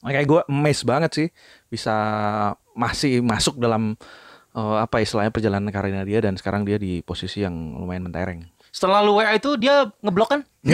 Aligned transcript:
Makanya 0.00 0.26
gue 0.26 0.40
emes 0.48 0.80
banget 0.84 1.10
sih 1.12 1.28
bisa 1.68 1.94
masih 2.72 3.20
masuk 3.20 3.60
dalam 3.60 3.96
eh, 4.56 4.76
apa 4.80 5.04
istilahnya 5.04 5.32
perjalanan 5.32 5.68
karirnya 5.68 6.04
dia 6.08 6.24
dan 6.24 6.36
sekarang 6.40 6.64
dia 6.64 6.80
di 6.80 7.04
posisi 7.04 7.44
yang 7.44 7.76
lumayan 7.76 8.08
mentereng. 8.08 8.48
Setelah 8.70 9.02
lu 9.02 9.18
WA 9.18 9.34
itu 9.34 9.58
dia 9.58 9.90
ngeblok 9.98 10.30
kan? 10.30 10.40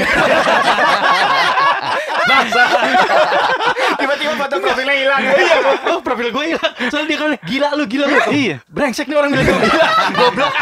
Tiba-tiba 3.97 4.33
foto 4.37 4.55
profilnya 4.61 4.95
hilang. 4.99 5.23
Iya, 5.25 5.57
oh 5.95 6.01
profil 6.05 6.29
gue 6.29 6.45
hilang. 6.53 6.73
Soalnya 6.93 7.09
dia 7.09 7.19
kan 7.19 7.31
gila 7.49 7.69
lu, 7.73 7.85
gila 7.89 8.05
lu. 8.05 8.17
Iya, 8.29 8.57
brengsek 8.69 9.09
nih 9.09 9.17
orang 9.17 9.31
bilang 9.33 9.47
gue 9.49 9.59
gila. 9.73 9.89
Goblok. 10.13 10.53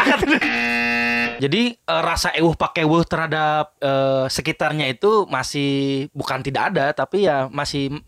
Jadi 1.35 1.61
eh, 1.75 2.01
rasa 2.01 2.31
ewuh 2.31 2.55
pakai 2.55 2.87
wuh 2.87 3.03
terhadap 3.03 3.75
eh, 3.83 4.25
sekitarnya 4.31 4.87
itu 4.87 5.27
masih 5.27 6.07
bukan 6.15 6.39
tidak 6.39 6.71
ada, 6.71 6.95
tapi 6.95 7.27
ya 7.27 7.51
masih 7.51 7.99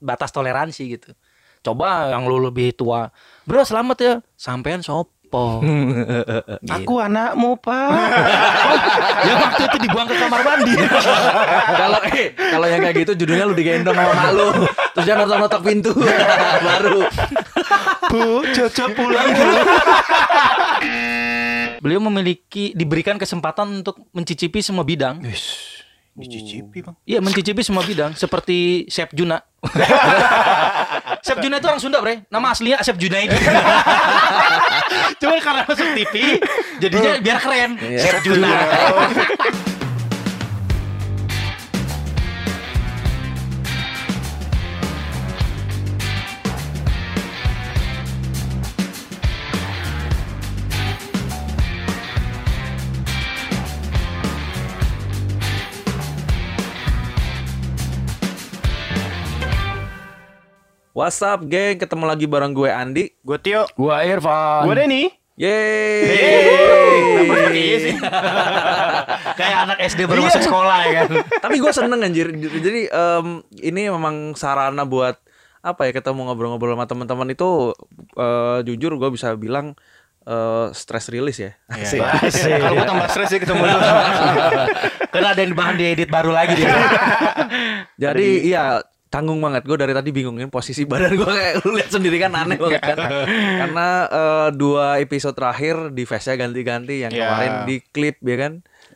batas 0.00 0.30
toleransi 0.34 0.82
gitu. 0.98 1.10
Coba 1.60 2.08
yang 2.08 2.24
lu 2.24 2.40
lebih 2.40 2.72
tua, 2.72 3.12
bro 3.44 3.60
selamat 3.60 3.98
ya, 4.00 4.14
sampean 4.32 4.80
sopo. 4.80 5.60
Aku 6.80 6.94
anakmu, 6.96 7.60
Pak. 7.60 7.90
ya 9.28 9.34
waktu 9.36 9.62
itu 9.68 9.76
dibuang 9.84 10.08
ke 10.08 10.16
kamar 10.16 10.40
mandi. 10.40 10.72
Kalau 11.80 12.00
eh 12.10 12.32
kalau 12.34 12.66
yang 12.66 12.80
kayak 12.82 12.96
gitu 13.04 13.12
judulnya 13.24 13.44
lu 13.46 13.54
digendong 13.54 13.94
sama 13.94 14.12
mak 14.12 14.30
lu, 14.34 14.48
terus 14.96 15.04
dia 15.06 15.14
notok-notok 15.16 15.60
pintu 15.62 15.92
baru. 16.64 17.06
Bu, 18.10 18.42
Jojo 18.50 18.84
pulang, 18.96 19.28
Bu. 19.30 19.46
Beliau 21.80 22.00
memiliki 22.04 22.76
diberikan 22.76 23.16
kesempatan 23.16 23.80
untuk 23.80 24.04
mencicipi 24.12 24.60
semua 24.60 24.84
bidang. 24.84 25.24
Dicicipi, 26.10 26.82
Bang. 26.82 26.98
Iya 27.06 27.22
mencicipi 27.22 27.62
semua 27.62 27.86
bidang 27.86 28.12
seperti 28.18 28.84
Chef 28.90 29.08
Juna. 29.14 29.40
Chef 31.24 31.38
Juna 31.38 31.62
itu 31.62 31.66
orang 31.70 31.80
Sunda, 31.80 31.98
Bre. 32.02 32.26
Nama 32.28 32.46
aslinya 32.50 32.78
Chef 32.82 32.98
Junaidi. 32.98 33.36
Cuma 35.22 35.38
karena 35.38 35.62
masuk 35.64 35.88
TV 35.94 36.14
jadinya 36.82 37.12
biar 37.22 37.38
keren. 37.38 37.70
Chef 37.78 38.20
Juna. 38.26 38.50
What's 61.00 61.24
up, 61.24 61.48
geng? 61.48 61.80
Ketemu 61.80 62.04
lagi 62.04 62.28
bareng 62.28 62.52
gue 62.52 62.68
Andi. 62.68 63.08
Gue 63.24 63.40
Tio. 63.40 63.64
Gua 63.72 64.04
Irfan. 64.04 64.68
Gue 64.68 64.76
Denny. 64.76 65.08
Yeay. 65.32 66.04
Kayak 69.40 69.58
anak 69.64 69.80
SD 69.80 70.04
baru 70.04 70.28
masuk 70.28 70.44
sekolah 70.44 70.78
ya 70.84 70.92
kan. 71.00 71.24
Tapi 71.24 71.56
gue 71.56 71.72
seneng 71.72 72.04
anjir. 72.04 72.28
Jadi 72.36 72.92
em, 72.92 73.40
ini 73.64 73.88
memang 73.88 74.36
sarana 74.36 74.84
buat 74.84 75.16
apa 75.64 75.88
ya 75.88 75.96
ketemu 75.96 76.28
ngobrol-ngobrol 76.28 76.76
sama 76.76 76.84
teman-teman 76.84 77.32
itu 77.32 77.72
eh, 78.20 78.60
jujur 78.68 79.00
gue 79.00 79.08
bisa 79.08 79.32
bilang 79.40 79.72
eh, 80.28 80.68
stress 80.76 81.08
release 81.08 81.40
ya. 81.40 81.56
Asik. 81.72 82.04
Kalau 82.60 82.76
gue 82.76 82.84
tambah 82.84 83.08
stres 83.08 83.32
sih 83.32 83.40
ketemu 83.40 83.72
lu. 83.72 83.72
Karena 85.16 85.32
ada 85.32 85.40
yang 85.40 85.56
bahan 85.56 85.80
diedit 85.80 86.12
baru 86.12 86.28
lagi 86.28 86.60
dia. 86.60 86.76
Jadi 87.96 88.52
iya 88.52 88.84
tanggung 89.10 89.42
banget 89.42 89.66
gue 89.66 89.74
dari 89.74 89.90
tadi 89.90 90.14
bingungin 90.14 90.54
posisi 90.54 90.86
badan 90.86 91.18
gue 91.18 91.26
kayak 91.26 91.54
lu 91.66 91.74
lihat 91.74 91.90
sendiri 91.90 92.16
kan 92.22 92.30
aneh 92.32 92.56
banget 92.56 92.78
kan. 92.78 92.98
Karena 93.66 93.88
eh, 94.06 94.48
dua 94.54 95.02
episode 95.02 95.34
terakhir 95.34 95.90
di 95.90 96.06
face-nya 96.06 96.46
ganti-ganti 96.46 97.02
yang 97.02 97.12
Ya. 97.12 97.26
kemarin 97.26 97.52
di 97.66 97.76
klip 97.90 98.22
ya 98.22 98.36
kan. 98.38 98.52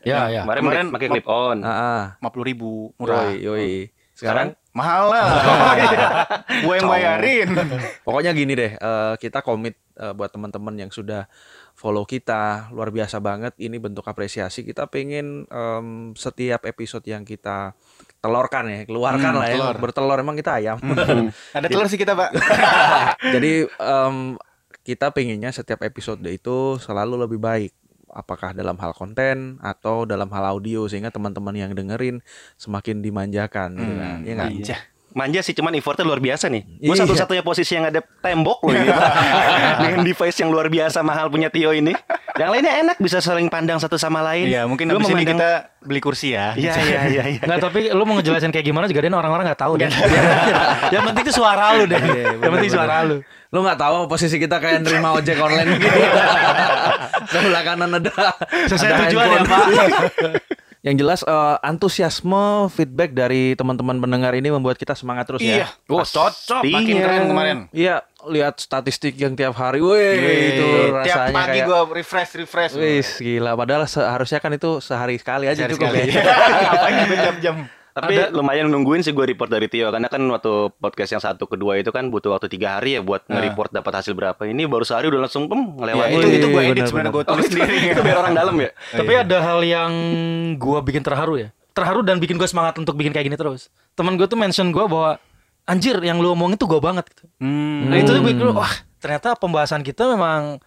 Ya, 0.07 0.19
ya. 0.31 0.41
Kemarin 0.47 0.63
Kemarin 0.63 0.87
pakai 0.95 1.09
clip 1.11 1.27
on. 1.27 1.59
Ah. 1.67 2.15
50 2.23 2.47
ribu 2.47 2.95
murah. 2.97 3.35
Yoi, 3.35 3.43
yoi. 3.43 3.73
Sekarang 4.15 4.55
Mahal 4.75 5.07
lah. 5.07 5.27
Gue 6.67 6.83
yang 6.83 6.91
bayarin. 6.91 7.47
Pokoknya 8.03 8.35
gini 8.35 8.59
deh, 8.59 8.75
eh, 8.75 9.15
kita 9.23 9.39
komit 9.47 9.79
eh, 9.95 10.11
buat 10.11 10.35
teman-teman 10.35 10.75
yang 10.75 10.91
sudah 10.91 11.31
follow 11.79 12.03
kita 12.03 12.75
luar 12.75 12.91
biasa 12.91 13.23
banget. 13.23 13.55
Ini 13.55 13.79
bentuk 13.79 14.03
apresiasi. 14.03 14.67
Kita 14.67 14.91
pengen 14.91 15.47
em, 15.47 16.11
setiap 16.19 16.67
episode 16.67 17.07
yang 17.07 17.23
kita 17.23 17.79
telurkan 18.25 18.65
ya, 18.65 18.81
keluarkan 18.83 19.21
Hmm, 19.29 19.39
lah 19.39 19.47
ya. 19.47 19.55
telur. 19.55 19.77
Bertelur 19.79 20.17
emang 20.17 20.33
kita 20.33 20.57
ayam. 20.57 20.81
Ada 21.57 21.69
telur 21.69 21.85
sih 21.85 21.97
kita, 21.97 22.17
Pak. 22.17 22.33
Jadi 23.35 23.53
em, 23.69 24.17
kita 24.81 25.09
pengennya 25.11 25.51
setiap 25.51 25.81
episode 25.81 26.25
itu 26.25 26.57
selalu 26.79 27.21
lebih 27.21 27.37
baik. 27.37 27.73
Apakah 28.09 28.55
dalam 28.55 28.79
hal 28.79 28.95
konten 28.95 29.59
atau 29.59 30.07
dalam 30.07 30.31
hal 30.31 30.47
audio 30.49 30.87
sehingga 30.87 31.11
teman-teman 31.11 31.51
yang 31.53 31.75
dengerin 31.75 32.23
semakin 32.55 33.03
dimanjakan, 33.03 33.75
gitu 33.75 33.93
kan? 33.93 34.19
Iya 34.23 34.33
nggak? 34.35 34.53
Manja. 35.15 35.41
Sih 35.41 35.55
cuman 35.55 35.73
effortnya 35.73 36.03
luar 36.03 36.19
biasa 36.19 36.47
nih. 36.47 36.63
Gue 36.79 36.93
Iya. 36.93 37.07
satu-satunya 37.07 37.41
posisi 37.41 37.73
yang 37.73 37.87
ada 37.87 38.03
tembok 38.21 38.59
loh 38.61 38.75
ini. 38.75 38.91
Dengan 39.83 40.01
device 40.03 40.37
yang 40.37 40.51
luar 40.51 40.67
biasa 40.67 41.01
mahal 41.01 41.27
punya 41.27 41.49
Tio 41.49 41.71
ini. 41.71 41.95
Yang 42.35 42.51
lainnya 42.51 42.73
enak 42.83 42.97
bisa 42.99 43.23
saling 43.23 43.47
pandang 43.47 43.79
satu 43.79 43.95
sama 43.95 44.19
lain. 44.21 44.51
Iya, 44.51 44.67
mungkin 44.67 44.91
abis 44.91 45.07
ini 45.07 45.23
memandang- 45.23 45.39
kita 45.39 45.51
beli 45.81 46.01
kursi 46.01 46.35
ya. 46.35 46.53
Iya 46.53 46.75
iya 46.77 47.01
iya 47.07 47.23
iya. 47.31 47.41
Nggak, 47.41 47.59
tapi 47.63 47.81
lu 47.89 48.03
mau 48.03 48.19
ngejelasin 48.19 48.51
kayak 48.51 48.67
gimana 48.67 48.85
juga 48.85 49.01
dia 49.01 49.11
orang-orang 49.11 49.47
nggak 49.47 49.61
tahu 49.61 49.79
deh. 49.79 49.87
yang 50.95 51.03
penting 51.07 51.23
itu 51.23 51.33
suara 51.33 51.79
lu 51.79 51.87
deh. 51.87 51.95
Iya, 51.97 52.43
yang 52.43 52.53
penting 52.53 52.71
suara 52.75 53.07
lu. 53.07 53.23
Lu 53.55 53.63
nggak 53.63 53.79
tahu 53.79 54.11
posisi 54.11 54.35
kita 54.35 54.59
kayak 54.59 54.83
nerima 54.83 55.15
ojek 55.15 55.39
online 55.39 55.79
gitu. 55.79 55.87
Sebelah 57.31 57.63
kanan 57.63 57.91
ada 57.95 58.11
Sesuai 58.67 58.91
ada 58.91 58.99
tujuan 59.07 59.27
ya. 59.31 59.41
Pak. 59.47 59.65
Yang 60.85 60.97
jelas 61.01 61.21
eh, 61.25 61.57
antusiasme 61.65 62.69
feedback 62.69 63.17
dari 63.17 63.57
teman-teman 63.57 63.97
pendengar 63.97 64.37
ini 64.37 64.53
membuat 64.53 64.77
kita 64.77 64.93
semangat 64.93 65.25
terus 65.25 65.41
Iya. 65.41 65.65
ya. 65.65 65.67
Oh, 65.89 66.05
cocok. 66.05 66.61
Makin 66.61 66.95
keren 67.01 67.25
kemarin. 67.25 67.57
Iya, 67.73 68.05
lihat 68.29 68.61
statistik 68.61 69.17
yang 69.17 69.33
tiap 69.33 69.57
hari, 69.57 69.81
weh 69.81 70.13
itu 70.53 70.69
Tiap 70.69 70.93
rasanya 71.01 71.33
pagi 71.33 71.49
kayak 71.57 71.67
gue 71.67 71.81
refresh 71.97 72.31
refresh. 72.37 72.73
Wis 72.77 73.17
gila 73.17 73.57
padahal 73.57 73.89
seharusnya 73.89 74.45
kan 74.45 74.53
itu 74.53 74.85
sehari 74.85 75.17
sekali 75.17 75.49
aja 75.49 75.65
Sehari 75.65 75.73
cukup 75.73 75.89
sekali. 75.89 76.13
ya. 76.13 76.21
Ngapain 76.69 77.21
jam-jam. 77.33 77.57
Tapi 77.95 78.35
lumayan 78.35 78.67
nungguin 78.67 79.01
sih 79.01 79.15
gue 79.15 79.23
report 79.25 79.47
dari 79.47 79.71
Tio 79.71 79.87
karena 79.89 80.11
kan 80.11 80.19
waktu 80.27 80.51
podcast 80.75 81.15
yang 81.15 81.23
satu 81.23 81.47
kedua 81.47 81.79
itu 81.79 81.89
kan 81.89 82.11
butuh 82.11 82.35
waktu 82.35 82.51
tiga 82.51 82.77
hari 82.77 82.99
ya 82.99 83.01
buat 83.01 83.23
nge-report 83.25 83.71
dapat 83.71 84.03
hasil 84.03 84.13
berapa. 84.13 84.43
Ini 84.43 84.67
baru 84.67 84.83
sehari 84.83 85.07
udah 85.07 85.23
langsung 85.23 85.47
pem 85.47 85.63
Ya, 85.79 85.95
ngelewatin. 85.95 86.11
itu 86.13 86.27
Wih, 86.27 86.35
itu 86.35 86.47
gue 86.49 86.61
edit 86.61 86.75
benar, 86.75 86.89
sebenarnya 86.91 87.07
benar. 87.07 87.15
gue 87.15 87.31
tulis 87.31 87.47
sendiri. 87.49 87.77
itu 87.89 88.01
biar 88.03 88.19
orang 88.19 88.35
dalam 88.35 88.55
ya. 88.59 88.71
Tapi 88.91 89.13
ada 89.15 89.37
hal 89.41 89.61
yang 89.63 89.91
gua 90.57 90.83
bikin 90.83 91.01
terharu 91.01 91.35
ya. 91.39 91.49
Terharu 91.71 92.03
dan 92.03 92.19
bikin 92.19 92.35
gue 92.35 92.47
semangat 92.47 92.75
untuk 92.77 92.95
bikin 92.95 93.15
kayak 93.15 93.31
gini 93.31 93.39
terus. 93.39 93.71
Temen 93.95 94.19
gue 94.19 94.27
tuh 94.27 94.35
mention 94.35 94.69
gue 94.69 94.85
bahwa 94.85 95.23
anjir 95.65 95.95
yang 96.03 96.19
lu 96.19 96.35
omongin 96.35 96.59
tuh 96.59 96.67
gue 96.67 96.83
banget 96.83 97.07
gitu. 97.09 97.31
Hmm. 97.39 97.89
Nah 97.89 97.97
itu 97.97 98.11
tuh 98.11 98.21
bikin 98.21 98.43
gua, 98.43 98.59
wah 98.61 98.75
ternyata 98.99 99.39
pembahasan 99.39 99.81
kita 99.81 100.11
memang 100.11 100.59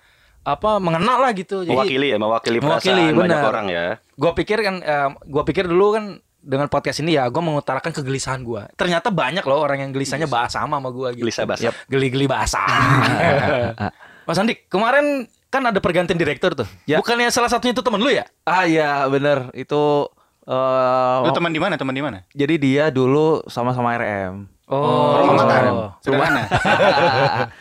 apa 0.42 0.80
mengena 0.80 1.20
lah 1.20 1.36
gitu. 1.36 1.68
Jadi 1.68 1.76
Mewakili 1.76 2.08
ya, 2.08 2.18
mewakili 2.18 2.58
Mewakili, 2.58 3.04
perasaan 3.04 3.20
banyak 3.20 3.40
orang 3.42 3.68
ya. 3.68 3.86
gue 4.16 4.32
pikir 4.34 4.58
kan, 4.62 4.76
eh, 4.80 5.08
gua 5.28 5.44
pikir 5.44 5.68
dulu 5.68 5.92
kan 5.92 6.06
dengan 6.48 6.72
podcast 6.72 7.04
ini 7.04 7.20
ya 7.20 7.28
gue 7.28 7.44
mengutarakan 7.44 7.92
kegelisahan 7.92 8.40
gue. 8.40 8.64
Ternyata 8.80 9.12
banyak 9.12 9.44
loh 9.44 9.60
orang 9.60 9.84
yang 9.84 9.92
gelisahnya 9.92 10.32
bahas 10.32 10.56
sama 10.56 10.80
sama 10.80 10.90
gue. 10.96 11.20
Gitu. 11.20 11.28
Gelisah 11.28 11.44
basah. 11.44 11.76
Geli-geli 11.92 12.26
bahasa. 12.26 12.64
Mas 14.28 14.40
Andik, 14.40 14.72
kemarin 14.72 15.28
kan 15.48 15.64
ada 15.64 15.80
pergantian 15.80 16.16
direktur 16.16 16.56
tuh. 16.56 16.68
Ya. 16.88 17.04
Bukannya 17.04 17.28
salah 17.28 17.52
satunya 17.52 17.76
itu 17.76 17.84
temen 17.84 18.00
lu 18.00 18.08
ya? 18.08 18.24
Ah 18.48 18.64
iya 18.64 19.04
bener 19.08 19.52
itu 19.52 20.08
eh, 20.48 21.18
Lu 21.28 21.32
teman 21.36 21.52
di 21.52 21.60
mana? 21.60 21.76
Teman 21.76 21.92
di 21.92 22.04
mana? 22.04 22.24
jadi 22.32 22.56
dia 22.56 22.84
dulu 22.88 23.44
sama-sama 23.52 23.92
RM. 23.96 24.48
Oh, 24.68 25.24
Rumah 25.24 25.36
makan. 25.40 25.64
Oh. 25.72 25.90
Sederhana. 26.04 26.44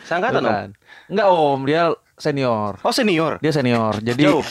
Sangkatan. 0.03 0.75
Enggak 1.11 1.27
om, 1.31 1.59
dia 1.63 1.95
senior. 2.19 2.83
Oh 2.83 2.91
senior. 2.91 3.39
Dia 3.39 3.55
senior. 3.55 4.03
Jadi 4.03 4.27
Jauh. 4.27 4.43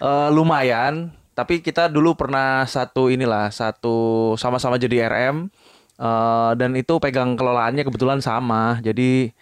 eh, 0.00 0.28
lumayan. 0.32 1.12
Tapi 1.40 1.64
kita 1.64 1.88
dulu 1.88 2.12
pernah 2.12 2.68
satu 2.68 3.08
inilah 3.08 3.48
satu 3.48 4.36
sama-sama 4.36 4.76
jadi 4.76 5.08
RM 5.08 5.48
eh, 5.96 6.50
dan 6.60 6.76
itu 6.76 7.00
pegang 7.00 7.32
kelolaannya 7.32 7.80
kebetulan 7.80 8.20
sama. 8.20 8.76
Jadi 8.84 9.32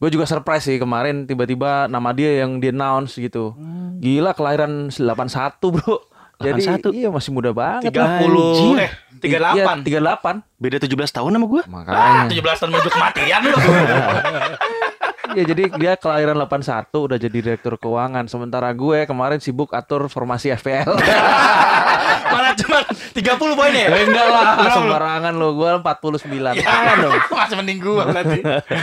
gue 0.00 0.08
juga 0.08 0.24
surprise 0.24 0.64
sih 0.64 0.80
kemarin 0.80 1.28
tiba-tiba 1.28 1.84
nama 1.92 2.16
dia 2.16 2.40
yang 2.40 2.56
di 2.56 2.72
announce 2.72 3.20
gitu. 3.20 3.52
Gila 4.00 4.32
kelahiran 4.32 4.88
81 4.88 5.60
bro. 5.60 6.00
Jadi 6.40 6.66
81. 6.90 6.98
iya 6.98 7.08
masih 7.12 7.30
muda 7.30 7.52
banget. 7.52 7.92
30 7.92 8.80
eh 8.80 8.92
38. 9.22 9.54
Iya, 9.54 9.64
38. 9.84 10.60
Beda 10.60 10.76
17 10.80 11.16
tahun 11.20 11.30
sama 11.36 11.46
gue. 11.46 11.62
Ah, 11.62 11.70
Makanya. 11.70 12.20
17 12.32 12.60
tahun 12.60 12.70
menuju 12.72 12.90
kematian 12.90 13.40
lu. 13.52 13.56
Ya 15.32 15.44
jadi 15.48 15.72
dia 15.80 15.92
kelahiran 15.96 16.36
81 16.36 16.92
udah 16.92 17.16
jadi 17.16 17.32
direktur 17.32 17.80
keuangan 17.80 18.28
sementara 18.28 18.68
gue 18.76 19.08
kemarin 19.08 19.40
sibuk 19.40 19.72
atur 19.72 20.12
formasi 20.12 20.52
FPL. 20.52 20.92
Malah 22.34 22.52
cuma 22.60 22.84
30 22.84 23.58
poin 23.58 23.72
ya? 23.72 23.88
Eh, 23.88 24.04
enggak 24.04 24.26
lah, 24.28 24.44
sembarangan 24.68 25.32
lo. 25.32 25.56
Gue 25.56 25.70
49. 25.80 26.60
Tangan 26.60 26.96
dong. 27.00 27.14
Masih 27.40 27.56
mending 27.56 27.78
gua 27.80 28.04
berarti. 28.12 28.40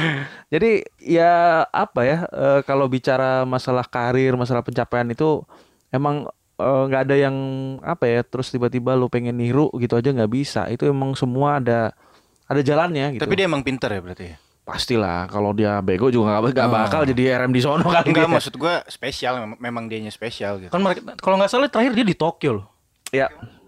Jadi 0.54 0.72
ya 0.98 1.64
apa 1.70 2.02
ya 2.04 2.18
eh, 2.26 2.60
kalau 2.66 2.90
bicara 2.90 3.46
masalah 3.46 3.86
karir, 3.86 4.34
masalah 4.34 4.66
pencapaian 4.66 5.08
itu 5.14 5.46
emang 5.94 6.26
eh, 6.58 6.84
nggak 6.90 7.02
ada 7.06 7.16
yang 7.16 7.36
apa 7.86 8.10
ya 8.10 8.22
terus 8.26 8.50
tiba-tiba 8.50 8.98
lu 8.98 9.08
pengen 9.08 9.38
niru 9.38 9.70
gitu 9.78 9.94
aja 9.94 10.10
nggak 10.10 10.32
bisa. 10.32 10.66
Itu 10.74 10.90
emang 10.90 11.14
semua 11.14 11.62
ada 11.62 11.94
ada 12.50 12.62
jalannya 12.66 13.16
gitu. 13.16 13.24
Tapi 13.24 13.38
dia 13.38 13.46
emang 13.48 13.62
pinter 13.62 13.88
ya 13.94 14.02
berarti 14.02 14.26
ya? 14.36 14.38
Pastilah 14.72 15.20
kalau 15.26 15.52
dia 15.52 15.78
bego 15.80 16.08
juga 16.08 16.34
nggak 16.34 16.54
nggak 16.54 16.70
bakal 16.70 17.02
jadi 17.04 17.38
RM 17.38 17.52
di 17.52 17.60
sono 17.60 17.84
kan 17.84 18.02
Enggak, 18.02 18.26
dia. 18.26 18.34
maksud 18.34 18.54
gua 18.56 18.82
spesial, 18.86 19.34
mem- 19.38 19.60
memang 19.60 19.86
dianya 19.86 20.10
spesial 20.10 20.58
gitu. 20.58 20.70
Kan 20.70 20.80
mereka 20.80 21.14
kalau 21.16 21.36
nggak 21.36 21.48
salah 21.48 21.68
terakhir 21.68 21.92
dia 21.94 22.04
di 22.04 22.14
Tokyo 22.14 22.52
loh. 22.54 22.66
Ya. 23.10 23.28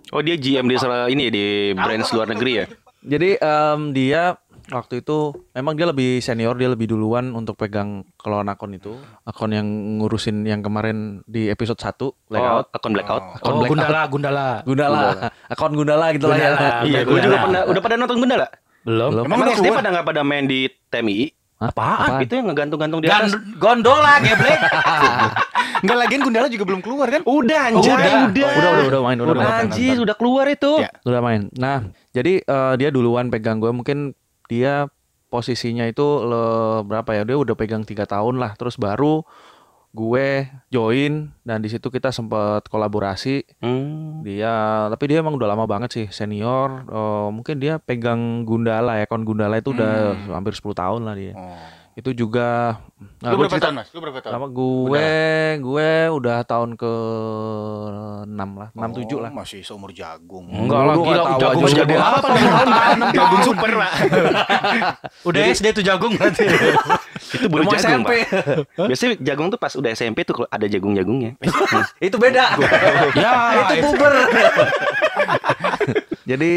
Oh 0.10 0.20
dia 0.20 0.34
GM 0.34 0.64
di 0.64 0.76
salah 0.76 1.06
ini 1.06 1.28
ya, 1.28 1.32
di 1.32 1.46
brands 1.74 2.10
luar 2.10 2.28
negeri 2.28 2.52
ya? 2.56 2.66
Jadi 3.04 3.36
em, 3.36 3.80
dia 3.92 4.38
waktu 4.66 5.00
itu 5.00 5.18
memang 5.52 5.74
dia 5.74 5.84
lebih 5.84 6.18
senior, 6.18 6.56
dia 6.56 6.68
lebih 6.68 6.88
duluan 6.88 7.32
untuk 7.32 7.54
pegang 7.54 8.08
kelolaan 8.16 8.48
akun 8.48 8.72
itu. 8.72 8.96
Akun 9.24 9.52
yang 9.52 9.68
ngurusin 9.98 10.46
yang 10.46 10.62
kemarin 10.62 11.20
di 11.26 11.48
episode 11.48 11.76
1 11.76 12.00
Oh, 12.00 12.14
blackout. 12.26 12.66
akun 12.72 12.92
blackout. 12.92 13.24
Akun 13.36 13.52
Oh, 13.52 13.60
blackout. 13.60 13.70
Gundala, 13.70 14.02
Gundala. 14.08 14.48
Gundala. 14.64 15.02
Akun 15.46 15.74
Gundala 15.74 16.06
gitu 16.12 16.26
lah 16.26 16.38
ya. 16.38 16.50
Gundala. 16.50 16.70
Iya, 16.86 17.00
gue 17.04 17.20
juga 17.20 17.38
pernah 17.42 17.62
udah 17.66 17.82
pada 17.82 17.96
nonton 17.98 18.18
Gundala. 18.18 18.48
Belum. 18.84 19.10
Belum. 19.12 19.24
Emang, 19.26 19.40
udah 19.42 19.56
SD 19.56 19.68
pada 19.70 19.90
nggak 19.90 20.06
pada 20.06 20.22
main 20.22 20.46
di 20.46 20.60
TMI? 20.88 21.32
Apaan? 21.58 22.20
Itu 22.20 22.36
yang 22.36 22.52
ngegantung-gantung 22.52 23.00
di 23.00 23.08
Gan 23.08 23.24
atas. 23.24 23.40
gondola 23.56 24.20
geblek. 24.20 24.60
Enggak 25.80 25.98
lagian 26.02 26.22
Gundala 26.22 26.48
juga 26.48 26.66
belum 26.66 26.82
keluar 26.84 27.08
kan? 27.08 27.24
Udah 27.24 27.62
Oh, 27.72 27.80
anjay, 27.80 27.94
udah. 27.94 28.04
udah. 28.28 28.52
Udah, 28.52 28.72
udah, 28.74 28.86
udah 28.86 29.02
main, 29.02 29.18
udah 29.18 29.32
Udah, 29.32 29.42
main. 29.42 29.64
Anjir, 29.64 29.96
sudah 29.96 30.16
keluar 30.16 30.46
itu. 30.48 30.72
Ya. 30.78 30.92
Udah 31.02 31.22
main. 31.22 31.48
Nah, 31.54 31.88
jadi 32.12 32.40
eh, 32.40 32.74
dia 32.76 32.90
duluan 32.90 33.32
pegang 33.32 33.58
gue 33.58 33.72
mungkin 33.72 34.12
dia 34.46 34.92
posisinya 35.30 35.88
itu 35.88 36.04
le- 36.22 36.84
berapa 36.84 37.10
ya? 37.14 37.24
Dia 37.24 37.40
udah 37.40 37.56
pegang 37.56 37.82
tiga 37.82 38.04
tahun 38.04 38.36
lah. 38.36 38.54
Terus 38.54 38.76
baru 38.76 39.24
gue 39.94 40.50
join 40.74 41.30
dan 41.46 41.62
di 41.62 41.70
situ 41.70 41.94
kita 41.94 42.10
sempat 42.10 42.66
kolaborasi. 42.66 43.46
Hmm. 43.62 44.26
Dia 44.26 44.90
tapi 44.90 45.14
dia 45.14 45.22
emang 45.22 45.38
udah 45.38 45.54
lama 45.54 45.70
banget 45.70 45.90
sih 45.94 46.08
senior. 46.10 46.90
Eh, 46.90 47.30
mungkin 47.30 47.62
dia 47.62 47.78
pegang 47.78 48.42
Gundala 48.42 48.98
ya. 48.98 49.06
Kon 49.06 49.22
Gundala 49.22 49.62
itu 49.62 49.70
udah 49.70 50.18
hampir 50.34 50.58
10 50.58 50.74
tahun 50.74 51.02
lah 51.06 51.16
dia. 51.16 51.34
Oh. 51.38 51.83
Itu 51.94 52.10
juga 52.10 52.82
nah, 53.22 53.30
Lu 53.30 53.38
berapa 53.38 53.54
cerita- 53.54 53.70
tahun, 53.70 53.76
Mas? 53.78 53.88
Lu 53.94 54.00
berapa 54.02 54.18
tahun? 54.18 54.34
Lama 54.34 54.48
gue 54.50 55.10
gue 55.62 55.90
udah 56.10 56.38
tahun 56.42 56.70
ke 56.74 56.94
6 58.26 58.34
lah, 58.34 58.70
6 58.74 58.98
7 58.98 59.22
lah. 59.22 59.30
Oh, 59.30 59.38
Masih 59.38 59.62
seumur 59.62 59.94
jagung. 59.94 60.50
Enggak 60.50 60.82
lah, 60.90 60.96
gila 60.98 61.14
nggak 61.14 61.38
tahu 61.38 61.42
jagung 61.44 61.64
aja 61.64 61.76
jagung 61.78 61.94
udah. 61.94 62.10
apa? 62.18 62.30
jagung 63.18 63.42
super, 63.46 63.70
Pak. 63.78 63.92
Udah 65.30 65.42
SD 65.54 65.66
tuh 65.72 65.84
jagung 65.86 66.14
berarti. 66.18 66.46
Itu 67.38 67.46
baru 67.46 67.64
jagung, 67.70 67.78
SMP. 67.78 68.12
Pak. 68.26 68.90
Biasanya 68.90 69.14
jagung 69.22 69.48
tuh 69.54 69.60
pas 69.62 69.74
udah 69.78 69.90
SMP 69.94 70.26
tuh 70.26 70.34
kalau 70.34 70.50
ada 70.50 70.66
jagung-jagungnya. 70.66 71.38
itu 72.02 72.16
beda. 72.18 72.58
ya, 73.14 73.32
itu 73.70 73.86
puber. 73.86 74.14
Jadi 76.26 76.52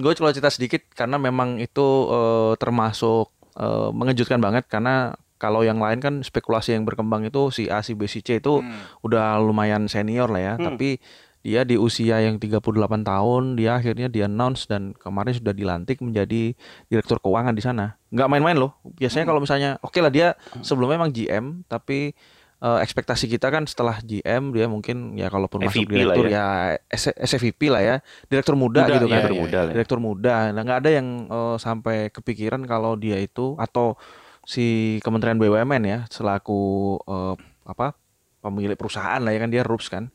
gue 0.00 0.12
coba 0.16 0.32
cerita 0.32 0.48
sedikit 0.48 0.80
karena 0.96 1.20
memang 1.20 1.60
itu 1.60 1.88
eh, 2.08 2.52
termasuk 2.56 3.28
eh, 3.56 3.88
mengejutkan 3.90 4.38
banget 4.38 4.66
karena 4.70 5.18
kalau 5.40 5.64
yang 5.64 5.80
lain 5.80 6.04
kan 6.04 6.14
spekulasi 6.20 6.76
yang 6.76 6.84
berkembang 6.84 7.24
itu 7.24 7.48
si 7.48 7.72
A, 7.72 7.80
si 7.80 7.96
B, 7.96 8.04
si 8.04 8.20
C 8.20 8.44
itu 8.44 8.60
udah 9.00 9.40
lumayan 9.40 9.88
senior 9.88 10.28
lah 10.28 10.42
ya. 10.42 10.54
Tapi 10.60 11.00
dia 11.40 11.64
di 11.64 11.80
usia 11.80 12.20
yang 12.20 12.36
38 12.36 12.60
tahun 13.00 13.56
dia 13.56 13.80
akhirnya 13.80 14.12
di 14.12 14.20
announce 14.20 14.68
dan 14.68 14.92
kemarin 14.92 15.32
sudah 15.32 15.56
dilantik 15.56 16.04
menjadi 16.04 16.52
direktur 16.92 17.16
keuangan 17.24 17.56
di 17.56 17.64
sana. 17.64 17.96
Nggak 18.12 18.28
main-main 18.28 18.60
loh. 18.60 18.76
Biasanya 18.84 19.24
kalau 19.24 19.40
misalnya 19.40 19.80
oke 19.80 19.96
lah 20.04 20.12
dia 20.12 20.36
sebelumnya 20.60 21.00
emang 21.00 21.12
GM 21.16 21.64
tapi 21.64 22.12
eh, 22.60 22.78
ekspektasi 22.84 23.26
kita 23.26 23.48
kan 23.48 23.64
setelah 23.64 23.98
GM 24.00 24.52
dia 24.52 24.68
mungkin 24.68 25.16
ya 25.16 25.32
kalaupun 25.32 25.64
masuk 25.64 25.88
SVP 25.88 25.90
lah 25.90 25.96
direktur 26.12 26.26
ya. 26.28 26.32
ya, 26.32 26.46
S- 26.92 27.16
SVP 27.16 27.60
lah 27.72 27.82
ya, 27.82 27.96
direktur 28.28 28.54
muda, 28.54 28.84
Muda, 28.84 28.94
gitu 29.00 29.06
kan. 29.08 29.20
iya, 29.24 29.32
muda 29.32 29.58
lah. 29.64 29.72
Direktur 29.72 29.98
muda. 29.98 30.34
Nah, 30.52 30.62
nggak 30.62 30.78
ada 30.84 30.90
yang 30.92 31.08
eh, 31.26 31.56
sampai 31.56 31.96
kepikiran 32.12 32.62
kalau 32.64 32.94
dia 32.94 33.16
itu 33.16 33.56
atau 33.56 33.96
si 34.44 34.98
Kementerian 35.04 35.36
BUMN 35.36 35.82
ya 35.84 35.98
selaku 36.08 36.60
eh, 37.04 37.34
apa 37.64 37.96
pemilik 38.40 38.74
perusahaan 38.74 39.20
lah 39.20 39.32
ya 39.32 39.40
kan 39.40 39.50
dia 39.52 39.62
RUPS 39.64 39.88
kan. 39.92 40.08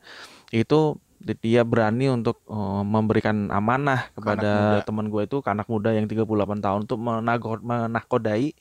Itu 0.49 0.97
di- 1.21 1.37
dia 1.41 1.65
berani 1.65 2.09
untuk 2.09 2.45
eh, 2.45 2.83
memberikan 2.85 3.49
amanah 3.49 4.13
kepada 4.13 4.51
teman 4.85 5.09
gue 5.09 5.25
itu 5.25 5.41
ke 5.41 5.49
anak 5.49 5.65
muda 5.65 5.93
yang 5.93 6.05
38 6.05 6.25
tahun 6.61 6.79
untuk 6.85 6.99
menahkodai 7.01 8.53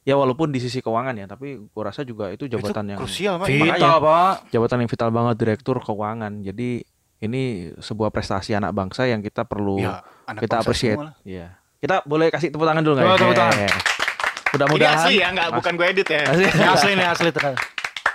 ya 0.00 0.16
walaupun 0.16 0.48
di 0.48 0.58
sisi 0.58 0.80
keuangan 0.80 1.12
ya 1.12 1.26
tapi 1.28 1.60
gue 1.60 1.82
rasa 1.84 2.02
juga 2.02 2.32
itu 2.32 2.48
jabatan 2.48 2.96
yang 2.96 3.00
Krusial, 3.00 3.36
Pak. 3.36 3.46
Vita, 3.46 3.90
Pak. 4.00 4.34
jabatan 4.48 4.76
yang 4.84 4.90
vital 4.90 5.10
banget 5.12 5.34
direktur 5.36 5.76
keuangan. 5.80 6.32
Jadi 6.40 6.80
ini 7.20 7.68
sebuah 7.76 8.08
prestasi 8.08 8.56
anak 8.56 8.72
bangsa 8.72 9.04
yang 9.04 9.20
kita 9.20 9.44
perlu 9.44 9.76
Ya, 9.76 10.00
anak 10.24 10.40
kita 10.40 10.56
appreciate. 10.64 10.98
Iya. 11.22 11.60
Kita 11.80 12.00
boleh 12.08 12.32
kasih 12.32 12.48
tepuk 12.48 12.64
tangan 12.64 12.80
dulu 12.80 12.96
nggak? 12.96 13.06
Ya? 13.06 13.16
tepuk 13.16 13.36
tangan. 13.36 13.56
Ini 13.60 13.68
Mudah-mudahan 14.50 14.98
asli 14.98 15.14
ya, 15.22 15.26
enggak 15.30 15.48
bukan 15.54 15.72
gue 15.78 15.86
edit 15.86 16.08
ya. 16.10 16.22
Asli. 16.26 16.46
Ini 16.48 16.66
asli 16.66 16.90
nih, 16.98 17.06
asli. 17.06 17.28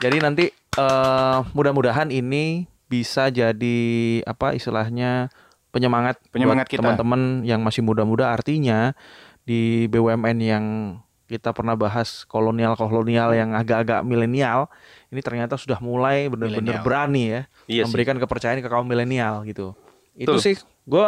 Jadi 0.03 0.17
nanti 0.19 0.45
eh, 0.51 1.38
mudah-mudahan 1.55 2.11
ini 2.11 2.67
bisa 2.85 3.31
jadi 3.31 3.77
apa 4.27 4.53
istilahnya 4.53 5.31
penyemangat 5.71 6.19
Penyemangat 6.29 6.67
buat 6.67 6.73
kita. 6.75 6.79
teman-teman 6.83 7.21
yang 7.47 7.63
masih 7.63 7.81
muda-muda 7.81 8.31
artinya 8.31 8.93
di 9.45 9.85
BUMN 9.88 10.38
yang 10.41 10.65
kita 11.25 11.51
pernah 11.51 11.74
bahas 11.74 12.22
kolonial-kolonial 12.30 13.33
yang 13.33 13.57
agak-agak 13.57 14.06
milenial 14.06 14.69
ini 15.10 15.22
ternyata 15.25 15.57
sudah 15.57 15.81
mulai 15.81 16.30
benar-benar 16.30 16.86
berani 16.86 17.24
ya 17.30 17.42
Iya 17.66 17.81
sih. 17.81 17.83
memberikan 17.89 18.18
kepercayaan 18.22 18.62
ke 18.62 18.69
kaum 18.69 18.86
milenial 18.86 19.42
gitu. 19.44 19.74
Itu 20.13 20.38
Betul. 20.38 20.44
sih 20.44 20.56
gue 20.86 21.07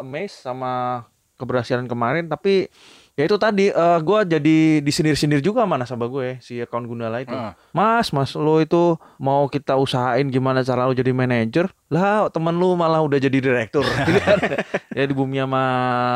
amazed 0.00 0.40
sama 0.40 1.04
keberhasilan 1.36 1.84
kemarin 1.84 2.28
tapi 2.28 2.68
ya 3.16 3.28
itu 3.28 3.36
tadi 3.36 3.68
eh, 3.68 3.98
gua 4.00 4.24
jadi 4.24 4.80
disindir-sindir 4.80 5.40
juga 5.40 5.64
sama 5.64 5.76
nasabah 5.76 6.08
gue 6.08 6.28
si 6.40 6.60
account 6.60 6.88
Gundala 6.88 7.20
itu. 7.20 7.36
Ah. 7.36 7.52
Mas, 7.76 8.12
Mas 8.12 8.32
lo 8.32 8.60
itu 8.60 8.96
mau 9.20 9.44
kita 9.48 9.76
usahain 9.76 10.28
gimana 10.28 10.64
cara 10.64 10.88
lo 10.88 10.96
jadi 10.96 11.12
manajer? 11.12 11.68
Lah, 11.90 12.30
temen 12.30 12.54
lu 12.54 12.78
malah 12.78 13.02
udah 13.02 13.18
jadi 13.18 13.34
direktur. 13.34 13.82
Gitu 14.06 14.22
kan. 14.22 14.38
ya 14.94 15.04
di 15.04 15.14
bumi 15.14 15.42
sama 15.42 15.62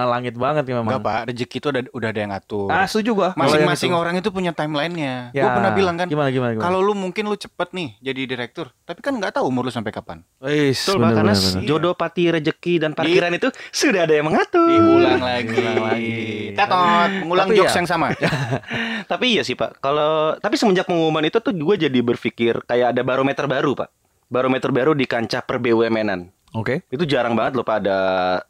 langit 0.06 0.38
banget 0.38 0.71
ya 0.71 0.79
memang. 0.79 0.94
Enggak, 0.94 1.03
Pak. 1.03 1.21
Rezeki 1.35 1.56
itu 1.59 1.69
ada, 1.75 1.81
udah 1.91 2.08
ada 2.15 2.20
yang 2.22 2.31
ngatur. 2.31 2.69
Ah, 2.70 2.87
setuju 2.87 3.10
gua. 3.13 3.31
Masing-masing 3.34 3.91
orang 3.91 4.15
itu 4.15 4.31
punya 4.31 4.55
timelinenya. 4.55 5.34
Ya, 5.34 5.43
Gue 5.43 5.51
pernah 5.58 5.75
bilang 5.75 5.98
kan, 5.98 6.06
Gimana 6.06 6.31
gimana 6.31 6.55
gimana? 6.55 6.63
kalau 6.63 6.79
lu 6.79 6.94
mungkin 6.94 7.27
lu 7.27 7.34
cepet 7.34 7.75
nih 7.75 7.89
jadi 7.98 8.20
direktur, 8.25 8.70
tapi 8.87 9.03
kan 9.03 9.19
nggak 9.19 9.34
tahu 9.34 9.51
umur 9.51 9.67
lu 9.67 9.72
sampai 9.75 9.91
kapan. 9.91 10.22
Wis, 10.39 10.79
Betul, 10.87 11.03
Pak, 11.03 11.10
bener, 11.10 11.17
karena 11.19 11.32
bener, 11.34 11.51
bener. 11.58 11.67
jodoh 11.67 11.94
pati 11.98 12.22
rezeki 12.31 12.75
dan 12.79 12.91
parkiran 12.94 13.34
itu 13.34 13.48
sudah 13.75 14.06
ada 14.06 14.15
yang 14.15 14.31
mengatur. 14.31 14.70
Diulang 14.70 15.22
lagi. 15.27 15.51
Diulang 15.51 15.82
lagi. 15.82 16.19
Tetot, 16.55 17.10
mengulang 17.19 17.46
Tapi 17.51 17.58
jokes 17.58 17.75
ya. 17.75 17.79
yang 17.82 17.89
sama. 17.91 18.06
Tapi 19.10 19.25
iya 19.27 19.43
sih 19.43 19.53
Pak, 19.53 19.82
kalau 19.82 20.39
tapi 20.39 20.55
semenjak 20.55 20.87
pengumuman 20.87 21.27
itu 21.27 21.37
tuh 21.37 21.53
gue 21.53 21.75
jadi 21.77 21.98
berpikir 22.01 22.63
kayak 22.65 22.94
ada 22.94 23.03
barometer 23.03 23.44
baru 23.44 23.75
Pak. 23.75 24.04
Barometer 24.28 24.70
baru 24.74 24.93
di 24.96 25.04
kancah 25.04 25.44
per 25.44 25.60
BUMN-an. 25.60 26.34
Oke. 26.54 26.86
Itu 26.86 27.02
jarang 27.02 27.34
banget 27.34 27.58
loh 27.58 27.66
Pak 27.66 27.82
ada 27.82 27.98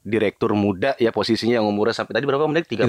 direktur 0.04 0.52
muda 0.52 0.92
ya 1.00 1.08
posisinya 1.08 1.56
yang 1.56 1.64
umurnya 1.64 1.96
sampai 1.96 2.12
tadi 2.12 2.28
berapa 2.28 2.44
menit? 2.44 2.68
38 2.68 2.84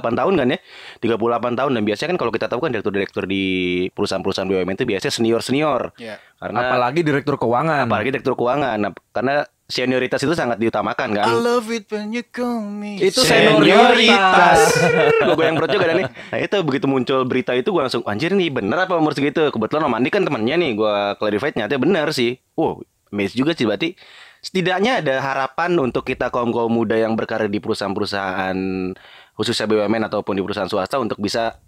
tahun 0.00 0.32
kan 0.40 0.48
ya? 0.48 0.58
38 1.04 1.60
tahun 1.60 1.70
dan 1.76 1.82
biasanya 1.84 2.08
kan 2.16 2.18
kalau 2.24 2.32
kita 2.32 2.46
tahu 2.48 2.64
kan 2.64 2.72
direktur-direktur 2.72 3.28
di 3.28 3.44
perusahaan-perusahaan 3.92 4.48
BUMN 4.48 4.80
itu 4.80 4.88
biasanya 4.88 5.12
senior-senior. 5.12 5.92
Iya. 6.00 6.16
Karena 6.40 6.58
Apalagi 6.72 7.00
direktur 7.04 7.36
keuangan. 7.36 7.84
apalagi 7.84 8.08
direktur 8.16 8.32
keuangan. 8.32 8.76
Nah, 8.80 8.92
karena 9.12 9.44
senioritas 9.66 10.22
itu 10.22 10.30
sangat 10.32 10.62
diutamakan 10.62 11.10
kan. 11.10 11.26
I 11.26 11.34
love 11.34 11.66
it 11.68 11.90
when 11.90 12.14
you 12.14 12.22
call 12.22 12.62
me. 12.62 13.02
Itu 13.02 13.22
senioritas. 13.22 14.58
gue 15.34 15.44
yang 15.44 15.58
perut 15.58 15.70
juga 15.70 15.90
nih. 15.90 16.06
Nah 16.06 16.38
itu 16.38 16.56
begitu 16.62 16.86
muncul 16.86 17.26
berita 17.26 17.50
itu 17.52 17.68
gue 17.68 17.82
langsung 17.82 18.02
anjir 18.06 18.30
nih 18.30 18.50
bener 18.50 18.86
apa 18.86 18.94
umur 18.94 19.12
segitu. 19.12 19.50
Kebetulan 19.50 19.90
Om 19.90 19.98
Andi 19.98 20.08
kan 20.08 20.22
temennya 20.22 20.54
nih 20.54 20.70
gue 20.72 20.94
clarify 21.18 21.50
ternyata 21.50 21.74
bener 21.76 22.06
sih. 22.14 22.38
Wow, 22.54 22.82
amazed 23.10 23.34
juga 23.34 23.52
sih 23.52 23.66
berarti 23.66 23.98
setidaknya 24.38 25.02
ada 25.02 25.18
harapan 25.18 25.74
untuk 25.82 26.06
kita 26.06 26.30
kaum 26.30 26.54
kaum 26.54 26.70
muda 26.70 26.94
yang 26.94 27.18
berkarir 27.18 27.50
di 27.50 27.58
perusahaan-perusahaan 27.58 28.54
khususnya 29.34 29.66
BUMN 29.66 30.06
ataupun 30.06 30.38
di 30.38 30.42
perusahaan 30.46 30.70
swasta 30.70 31.02
untuk 31.02 31.18
bisa 31.18 31.58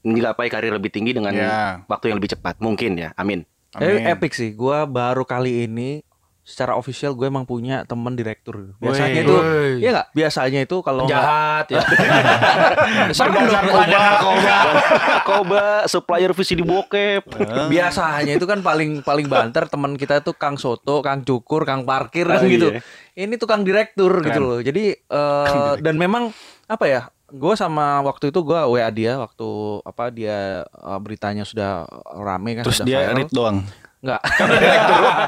menggapai 0.00 0.48
karir 0.48 0.72
lebih 0.72 0.92
tinggi 0.92 1.16
dengan 1.16 1.32
Ya. 1.32 1.84
waktu 1.88 2.12
yang 2.12 2.20
lebih 2.20 2.36
cepat 2.36 2.60
mungkin 2.60 3.00
ya. 3.00 3.16
Amin. 3.16 3.48
Eh, 3.76 3.96
Amin. 4.00 4.12
epic 4.12 4.32
sih. 4.36 4.52
Gua 4.52 4.84
baru 4.84 5.24
kali 5.24 5.64
ini 5.64 6.04
secara 6.50 6.74
official 6.74 7.14
gue 7.14 7.24
emang 7.24 7.46
punya 7.46 7.86
temen 7.86 8.12
direktur. 8.12 8.74
Biasanya 8.76 9.14
Woi. 9.14 9.22
itu, 9.22 9.34
Woi. 9.34 9.70
iya 9.78 9.90
nggak? 9.92 10.08
Biasanya 10.10 10.60
itu 10.60 10.76
kalau 10.82 11.06
Jahat 11.06 11.70
ya. 11.70 11.78
Bener 13.30 14.14
dong. 14.18 14.38
Koba, 15.28 15.62
supplier 15.86 16.32
VCD 16.32 16.60
bokep. 16.60 17.22
Biasanya 17.72 18.32
itu 18.34 18.44
kan 18.44 18.60
paling 18.60 19.00
paling 19.00 19.26
banter 19.26 19.66
teman 19.66 19.94
kita 19.94 20.20
tuh 20.20 20.34
Kang 20.34 20.56
Soto, 20.56 21.00
Kang 21.00 21.22
Cukur, 21.22 21.62
Kang 21.62 21.86
Parkir 21.86 22.26
kan 22.26 22.40
Oh, 22.40 22.48
gitu. 22.48 22.72
iya. 22.72 22.80
Ini 23.14 23.36
tukang 23.36 23.62
direktur 23.62 24.18
gitu 24.20 24.40
loh. 24.40 24.58
Jadi 24.58 24.96
eh, 24.96 25.72
dan 25.78 25.94
memang 25.94 26.34
apa 26.66 26.84
ya? 26.84 27.02
Gue 27.30 27.54
sama 27.54 28.02
waktu 28.02 28.34
itu 28.34 28.42
gue 28.42 28.58
WA 28.58 28.90
dia 28.90 29.14
waktu 29.14 29.48
apa 29.84 30.10
dia 30.10 30.66
eh, 30.66 30.98
beritanya 30.98 31.46
sudah 31.46 31.86
rame 32.16 32.58
kan 32.58 32.64
Terus 32.66 32.80
sudah 32.80 32.88
dia 32.88 32.98
viral. 33.04 33.16
read 33.16 33.30
doang. 33.30 33.58
Enggak. 34.00 34.20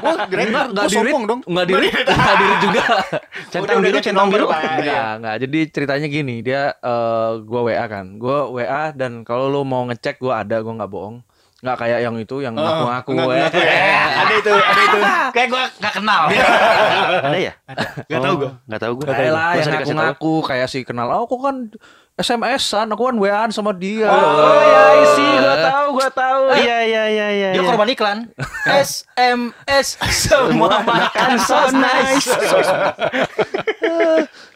Oh, 0.03 0.15
Enggak, 0.19 0.65
enggak 0.67 0.83
Oh, 0.83 0.89
di 0.89 0.95
sombong 0.97 1.23
dong. 1.23 1.41
Enggak 1.45 1.65
di 1.65 1.73
enggak 1.77 2.35
di 2.41 2.45
juga. 2.59 2.83
Centang 3.47 3.79
biru, 3.79 3.97
centang 4.01 4.27
biru. 4.27 4.45
Enggak, 4.49 5.11
enggak. 5.17 5.35
Jadi 5.39 5.59
ceritanya 5.69 6.07
gini, 6.07 6.35
dia 6.41 6.73
eh 6.75 7.31
gua 7.39 7.61
WA 7.63 7.85
kan. 7.85 8.17
Gua 8.17 8.49
WA 8.49 8.91
dan 8.91 9.21
kalau 9.21 9.47
lu 9.47 9.61
mau 9.61 9.85
ngecek 9.85 10.17
gua 10.17 10.41
ada, 10.41 10.59
gua 10.59 10.73
nggak 10.75 10.89
bohong. 10.89 11.21
Nggak 11.63 11.77
kayak 11.79 11.99
yang 12.01 12.15
itu 12.17 12.35
yang 12.41 12.53
ngaku-ngaku 12.53 13.09
ya. 13.13 13.23
nggak- 13.23 13.55
eh, 13.55 13.95
Ada 14.19 14.33
itu, 14.35 14.51
ada 14.51 14.81
itu. 14.83 14.99
Kayak 15.31 15.47
gua 15.47 15.63
gak 15.79 15.93
kenal. 15.95 16.21
Ada 17.23 17.37
ya? 17.39 17.53
Gak 18.03 18.19
tau 18.19 18.33
gua. 18.35 18.51
Gak 18.67 18.81
tahu 18.81 18.93
gue. 18.97 19.05
Kayak 19.07 19.31
lah 19.31 19.49
yang 19.53 19.67
ngaku-ngaku 19.71 20.33
kayak 20.43 20.67
si 20.67 20.79
kenal. 20.83 21.07
Oh, 21.07 21.23
aku 21.23 21.39
kan 21.39 21.55
SMS-an, 22.13 22.93
aku 22.93 23.09
kan 23.09 23.17
WA-an 23.17 23.49
sama 23.49 23.73
dia. 23.73 24.05
Oh 24.05 24.61
ya 24.61 24.85
isi, 25.01 25.27
gue 25.33 25.55
tahu, 25.65 25.87
gue 25.97 26.09
tahu. 26.13 26.41
Iya 26.61 26.77
iya 26.85 27.03
iya 27.09 27.27
iya. 27.33 27.49
Dia 27.57 27.61
iya. 27.61 27.65
korban 27.65 27.89
iklan. 27.89 28.17
SMS 28.85 29.97
semua 30.13 30.85
makan 30.85 31.31
so 31.49 31.57
nice. 31.73 32.29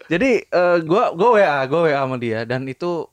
Jadi 0.07 0.45
eh, 0.45 0.77
gua 0.87 1.11
gua 1.17 1.29
WA, 1.35 1.57
gua 1.67 1.79
WA 1.89 1.99
sama 1.99 2.15
dia 2.21 2.47
dan 2.47 2.63
itu 2.69 3.09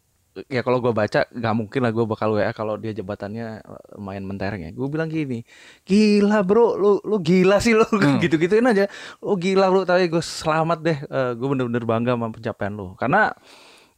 ya 0.51 0.63
kalau 0.63 0.79
gua 0.83 0.95
baca 0.95 1.27
nggak 1.31 1.55
mungkin 1.55 1.81
lah 1.83 1.91
gua 1.91 2.07
bakal 2.07 2.39
WA 2.39 2.51
kalau 2.55 2.79
dia 2.79 2.95
jabatannya 2.95 3.65
eh, 3.65 3.83
lumayan 3.99 4.29
mentereng 4.29 4.61
ya. 4.61 4.71
Gue 4.71 4.87
bilang 4.93 5.11
gini, 5.11 5.43
gila 5.89 6.47
bro, 6.47 6.79
lu 6.79 7.03
lu 7.03 7.17
gila 7.19 7.59
sih 7.59 7.75
lu 7.75 7.89
gitu 8.23 8.39
gituin 8.39 8.69
aja. 8.69 8.87
Lu 9.19 9.35
gila 9.41 9.73
bro, 9.73 9.83
tapi 9.83 10.07
gue 10.07 10.23
selamat 10.23 10.79
deh. 10.85 10.99
gue 11.35 11.49
bener-bener 11.49 11.85
bangga 11.89 12.13
sama 12.15 12.29
pencapaian 12.31 12.77
lu. 12.77 12.95
Karena 12.95 13.35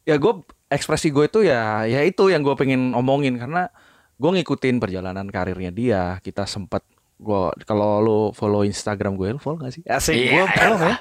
ya 0.06 0.16
gue 0.16 0.32
ekspresi 0.70 1.10
gue 1.10 1.26
itu 1.26 1.42
ya 1.42 1.82
ya 1.84 2.00
itu 2.06 2.30
yang 2.30 2.46
gue 2.46 2.54
pengen 2.54 2.94
omongin 2.94 3.36
karena 3.36 3.68
gue 4.16 4.30
ngikutin 4.40 4.76
perjalanan 4.80 5.28
karirnya 5.28 5.72
dia. 5.72 6.02
Kita 6.24 6.48
sempat 6.48 6.82
gue 7.16 7.52
kalau 7.68 8.00
lu 8.00 8.18
follow 8.32 8.64
Instagram 8.64 9.16
gue, 9.16 9.36
lu 9.36 9.40
follow 9.40 9.60
gak 9.60 9.76
sih? 9.76 9.82
Asik, 9.84 10.16
gue 10.16 10.44
follow 10.56 10.80
ya. 10.80 10.96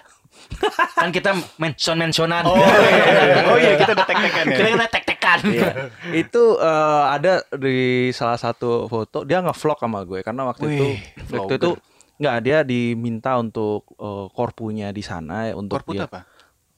Kan 0.99 1.15
kita 1.15 1.31
mention-mentionan. 1.55 2.43
Oh 2.43 2.59
iya, 2.59 3.43
oh 3.47 3.57
iya 3.59 3.73
kita 3.79 3.95
udah 3.95 4.07
tek-tekan 4.07 4.43
ya. 4.51 4.57
Kita 4.59 4.69
kita 4.75 4.87
tek-tekan. 4.91 5.39
Iya. 5.47 5.71
itu 6.11 6.43
eh, 6.59 7.03
ada 7.11 7.43
di 7.55 8.11
salah 8.11 8.39
satu 8.39 8.87
foto 8.91 9.23
dia 9.23 9.41
ngevlog 9.41 9.79
sama 9.79 9.99
gue 10.05 10.19
karena 10.21 10.47
waktu 10.47 10.65
itu 10.69 10.85
Wih, 10.85 10.99
waktu 11.33 11.53
itu 11.59 11.71
nggak 12.15 12.37
dia 12.45 12.57
diminta 12.63 13.35
untuk 13.39 13.89
eh, 13.95 14.27
korpunya 14.31 14.91
di 14.91 15.03
sana 15.03 15.51
ya, 15.51 15.53
untuk 15.55 15.83
Korput 15.83 15.95
dia 15.95 16.07
apa? 16.07 16.27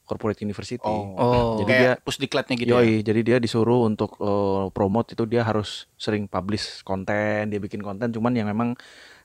Corporate 0.07 0.39
university. 0.39 0.79
Oh, 0.81 1.13
Oh. 1.13 1.47
Jadi 1.59 1.67
kayak 1.67 1.81
dia- 1.83 1.97
pusdiklatnya 2.01 2.55
gitu 2.55 2.71
ya. 2.71 2.79
Yoi, 2.79 3.03
jadi 3.03 3.21
dia 3.21 3.37
disuruh 3.37 3.83
untuk 3.83 4.15
eh, 4.17 4.65
promote 4.71 5.13
itu 5.13 5.27
dia 5.27 5.43
harus 5.43 5.91
sering 5.95 6.25
publish 6.25 6.81
konten, 6.81 7.51
dia 7.51 7.59
bikin 7.59 7.83
konten 7.83 8.09
cuman 8.09 8.31
yang 8.31 8.47
memang 8.47 8.73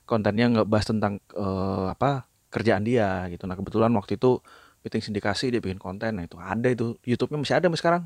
kontennya 0.03 0.51
nggak 0.51 0.67
bahas 0.67 0.83
tentang 0.83 1.23
eh, 1.31 1.87
apa 1.89 2.27
kerjaan 2.51 2.83
dia 2.83 3.25
gitu. 3.31 3.47
Nah 3.47 3.55
kebetulan 3.55 3.89
waktu 3.95 4.19
itu 4.19 4.43
meeting 4.83 4.99
sindikasi 5.01 5.47
dia 5.47 5.63
bikin 5.63 5.79
konten, 5.79 6.19
nah 6.19 6.23
itu 6.23 6.35
ada 6.35 6.67
itu 6.67 6.99
YouTube-nya 7.01 7.39
masih 7.39 7.55
ada 7.55 7.65
sampai 7.65 7.79
sekarang. 7.79 8.03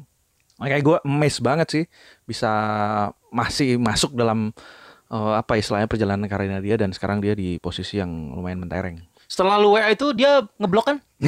Makanya 0.58 0.82
gue 0.82 0.98
amazed 1.04 1.42
banget 1.42 1.68
sih 1.70 1.84
bisa 2.24 2.50
masih 3.30 3.78
masuk 3.78 4.14
dalam 4.14 4.54
eh, 5.10 5.34
apa 5.36 5.58
istilahnya 5.58 5.90
perjalanan 5.90 6.30
karirnya 6.30 6.62
dia 6.62 6.78
dan 6.78 6.94
sekarang 6.94 7.20
dia 7.20 7.34
di 7.34 7.58
posisi 7.58 7.98
yang 7.98 8.10
lumayan 8.32 8.62
mentereng. 8.62 9.02
Setelah 9.28 9.56
lu 9.58 9.76
WA 9.76 9.88
itu 9.88 10.12
dia 10.12 10.40
ngeblok 10.58 10.86
kan? 10.88 10.98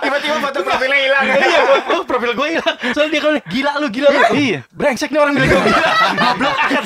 Tiba-tiba 0.00 0.36
foto 0.40 0.58
profilnya 0.62 0.98
hilang. 0.98 1.24
Iya, 1.26 1.60
oh, 1.90 2.02
profil 2.04 2.32
gue 2.32 2.48
hilang. 2.50 2.76
Soalnya 2.92 3.10
dia 3.10 3.20
kalau 3.20 3.34
gila 3.42 3.72
lu, 3.76 3.86
gila 3.90 4.08
lu. 4.08 4.20
Iya. 4.32 4.60
Brengsek 4.70 5.10
nih 5.10 5.20
orang 5.20 5.34
bilang 5.34 5.48
gue 5.50 5.60
gila. 5.62 5.82
Goblok 6.16 6.56
akan. 6.58 6.82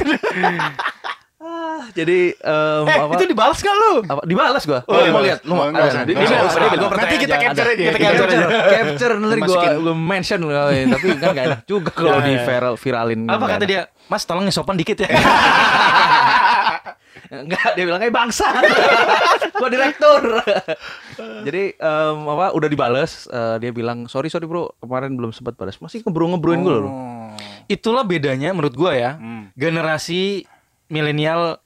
Jadi 1.94 2.35
em, 2.35 2.85
Eh, 2.88 2.97
apa? 2.99 3.12
itu 3.14 3.25
dibalas 3.28 3.61
gak 3.61 3.76
lu? 3.76 3.92
apa 4.02 4.25
dibalas 4.25 4.64
gua. 4.64 4.80
Oh, 4.88 4.97
Oh, 4.97 5.04
mau 5.06 5.21
lihat 5.21 5.44
lu 5.44 5.52
mau 5.52 5.68
ada. 5.68 6.02
Nanti 6.02 7.14
kita 7.21 7.37
capture 7.37 7.68
aja. 7.68 7.85
Kita 7.85 7.99
capture, 8.00 8.26
capture. 8.26 8.73
capture 8.73 9.14
nanti 9.14 9.40
gua 9.44 9.62
gua 9.76 9.94
mention 9.94 10.40
gua, 10.42 10.73
tapi 10.73 11.06
kan 11.14 11.30
gak 11.30 11.44
enak 11.47 11.61
juga 11.68 11.90
kalau 11.92 12.16
Ya, 12.16 12.25
di 12.25 12.33
ya. 12.33 12.42
viral 12.42 12.75
viralin. 12.75 13.21
Apa 13.28 13.44
kata 13.47 13.64
dia? 13.68 13.83
Mas 14.09 14.25
tolong 14.25 14.49
sopan 14.49 14.75
dikit 14.75 14.97
ya. 14.99 15.09
Enggak, 17.42 17.70
dia 17.74 17.84
bilang 17.88 18.00
kayak 18.00 18.14
bangsa. 18.14 18.46
gua 19.60 19.68
direktur. 19.70 20.22
Jadi 21.42 21.74
em, 21.74 22.18
apa 22.30 22.54
udah 22.54 22.68
dibales, 22.70 23.26
eh, 23.26 23.56
dia 23.58 23.70
bilang 23.74 24.06
sorry 24.06 24.30
sorry 24.30 24.46
bro 24.46 24.70
kemarin 24.78 25.18
belum 25.18 25.34
sempat 25.34 25.58
balas. 25.58 25.80
Masih 25.82 26.06
ngebru-ngebruin 26.06 26.60
gua 26.62 26.76
loh. 26.78 26.92
Itulah 27.66 28.06
bedanya 28.06 28.54
menurut 28.54 28.74
gua 28.76 28.92
ya. 28.94 29.18
Hmm. 29.18 29.50
Generasi 29.58 30.44
milenial 30.92 31.58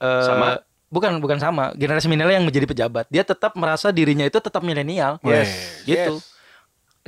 eh, 0.00 0.24
Sama? 0.24 0.64
Bukan 0.90 1.22
bukan 1.22 1.38
sama. 1.38 1.70
Generasi 1.78 2.10
milenial 2.10 2.42
yang 2.42 2.46
menjadi 2.46 2.66
pejabat, 2.66 3.06
dia 3.06 3.22
tetap 3.22 3.54
merasa 3.54 3.94
dirinya 3.94 4.26
itu 4.26 4.42
tetap 4.42 4.64
milenial. 4.64 5.22
Yes. 5.22 5.86
Gitu. 5.86 6.18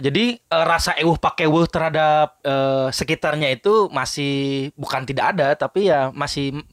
Jadi 0.00 0.40
eh, 0.40 0.64
rasa 0.64 0.96
ewuh 0.96 1.20
pakai 1.20 1.44
ewuh 1.44 1.68
terhadap 1.68 2.40
eh, 2.40 2.88
sekitarnya 2.88 3.52
itu 3.52 3.92
masih 3.92 4.70
bukan 4.72 5.04
tidak 5.04 5.36
ada, 5.36 5.52
tapi 5.52 5.92
ya 5.92 6.08
masih 6.16 6.64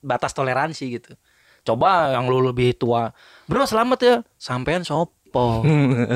batas 0.00 0.32
toleransi 0.32 0.84
gitu. 1.00 1.12
Coba 1.66 2.14
yang 2.14 2.30
lu 2.30 2.38
lebih 2.46 2.78
tua, 2.78 3.10
bro 3.50 3.66
selamat 3.66 3.98
ya, 3.98 4.14
sampean 4.38 4.86
sopo. 4.86 5.66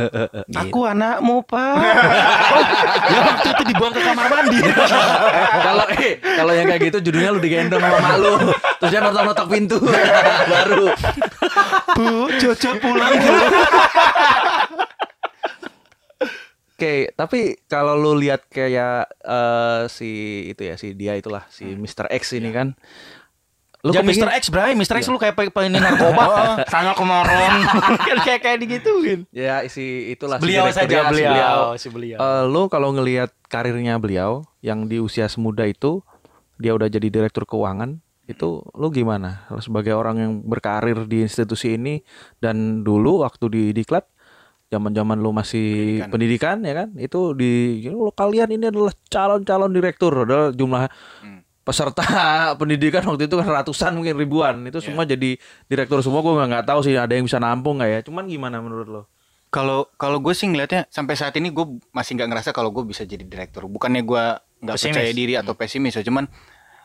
Aku 0.63 0.87
anakmu 0.87 1.43
pak. 1.43 1.75
ya 3.13 3.19
waktu 3.27 3.49
itu 3.51 3.63
dibuang 3.75 3.93
ke 3.93 4.01
kamar 4.01 4.27
mandi. 4.31 4.59
Kalau 5.67 5.85
eh 5.91 6.23
kalau 6.23 6.53
yang 6.55 6.67
kayak 6.71 6.83
gitu 6.89 6.99
judulnya 7.11 7.31
lu 7.35 7.43
digendong 7.43 7.83
sama 7.83 7.99
mak 7.99 8.15
lu. 8.23 8.33
Terus 8.81 8.91
dia 8.95 9.01
notok-notok 9.03 9.47
pintu 9.51 9.77
baru. 10.49 10.95
Bu, 11.99 12.31
Jojo 12.39 12.71
pulang 12.81 13.13
Oke, 16.81 17.13
tapi 17.13 17.61
kalau 17.69 17.93
lu 17.93 18.17
lihat 18.17 18.49
kayak 18.49 19.05
eh, 19.21 19.83
si 19.93 20.11
itu 20.49 20.65
ya 20.65 20.81
si 20.81 20.97
dia 20.97 21.13
itulah 21.13 21.45
si 21.53 21.77
Mr. 21.77 22.09
X 22.09 22.33
ini 22.41 22.49
kan. 22.57 22.73
Lu 23.81 23.91
Jangan 23.91 24.07
kepingin- 24.07 24.29
Mr. 24.29 24.31
X, 24.37 24.45
Bray. 24.49 24.73
Mr. 24.75 24.95
X 24.99 25.09
lu 25.09 25.17
kayak 25.17 25.33
pe- 25.33 25.49
pengen 25.49 25.73
narkoba. 25.75 26.25
Sana 26.73 26.93
kemarin. 26.93 27.65
kan 28.09 28.19
kayak 28.21 28.41
kayak 28.41 28.59
digituin. 28.61 29.25
Ya 29.31 29.65
si 29.67 30.13
itulah 30.13 30.37
Beliau 30.37 30.69
si 30.69 30.77
saja 30.77 31.09
beliau, 31.09 31.73
si 31.75 31.89
beliau. 31.89 32.19
Eh, 32.19 32.45
lu 32.45 32.69
kalau 32.69 32.93
ngelihat 32.93 33.33
karirnya 33.47 33.97
beliau 33.97 34.45
yang 34.61 34.85
di 34.85 35.01
usia 35.01 35.25
semuda 35.27 35.65
itu 35.65 36.05
dia 36.57 36.77
udah 36.77 36.87
jadi 36.87 37.09
direktur 37.09 37.49
keuangan 37.49 38.05
itu 38.27 38.63
lu 38.71 38.89
gimana 38.91 39.49
Lu 39.49 39.59
sebagai 39.59 39.91
orang 39.91 40.17
yang 40.17 40.33
berkarir 40.41 41.03
di 41.05 41.25
institusi 41.25 41.75
ini 41.75 42.05
dan 42.37 42.85
dulu 42.85 43.25
waktu 43.25 43.49
di 43.49 43.65
diklat 43.73 44.05
zaman-zaman 44.69 45.19
lu 45.19 45.33
masih 45.33 45.99
pendidikan. 46.07 46.63
ya 46.63 46.77
kan 46.77 46.89
itu 46.95 47.35
di 47.35 47.51
lu 47.89 48.13
kalian 48.13 48.55
ini 48.55 48.71
adalah 48.71 48.95
calon-calon 49.09 49.73
direktur 49.73 50.13
adalah 50.23 50.53
jumlah 50.53 50.87
peserta 51.63 52.03
pendidikan 52.61 53.05
waktu 53.05 53.29
itu 53.29 53.37
kan 53.37 53.49
ratusan 53.49 53.95
mungkin 53.97 54.17
ribuan 54.17 54.65
itu 54.67 54.81
semua 54.81 55.05
jadi 55.05 55.37
direktur 55.69 56.01
semua 56.01 56.25
gua 56.25 56.41
nggak 56.41 56.49
nggak 56.51 56.67
tahu 56.67 56.81
sih 56.87 56.97
ada 56.97 57.13
yang 57.13 57.29
bisa 57.29 57.39
nampung 57.39 57.79
nggak 57.79 57.91
ya 57.91 58.01
cuman 58.07 58.25
gimana 58.27 58.59
menurut 58.65 58.89
lo 58.89 59.03
Kalau 59.51 59.91
kalau 59.99 60.23
gue 60.23 60.31
sih 60.31 60.47
ngelihatnya 60.47 60.87
sampai 60.95 61.19
saat 61.19 61.35
ini 61.35 61.51
gue 61.51 61.83
masih 61.91 62.15
nggak 62.15 62.29
ngerasa 62.31 62.51
kalau 62.55 62.71
gue 62.71 62.87
bisa 62.87 63.03
jadi 63.03 63.27
direktur. 63.27 63.67
Bukannya 63.67 64.07
gue 64.07 64.23
nggak 64.63 64.77
percaya 64.79 65.11
diri 65.11 65.35
atau 65.35 65.59
pesimis 65.59 65.99
ya, 65.99 66.07
cuman 66.07 66.31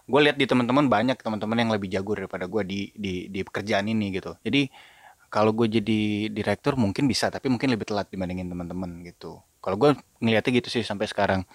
gue 0.10 0.20
lihat 0.26 0.34
di 0.34 0.50
teman-teman 0.50 0.90
banyak 0.90 1.14
teman-teman 1.22 1.58
yang 1.62 1.70
lebih 1.70 1.94
jago 1.94 2.18
daripada 2.18 2.50
gue 2.50 2.62
di 2.66 2.90
di 2.98 3.30
di 3.30 3.40
pekerjaan 3.46 3.86
ini 3.86 4.10
gitu. 4.18 4.34
Jadi 4.42 4.66
kalau 5.30 5.54
gue 5.54 5.68
jadi 5.78 6.34
direktur 6.34 6.74
mungkin 6.74 7.06
bisa, 7.06 7.30
tapi 7.30 7.54
mungkin 7.54 7.70
lebih 7.70 7.86
telat 7.86 8.10
dibandingin 8.10 8.50
teman-teman 8.50 9.06
gitu. 9.06 9.46
Kalau 9.62 9.78
gue 9.78 9.94
ngelihatnya 10.26 10.52
gitu 10.58 10.70
sih 10.74 10.82
sampai 10.82 11.06
sekarang. 11.06 11.46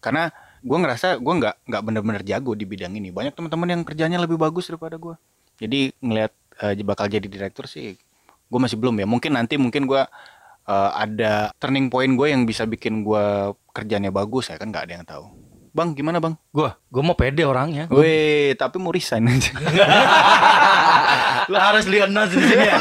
Karena 0.00 0.32
gue 0.62 0.78
ngerasa 0.78 1.20
gue 1.20 1.34
nggak 1.40 1.54
nggak 1.68 1.82
benar-benar 1.82 2.22
jago 2.24 2.52
di 2.56 2.64
bidang 2.68 2.96
ini. 2.96 3.12
Banyak 3.12 3.36
teman-teman 3.36 3.68
yang 3.72 3.82
kerjanya 3.82 4.18
lebih 4.20 4.36
bagus 4.40 4.68
daripada 4.70 4.96
gue. 4.96 5.14
Jadi 5.60 5.92
ngelihat 6.00 6.32
eh, 6.62 6.84
bakal 6.84 7.08
jadi 7.08 7.26
direktur 7.26 7.68
sih, 7.68 7.96
gue 8.48 8.60
masih 8.60 8.76
belum 8.76 8.96
ya. 9.00 9.06
Mungkin 9.08 9.36
nanti 9.36 9.56
mungkin 9.56 9.88
gue 9.88 10.02
eh, 10.68 10.90
ada 10.94 11.52
turning 11.60 11.88
point 11.92 12.12
gue 12.14 12.28
yang 12.32 12.44
bisa 12.44 12.64
bikin 12.64 13.04
gue 13.04 13.56
kerjanya 13.76 14.08
bagus 14.08 14.48
ya 14.48 14.56
kan 14.56 14.72
nggak 14.72 14.84
ada 14.88 14.94
yang 14.96 15.06
tahu. 15.06 15.46
Bang, 15.76 15.92
gimana 15.92 16.16
bang? 16.24 16.32
Gua, 16.56 16.72
gua 16.88 17.02
mau 17.04 17.12
pede 17.12 17.44
orangnya. 17.44 17.84
Weh, 17.92 18.56
tapi 18.56 18.80
mau 18.80 18.88
resign 18.88 19.28
aja. 19.36 19.52
Lu 21.52 21.56
harus 21.60 21.84
lihat 21.84 22.08
di 22.08 22.36
sini 22.40 22.64
ya. 22.64 22.80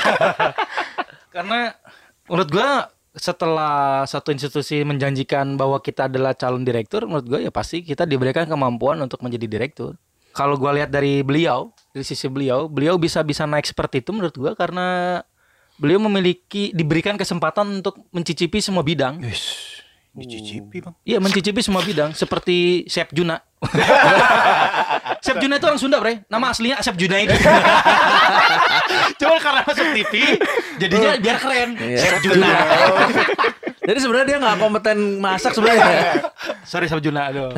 Karena 1.35 1.75
menurut 2.23 2.47
gua 2.47 2.87
setelah 3.15 4.03
satu 4.03 4.35
institusi 4.35 4.83
menjanjikan 4.83 5.55
bahwa 5.55 5.79
kita 5.79 6.11
adalah 6.11 6.35
calon 6.35 6.67
direktur, 6.67 7.07
menurut 7.07 7.25
gua 7.27 7.39
ya 7.39 7.51
pasti 7.51 7.81
kita 7.81 8.03
diberikan 8.03 8.47
kemampuan 8.47 8.99
untuk 8.99 9.23
menjadi 9.23 9.47
direktur. 9.47 9.95
Kalau 10.35 10.59
gua 10.59 10.75
lihat 10.75 10.91
dari 10.91 11.23
beliau, 11.23 11.71
dari 11.95 12.03
sisi 12.03 12.27
beliau, 12.27 12.67
beliau 12.67 12.99
bisa 12.99 13.23
bisa 13.23 13.47
naik 13.47 13.67
seperti 13.67 14.03
itu 14.03 14.11
menurut 14.11 14.35
gua 14.35 14.51
karena 14.53 15.19
beliau 15.75 15.99
memiliki 16.03 16.71
diberikan 16.71 17.19
kesempatan 17.19 17.83
untuk 17.83 17.99
mencicipi 18.11 18.59
semua 18.63 18.83
bidang. 18.83 19.19
Wis, 19.23 19.74
dicicipi 20.15 20.79
bang. 20.79 20.95
Iya 21.03 21.19
mencicipi 21.19 21.59
semua 21.59 21.83
bidang 21.83 22.15
seperti 22.15 22.87
Chef 22.87 23.11
Juna. 23.11 23.35
Chef 25.25 25.37
Juna 25.43 25.59
itu 25.59 25.65
orang 25.67 25.79
Sunda, 25.81 25.97
Bre. 25.99 26.23
Nama 26.31 26.45
aslinya 26.55 26.79
Chef 26.79 26.95
Juna 26.95 27.19
itu. 27.19 27.35
Cuma 29.19 29.35
karena 29.43 29.61
masuk 29.67 29.85
TV 29.91 30.13
jadinya 30.79 31.11
biar 31.19 31.37
keren. 31.37 31.69
Chef 31.99 32.15
Juna. 32.23 32.47
Jadi 33.85 33.99
sebenarnya 34.01 34.25
dia 34.25 34.37
nggak 34.41 34.57
kompeten 34.57 34.97
masak 35.21 35.51
sebenarnya. 35.53 36.31
Sorry 36.63 36.87
Chef 36.87 37.03
Juna 37.03 37.29
aduh. 37.29 37.51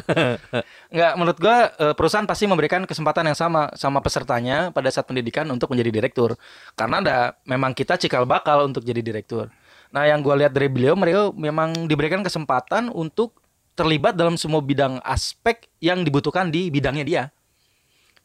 Enggak, 0.89 1.13
menurut 1.15 1.37
gua 1.37 1.57
eh, 1.77 1.93
perusahaan 1.93 2.25
pasti 2.25 2.49
memberikan 2.49 2.83
kesempatan 2.83 3.31
yang 3.31 3.37
sama 3.37 3.71
sama 3.77 4.01
pesertanya 4.01 4.73
pada 4.73 4.89
saat 4.89 5.05
pendidikan 5.05 5.45
untuk 5.53 5.71
menjadi 5.71 5.93
direktur. 5.93 6.35
Karena 6.73 6.99
ada 7.05 7.17
memang 7.45 7.77
kita 7.77 8.01
cikal 8.01 8.25
bakal 8.25 8.65
untuk 8.65 8.81
jadi 8.81 8.99
direktur. 8.99 9.53
Nah, 9.91 10.03
yang 10.05 10.19
gua 10.19 10.35
lihat 10.35 10.51
dari 10.51 10.67
beliau, 10.67 10.93
beliau 10.93 11.31
memang 11.31 11.87
diberikan 11.87 12.21
kesempatan 12.21 12.91
untuk 12.91 13.39
terlibat 13.77 14.17
dalam 14.17 14.35
semua 14.35 14.59
bidang 14.59 14.97
aspek 15.05 15.69
yang 15.77 16.01
dibutuhkan 16.01 16.49
di 16.49 16.73
bidangnya 16.73 17.05
dia. 17.05 17.23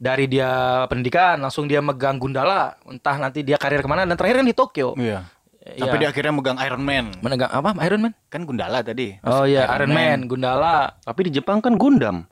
Dari 0.02 0.26
dia 0.26 0.82
pendidikan, 0.90 1.38
langsung 1.38 1.70
dia 1.70 1.78
megang 1.78 2.18
Gundala, 2.18 2.74
entah 2.90 3.14
nanti 3.22 3.46
dia 3.46 3.54
karir 3.54 3.84
ke 3.84 3.88
mana, 3.88 4.02
dan 4.02 4.18
terakhir 4.18 4.42
kan 4.42 4.48
di 4.48 4.56
Tokyo. 4.56 4.98
Iya. 4.98 5.28
Iya. 5.62 5.86
Tapi 5.86 5.94
dia 6.02 6.08
akhirnya 6.10 6.34
megang 6.34 6.58
Iron 6.58 6.82
Man. 6.82 7.14
Menegang 7.22 7.54
apa? 7.54 7.70
Iron 7.86 8.02
Man? 8.02 8.12
Kan 8.26 8.42
Gundala 8.42 8.82
tadi. 8.82 9.14
Oh 9.22 9.46
iya, 9.46 9.70
Iron 9.78 9.94
Man, 9.94 10.26
Gundala. 10.26 10.98
Tapi 11.06 11.30
di 11.30 11.38
Jepang 11.38 11.62
kan 11.62 11.78
Gundam. 11.78 12.26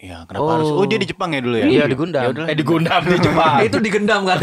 Iya, 0.00 0.24
kenapa 0.24 0.40
Oh. 0.40 0.50
harus? 0.56 0.68
Oh, 0.72 0.84
dia 0.88 0.96
di 0.96 1.04
Jepang 1.04 1.28
ya 1.36 1.40
dulu 1.44 1.56
ya? 1.60 1.66
Iya, 1.68 1.84
di 1.84 1.96
Gundam. 1.96 2.22
Ya 2.24 2.48
eh, 2.48 2.56
di 2.56 2.64
Gundam 2.64 3.02
di 3.04 3.18
Jepang. 3.20 3.60
itu 3.60 3.76
digendam 3.78 4.20
kan. 4.24 4.38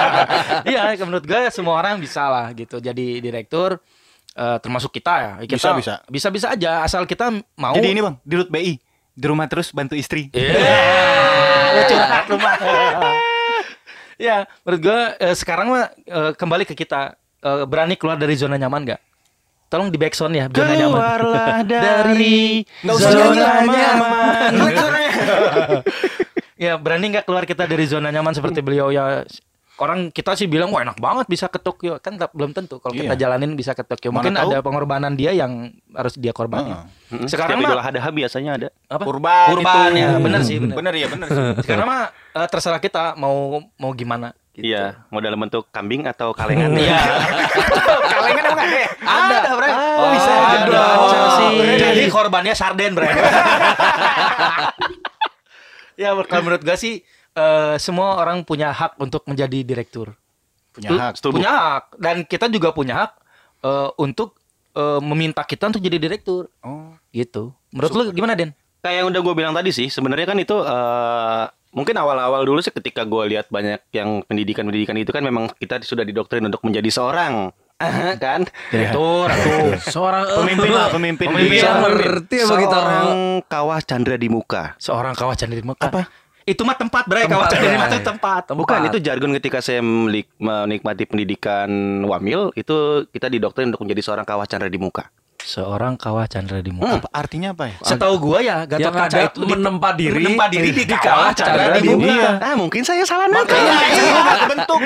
iya, 0.70 0.92
menurut 1.00 1.24
gue 1.24 1.40
semua 1.48 1.80
orang 1.80 1.96
bisa 1.96 2.28
lah 2.28 2.52
gitu. 2.52 2.76
Jadi 2.78 3.24
direktur 3.24 3.80
eh, 4.36 4.56
termasuk 4.60 4.92
kita 4.92 5.14
ya. 5.16 5.32
Kita, 5.48 5.56
Bisa, 5.56 5.70
bisa. 5.72 5.94
Bisa 6.04 6.28
bisa 6.28 6.46
aja 6.52 6.84
asal 6.84 7.08
kita 7.08 7.32
mau. 7.56 7.72
Jadi 7.72 7.96
ini 7.96 8.00
bang, 8.04 8.16
di 8.20 8.34
Rut 8.36 8.50
BI. 8.52 8.76
Di 9.14 9.24
rumah 9.24 9.48
terus 9.48 9.72
bantu 9.72 9.96
istri. 9.96 10.28
Iya. 10.30 10.52
Curhat 11.88 12.24
lu, 12.28 12.36
Mak. 12.36 12.54
Ya, 14.14 14.46
menurut 14.62 14.80
gue 14.84 15.00
eh, 15.18 15.34
sekarang 15.34 15.72
mah 15.72 15.88
eh, 15.96 16.32
kembali 16.36 16.68
ke 16.68 16.76
kita 16.76 17.16
Eh, 17.44 17.64
berani 17.68 17.92
keluar 18.00 18.16
dari 18.16 18.32
zona 18.40 18.56
nyaman 18.56 18.88
nggak? 18.88 19.00
Tolong 19.74 19.90
di 19.90 19.98
backsound 19.98 20.30
ya, 20.32 20.46
zona 20.46 20.70
nyaman. 20.72 20.94
Keluarlah 20.94 21.58
dari 21.66 22.62
zona 22.86 23.26
nyaman. 23.66 24.52
ya 26.56 26.78
berani 26.78 27.10
nggak 27.10 27.26
keluar 27.26 27.42
kita 27.42 27.66
dari 27.66 27.82
zona 27.84 28.08
nyaman 28.08 28.30
seperti 28.30 28.62
beliau 28.62 28.88
ya 28.88 29.26
orang 29.74 30.06
kita 30.08 30.32
sih 30.32 30.46
bilang 30.46 30.70
wah 30.70 30.80
enak 30.80 30.96
banget 30.96 31.26
bisa 31.26 31.50
ke 31.50 31.58
Tokyo 31.58 31.98
kan 31.98 32.14
tak- 32.14 32.30
belum 32.30 32.54
tentu 32.54 32.78
kalau 32.78 32.94
kita 32.94 33.10
Iya. 33.12 33.26
jalanin 33.26 33.52
bisa 33.52 33.74
ke 33.74 33.82
Tokyo 33.82 34.08
Mana 34.08 34.22
mungkin 34.22 34.32
tahu. 34.32 34.48
ada 34.48 34.58
pengorbanan 34.62 35.12
dia 35.12 35.34
yang 35.34 35.74
harus 35.90 36.14
dia 36.14 36.30
korbanin. 36.30 36.78
Mm, 37.10 37.26
Sekarang 37.26 37.58
setiap 37.58 37.66
mah- 37.66 37.74
Idul 37.74 37.82
Adha 37.82 38.08
biasanya 38.08 38.50
ada. 38.54 38.68
apa 38.86 39.02
Kurban, 39.02 39.46
Kurban, 39.50 39.90
ya, 39.92 40.14
bener 40.16 40.40
sih, 40.40 40.56
bener. 40.56 40.78
Bener 40.78 40.94
ya, 40.94 41.06
bener 41.08 41.26
sih. 41.26 41.42
sekarang 41.60 41.86
mah 41.86 42.02
eh, 42.14 42.46
terserah 42.46 42.78
kita 42.78 43.18
mau 43.18 43.36
mau 43.74 43.90
gimana 43.90 44.30
gitu. 44.54 44.64
Iya, 44.64 45.02
mau 45.08 45.18
dalam 45.18 45.36
bentuk 45.36 45.66
kambing 45.68 46.06
atau 46.06 46.30
kalengan. 46.30 46.70
Iya. 46.80 46.94
Kalengan 48.14 48.44
emang 48.46 48.62
ada 48.62 48.76
ya? 48.76 48.88
ada, 49.02 49.38
Bre. 49.52 49.68
Oh, 49.68 50.08
bisa 50.10 50.30
Ada. 50.30 50.62
ada. 50.62 50.84
Sih. 51.34 51.54
Jadi 51.76 52.02
korbannya 52.08 52.54
sarden, 52.54 52.94
Bre. 52.94 53.10
ya, 55.96 56.08
kalau 56.24 56.42
menurut 56.42 56.62
gue 56.62 56.76
sih 56.76 56.94
eh, 57.34 57.74
semua 57.76 58.16
orang 58.16 58.42
punya 58.42 58.70
hak 58.70 58.98
untuk 58.98 59.26
menjadi 59.26 59.62
direktur. 59.62 60.14
Punya 60.70 60.88
Lu- 60.88 61.00
hak. 61.00 61.14
setuju. 61.18 61.34
Punya 61.38 61.52
hak 61.52 61.84
dan 61.98 62.16
kita 62.22 62.46
juga 62.48 62.70
punya 62.70 62.94
hak 62.96 63.12
eh, 63.62 63.88
untuk 63.98 64.38
eh, 64.72 65.00
meminta 65.00 65.42
kita 65.42 65.70
untuk 65.70 65.82
jadi 65.82 65.98
direktur 65.98 66.50
Oh. 66.60 66.94
gitu. 67.10 67.54
Menurut 67.70 67.92
lu 67.92 68.02
gimana, 68.12 68.34
Den? 68.34 68.54
Kayak 68.78 68.96
yang 69.00 69.08
udah 69.08 69.20
gue 69.22 69.34
bilang 69.34 69.54
tadi 69.54 69.70
sih, 69.70 69.88
sebenarnya 69.88 70.26
kan 70.26 70.38
itu 70.38 70.56
eh, 70.56 71.44
mungkin 71.74 71.98
awal-awal 71.98 72.46
dulu 72.46 72.62
sih 72.62 72.70
ketika 72.70 73.02
gue 73.02 73.34
lihat 73.34 73.50
banyak 73.50 73.82
yang 73.90 74.22
pendidikan-pendidikan 74.24 74.96
itu 74.96 75.10
kan 75.10 75.20
memang 75.26 75.50
kita 75.58 75.82
sudah 75.82 76.06
didoktrin 76.06 76.46
untuk 76.46 76.62
menjadi 76.62 76.88
seorang, 76.88 77.50
kan? 78.22 78.46
Direktur 78.70 79.26
atau 79.28 79.74
Seorang 79.82 80.22
Pemimpin 80.24 80.70
lah, 80.70 80.88
pemimpin. 80.88 81.26
Pemimpin. 81.28 81.58
Iya. 81.60 81.82
ngerti 81.82 82.36
apa 82.46 82.54
kita 82.62 82.76
Seorang 82.78 83.08
kawah 83.50 83.80
Chandra 83.82 84.16
di 84.16 84.28
muka. 84.30 84.78
seorang 84.78 85.12
kawacan 85.18 85.48
dari 85.50 85.62
Mekah. 85.66 85.90
Apa? 85.90 86.02
Itu 86.44 86.60
mah 86.68 86.76
tempat. 86.76 87.08
Tempat, 87.08 87.28
Kawacan 87.28 87.58
dari 87.58 87.74
ya. 87.74 87.80
Mekah 87.80 87.98
itu 87.98 88.04
tempat. 88.04 88.42
Bukan 88.52 88.80
itu 88.92 88.98
jargon 89.00 89.32
ketika 89.40 89.58
saya 89.64 89.80
menikmati 90.38 91.08
pendidikan 91.08 91.68
wamil 92.04 92.52
itu 92.54 93.08
kita 93.10 93.32
didoktrin 93.32 93.72
untuk 93.72 93.82
menjadi 93.82 94.00
seorang 94.04 94.26
kawah 94.28 94.44
Chandra 94.46 94.68
di 94.68 94.78
muka. 94.78 95.08
Seorang 95.44 96.00
kawah 96.00 96.24
Chandra 96.24 96.64
di 96.64 96.72
Muka. 96.72 97.04
Apa 97.04 97.08
artinya 97.12 97.52
apa 97.52 97.68
ya? 97.68 97.76
Setahu 97.84 98.16
gua 98.16 98.40
ya 98.40 98.64
Gatot 98.64 98.80
Yang 98.88 98.94
Kaca 98.96 99.18
itu 99.28 99.40
menempa 99.44 99.90
diri 99.92 100.24
menempa 100.24 100.46
diri 100.48 100.68
di 100.72 100.82
di 100.88 100.96
kawah 100.96 101.36
Chandra 101.36 101.68
Chandra 101.68 101.84
di 101.84 101.88
Muka. 101.92 102.08
Iya. 102.08 102.30
Ah, 102.40 102.54
mungkin 102.56 102.80
saya 102.80 103.04
salah 103.04 103.28
nangkep. 103.28 103.52
Itu 103.52 104.02
nggak 104.08 104.38
kebentuk. 104.48 104.80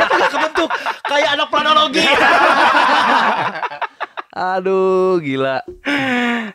Salah 0.00 0.28
kebentuk 0.32 0.68
kayak 1.04 1.28
anak 1.36 1.48
planologi. 1.52 2.00
Aduh, 4.38 5.18
gila. 5.18 5.66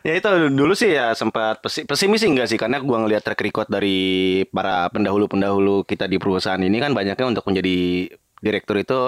ya 0.00 0.12
itu 0.16 0.28
dulu 0.48 0.72
sih 0.72 0.96
ya 0.96 1.12
sempat 1.12 1.60
pesi- 1.60 1.84
pesimis 1.84 2.24
sih 2.24 2.32
enggak 2.32 2.48
sih 2.48 2.56
karena 2.56 2.80
gua 2.80 3.04
ngelihat 3.04 3.22
track 3.22 3.44
record 3.44 3.68
dari 3.68 4.40
para 4.48 4.88
pendahulu-pendahulu 4.88 5.84
kita 5.84 6.08
di 6.08 6.16
perusahaan 6.16 6.60
ini 6.60 6.80
kan 6.80 6.96
banyaknya 6.96 7.28
untuk 7.28 7.44
menjadi 7.44 8.08
direktur 8.40 8.76
itu 8.80 9.00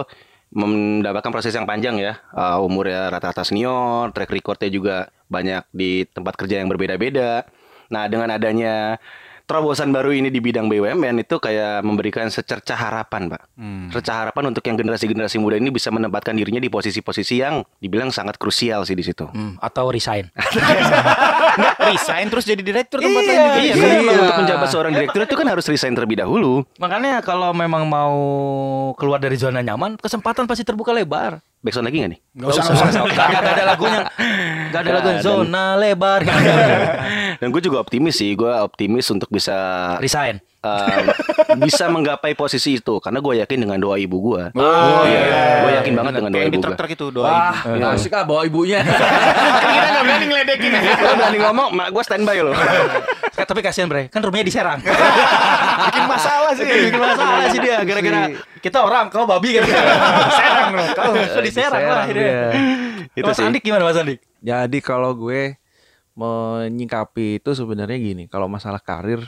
mendapatkan 0.54 1.32
proses 1.34 1.54
yang 1.54 1.66
panjang 1.66 1.98
ya. 1.98 2.22
Uh, 2.30 2.62
umurnya 2.62 3.10
rata-rata 3.10 3.42
senior 3.42 4.14
track 4.14 4.30
recordnya 4.30 4.70
juga 4.70 4.96
banyak 5.26 5.66
di 5.74 6.06
tempat 6.06 6.38
kerja 6.38 6.62
yang 6.62 6.70
berbeda-beda. 6.70 7.46
Nah 7.90 8.04
dengan 8.06 8.30
adanya 8.34 8.98
terobosan 9.46 9.94
baru 9.94 10.10
ini 10.10 10.26
di 10.26 10.38
bidang 10.38 10.66
BUMN 10.66 11.22
itu 11.22 11.38
kayak 11.38 11.80
memberikan 11.80 12.26
secercah 12.26 12.74
harapan 12.74 13.30
pak 13.30 13.42
Hmm. 13.56 13.88
secercah 13.88 14.26
harapan 14.26 14.50
untuk 14.50 14.60
yang 14.62 14.76
generasi-generasi 14.76 15.38
muda 15.38 15.56
ini 15.56 15.70
bisa 15.70 15.88
menempatkan 15.88 16.34
dirinya 16.34 16.58
di 16.58 16.66
posisi-posisi 16.66 17.40
yang 17.40 17.62
dibilang 17.78 18.10
sangat 18.10 18.36
krusial 18.36 18.82
sih 18.82 18.92
di 18.92 19.06
situ 19.06 19.24
Hmm, 19.26 19.56
atau 19.58 19.88
resign. 19.88 20.28
Nggak, 21.56 21.74
resign 21.88 22.26
terus 22.28 22.44
jadi 22.44 22.60
direktur 22.60 23.00
tempat 23.00 23.22
lain 23.22 23.38
juga. 23.38 23.58
Iya, 23.58 23.74
kan 23.74 23.88
memang 23.96 24.16
untuk 24.18 24.36
menjabat 24.36 24.68
seorang 24.68 24.92
direktur 24.92 25.20
itu 25.24 25.34
kan 25.38 25.46
harus 25.46 25.64
resign 25.64 25.94
terlebih 25.94 26.18
dahulu. 26.18 26.66
Makanya 26.76 27.22
kalau 27.22 27.54
memang 27.54 27.88
mau 27.88 28.16
keluar 28.94 29.16
dari 29.16 29.38
zona 29.38 29.62
nyaman, 29.62 29.96
kesempatan 29.96 30.44
pasti 30.44 30.66
terbuka 30.66 30.92
lebar. 30.92 31.40
Backsound 31.60 31.86
lagi 31.88 31.96
gak 31.98 32.10
nih? 32.14 32.20
Nggak 32.32 32.48
usah, 32.48 32.62
nggak 32.62 32.76
usah. 32.76 33.02
Gak, 33.06 33.26
ada- 33.26 33.32
gak 33.32 33.54
ada 33.56 33.64
lagunya. 33.66 34.00
Gak 34.70 34.80
ada 34.80 34.90
lagunya. 34.92 35.20
Zona 35.20 35.64
lebar. 35.74 36.20
Dan 37.40 37.48
gue 37.50 37.60
juga 37.60 37.76
optimis 37.80 38.14
sih, 38.16 38.32
gue 38.32 38.48
optimis 38.48 39.06
untuk 39.10 39.28
bisa 39.28 39.56
resign. 39.98 40.38
Eh, 40.66 41.02
bisa 41.56 41.86
menggapai 41.86 42.32
posisi 42.32 42.76
itu 42.76 42.98
karena 42.98 43.18
gue 43.18 43.34
yakin 43.38 43.58
dengan 43.62 43.78
doa 43.78 43.96
ibu 43.96 44.16
gue. 44.20 44.42
Oh, 44.52 45.02
iya. 45.04 45.62
Gue 45.62 45.72
yakin 45.76 45.92
banget 45.94 46.12
dengan 46.14 46.30
doa 46.30 46.38
Kayak 46.38 46.48
ibu 46.48 46.56
gue. 46.56 46.64
truk-truk 46.66 46.90
itu 46.92 47.06
doa 47.10 47.24
Wah, 47.24 47.54
ibu. 47.68 47.86
asik 47.92 48.12
ah 48.12 48.22
bawa 48.22 48.42
ibunya. 48.42 48.80
Kita 48.82 49.86
nggak 49.86 50.04
berani 50.04 50.24
ngeledekin 50.26 50.70
ya. 50.70 50.80
Lo 50.96 51.12
berani 51.14 51.38
ngomong, 51.40 51.68
mak 51.70 51.88
gue 51.90 52.02
standby 52.02 52.38
loh. 52.40 52.56
Tapi 53.36 53.60
kasihan 53.60 53.86
bre, 53.86 54.08
kan 54.08 54.18
rumahnya 54.20 54.42
di 54.42 54.50
Serang. 54.50 54.80
Bikin 54.80 56.04
masalah 56.04 56.52
sih. 56.52 56.66
Bikin 56.66 56.98
masalah 56.98 57.46
sih 57.48 57.60
dia 57.60 57.76
gara-gara 57.84 58.20
kita 58.58 58.78
orang, 58.80 59.06
kau 59.06 59.22
babi 59.22 59.56
kan. 59.56 59.64
Serang 60.32 60.70
loh. 60.72 60.86
Kau 60.92 61.10
kau 61.12 61.40
di 61.40 61.52
Serang 61.52 61.78
lah 61.80 62.02
akhirnya. 62.02 62.26
dia. 62.26 62.42
Itu 63.14 63.28
Mas 63.28 63.36
sih. 63.36 63.44
Andik 63.44 63.62
gimana 63.62 63.84
Mas 63.84 63.94
Andik? 63.94 64.18
Jadi 64.40 64.78
kalau 64.80 65.12
gue 65.12 65.56
menyingkapi 66.16 67.38
itu 67.38 67.50
sebenarnya 67.52 68.00
gini, 68.00 68.24
kalau 68.26 68.48
masalah 68.48 68.80
karir, 68.80 69.20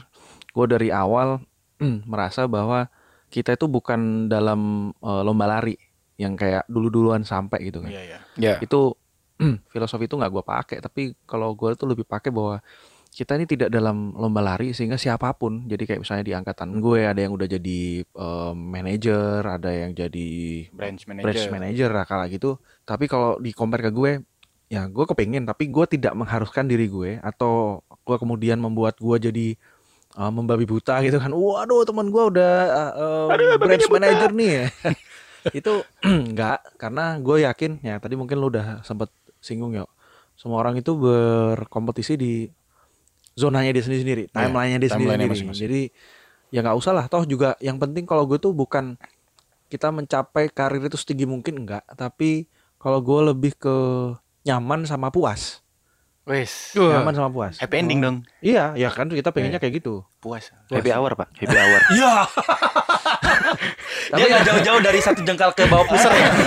gue 0.59 0.66
dari 0.66 0.88
awal 0.90 1.38
merasa 2.11 2.51
bahwa 2.51 2.90
kita 3.31 3.55
itu 3.55 3.71
bukan 3.71 4.27
dalam 4.27 4.90
eh, 4.99 5.23
lomba 5.23 5.47
lari 5.47 5.79
yang 6.18 6.35
kayak 6.35 6.66
dulu-duluan 6.66 7.23
sampai 7.23 7.71
gitu 7.71 7.79
kan. 7.79 7.94
Iya, 7.94 8.03
iya. 8.03 8.18
Ya. 8.35 8.55
Itu 8.59 8.99
filosofi 9.73 10.11
itu 10.11 10.18
nggak 10.18 10.33
gue 10.35 10.44
pakai, 10.44 10.79
tapi 10.83 11.14
kalau 11.23 11.55
gue 11.55 11.79
tuh 11.79 11.87
lebih 11.87 12.03
pakai 12.03 12.35
bahwa 12.35 12.59
kita 13.09 13.40
ini 13.40 13.49
tidak 13.49 13.73
dalam 13.73 14.12
lomba 14.14 14.44
lari 14.44 14.77
sehingga 14.77 15.01
siapa 15.01 15.33
pun 15.38 15.64
jadi 15.64 15.81
kayak 15.88 16.01
misalnya 16.05 16.25
di 16.29 16.35
angkatan 16.37 16.77
gue 16.77 17.09
ada 17.09 17.18
yang 17.18 17.33
udah 17.33 17.49
jadi 17.49 17.81
eh, 18.05 18.53
manajer 18.53 19.40
ada 19.42 19.71
yang 19.73 19.97
jadi 19.97 20.31
Branch 20.71 21.03
manager. 21.09 21.25
branch 21.25 21.47
manager 21.49 21.88
lah 21.88 22.05
kalah 22.05 22.29
gitu 22.29 22.61
tapi 22.85 23.09
kalau 23.09 23.40
di 23.40 23.57
compare 23.57 23.88
ke 23.88 23.90
gue 23.97 24.12
ya 24.68 24.85
gue 24.87 25.05
kepengen 25.09 25.49
tapi 25.49 25.73
gue 25.73 25.85
tidak 25.88 26.12
mengharuskan 26.14 26.68
diri 26.68 26.87
gue 26.87 27.16
atau 27.25 27.81
gua 28.09 28.16
kemudian 28.16 28.57
membuat 28.57 28.97
gua 28.97 29.21
jadi 29.21 29.61
uh, 30.18 30.31
membabi 30.35 30.66
buta 30.66 30.98
gitu 31.07 31.22
kan. 31.22 31.31
Waduh, 31.31 31.87
teman 31.87 32.11
gua 32.11 32.28
udah 32.35 32.54
uh, 32.74 33.31
uh, 33.31 33.57
branch 33.57 33.87
manager 33.87 34.35
nih 34.35 34.50
ya. 34.50 34.66
itu 35.54 35.72
enggak 36.28 36.59
karena 36.76 37.16
gue 37.22 37.46
yakin 37.46 37.81
ya 37.81 37.96
tadi 38.02 38.18
mungkin 38.18 38.37
lu 38.42 38.50
udah 38.50 38.83
sempet 38.83 39.09
singgung 39.38 39.76
ya 39.76 39.87
semua 40.35 40.62
orang 40.62 40.78
itu 40.78 40.94
berkompetisi 40.94 42.14
di 42.18 42.33
zonanya 43.38 43.70
dia 43.70 43.83
sendiri-sendiri 43.87 44.31
timelinenya 44.35 44.78
dia 44.83 44.90
timeline-nya 44.92 45.31
sendiri-sendiri 45.31 45.31
masing-masing. 45.31 45.62
jadi 45.62 45.81
ya 46.48 46.59
nggak 46.64 46.78
usah 46.78 46.92
lah 46.96 47.07
toh 47.07 47.22
juga 47.28 47.54
yang 47.62 47.78
penting 47.78 48.09
kalau 48.09 48.26
gue 48.26 48.38
tuh 48.40 48.50
bukan 48.50 48.98
kita 49.68 49.92
mencapai 49.92 50.48
karir 50.48 50.81
itu 50.81 50.96
setinggi 50.96 51.28
mungkin 51.28 51.64
enggak 51.64 51.85
tapi 51.94 52.48
kalau 52.81 52.98
gue 53.04 53.35
lebih 53.35 53.52
ke 53.59 53.76
nyaman 54.48 54.88
sama 54.88 55.12
puas 55.12 55.61
Wes. 56.29 56.77
nyaman 56.77 57.17
sama 57.17 57.33
puas 57.33 57.57
Happy 57.57 57.81
ending 57.81 58.05
dong. 58.05 58.17
iya 58.45 58.77
ya 58.77 58.93
kan 58.93 59.09
kita 59.09 59.33
pengennya 59.33 59.57
kayak 59.57 59.81
gitu 59.81 60.05
Puas. 60.19 60.51
Happy 60.67 60.91
hour 60.91 61.14
pak, 61.14 61.31
happy 61.38 61.55
hour. 61.55 61.79
Iya. 61.95 62.14
Dia 64.19 64.25
nggak 64.27 64.45
jauh-jauh 64.51 64.83
dari 64.83 64.99
satu 64.99 65.23
jengkal 65.23 65.55
ke 65.55 65.62
bawah 65.71 65.87
pusar 65.87 66.11
ya. 66.11 66.27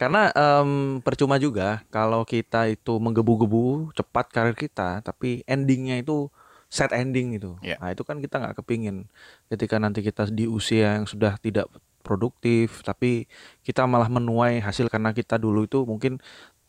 Karena 0.00 0.32
em, 0.32 1.00
percuma 1.04 1.36
juga 1.36 1.84
kalau 1.88 2.24
kita 2.24 2.68
itu 2.68 2.96
menggebu-gebu 2.96 3.92
cepat 3.92 4.32
karir 4.32 4.56
kita, 4.56 5.04
tapi 5.04 5.44
endingnya 5.44 6.00
itu 6.00 6.32
sad 6.72 6.92
ending 6.92 7.36
gitu. 7.36 7.60
Iya. 7.60 7.80
Nah 7.80 7.92
itu 7.92 8.04
kan 8.04 8.20
kita 8.20 8.40
nggak 8.40 8.60
kepingin. 8.60 9.08
Ketika 9.48 9.76
nanti 9.76 10.00
kita 10.00 10.28
di 10.28 10.44
usia 10.44 11.00
yang 11.00 11.04
sudah 11.04 11.36
tidak 11.36 11.68
produktif, 12.00 12.80
tapi 12.80 13.28
kita 13.60 13.84
malah 13.84 14.08
menuai 14.08 14.64
hasil 14.64 14.88
karena 14.88 15.12
kita 15.12 15.36
dulu 15.36 15.68
itu 15.68 15.84
mungkin 15.84 16.16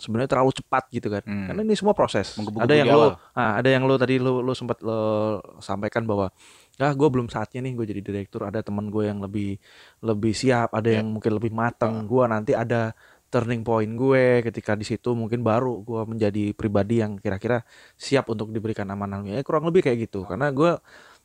sebenarnya 0.02 0.34
terlalu 0.34 0.52
cepat 0.58 0.90
gitu 0.90 1.08
kan. 1.14 1.22
Hmm. 1.22 1.46
Karena 1.46 1.62
ini 1.62 1.78
semua 1.78 1.94
proses. 1.94 2.34
Ada 2.58 2.74
yang 2.74 2.90
lo, 2.90 2.98
awal. 2.98 3.38
ah, 3.38 3.54
ada 3.62 3.70
yang 3.70 3.86
lo 3.86 3.96
tadi 4.02 4.18
lo 4.18 4.42
lo 4.42 4.58
sempat 4.58 4.82
lo 4.82 5.38
sampaikan 5.62 6.10
bahwa 6.10 6.34
ah 6.82 6.94
gue 6.98 7.08
belum 7.14 7.30
saatnya 7.30 7.62
nih 7.62 7.78
gue 7.78 7.86
jadi 7.94 8.02
direktur. 8.02 8.42
Ada 8.44 8.66
teman 8.66 8.90
gue 8.90 9.06
yang 9.06 9.22
lebih 9.22 9.62
lebih 10.02 10.34
siap, 10.34 10.74
ada 10.74 10.90
Iya. 10.90 11.06
yang 11.06 11.14
mungkin 11.14 11.38
lebih 11.38 11.54
matang. 11.54 12.10
Gue 12.10 12.26
nanti 12.26 12.58
ada 12.58 12.98
turning 13.32 13.64
point 13.64 13.88
gue 13.96 14.44
ketika 14.44 14.76
di 14.76 14.84
situ 14.84 15.16
mungkin 15.16 15.40
baru 15.40 15.80
gue 15.88 16.04
menjadi 16.04 16.52
pribadi 16.52 17.00
yang 17.00 17.16
kira-kira 17.16 17.64
siap 17.96 18.28
untuk 18.28 18.52
diberikan 18.52 18.84
amanah 18.92 19.24
ya 19.24 19.40
kurang 19.48 19.64
lebih 19.72 19.88
kayak 19.88 20.12
gitu 20.12 20.28
karena 20.28 20.52
gue 20.52 20.76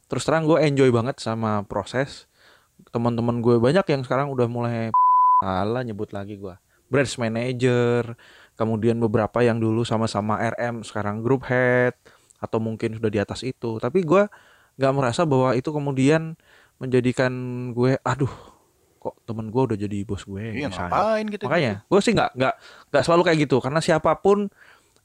terus 0.06 0.22
terang 0.22 0.46
gue 0.46 0.54
enjoy 0.62 0.86
banget 0.94 1.18
sama 1.18 1.66
proses 1.66 2.30
teman-teman 2.94 3.42
gue 3.42 3.58
banyak 3.58 3.82
yang 3.90 4.02
sekarang 4.06 4.30
udah 4.30 4.46
mulai 4.46 4.94
ala 5.42 5.82
nyebut 5.82 6.14
lagi 6.14 6.38
gue 6.38 6.54
branch 6.86 7.18
manager 7.18 8.14
kemudian 8.56 8.96
beberapa 8.98 9.44
yang 9.44 9.60
dulu 9.60 9.84
sama-sama 9.84 10.40
RM 10.40 10.82
sekarang 10.82 11.20
group 11.20 11.44
head 11.46 11.92
atau 12.36 12.58
mungkin 12.60 12.96
sudah 12.96 13.08
di 13.12 13.20
atas 13.20 13.40
itu 13.44 13.80
tapi 13.80 14.04
gue 14.04 14.28
nggak 14.76 14.92
merasa 14.92 15.24
bahwa 15.24 15.56
itu 15.56 15.72
kemudian 15.72 16.36
menjadikan 16.76 17.32
gue 17.72 17.96
aduh 18.04 18.32
kok 19.00 19.16
temen 19.24 19.48
gue 19.48 19.62
udah 19.72 19.78
jadi 19.78 19.98
bos 20.04 20.26
gue 20.26 20.60
Iya 20.60 20.68
misalnya. 20.68 20.92
ngapain 20.92 21.24
gitu. 21.30 21.44
Makanya 21.48 21.72
gue 21.86 22.00
sih 22.02 22.12
nggak 22.12 22.30
nggak 22.36 22.54
nggak 22.92 23.02
selalu 23.06 23.22
kayak 23.24 23.38
gitu 23.48 23.56
karena 23.62 23.80
siapa 23.80 24.12
pun 24.20 24.50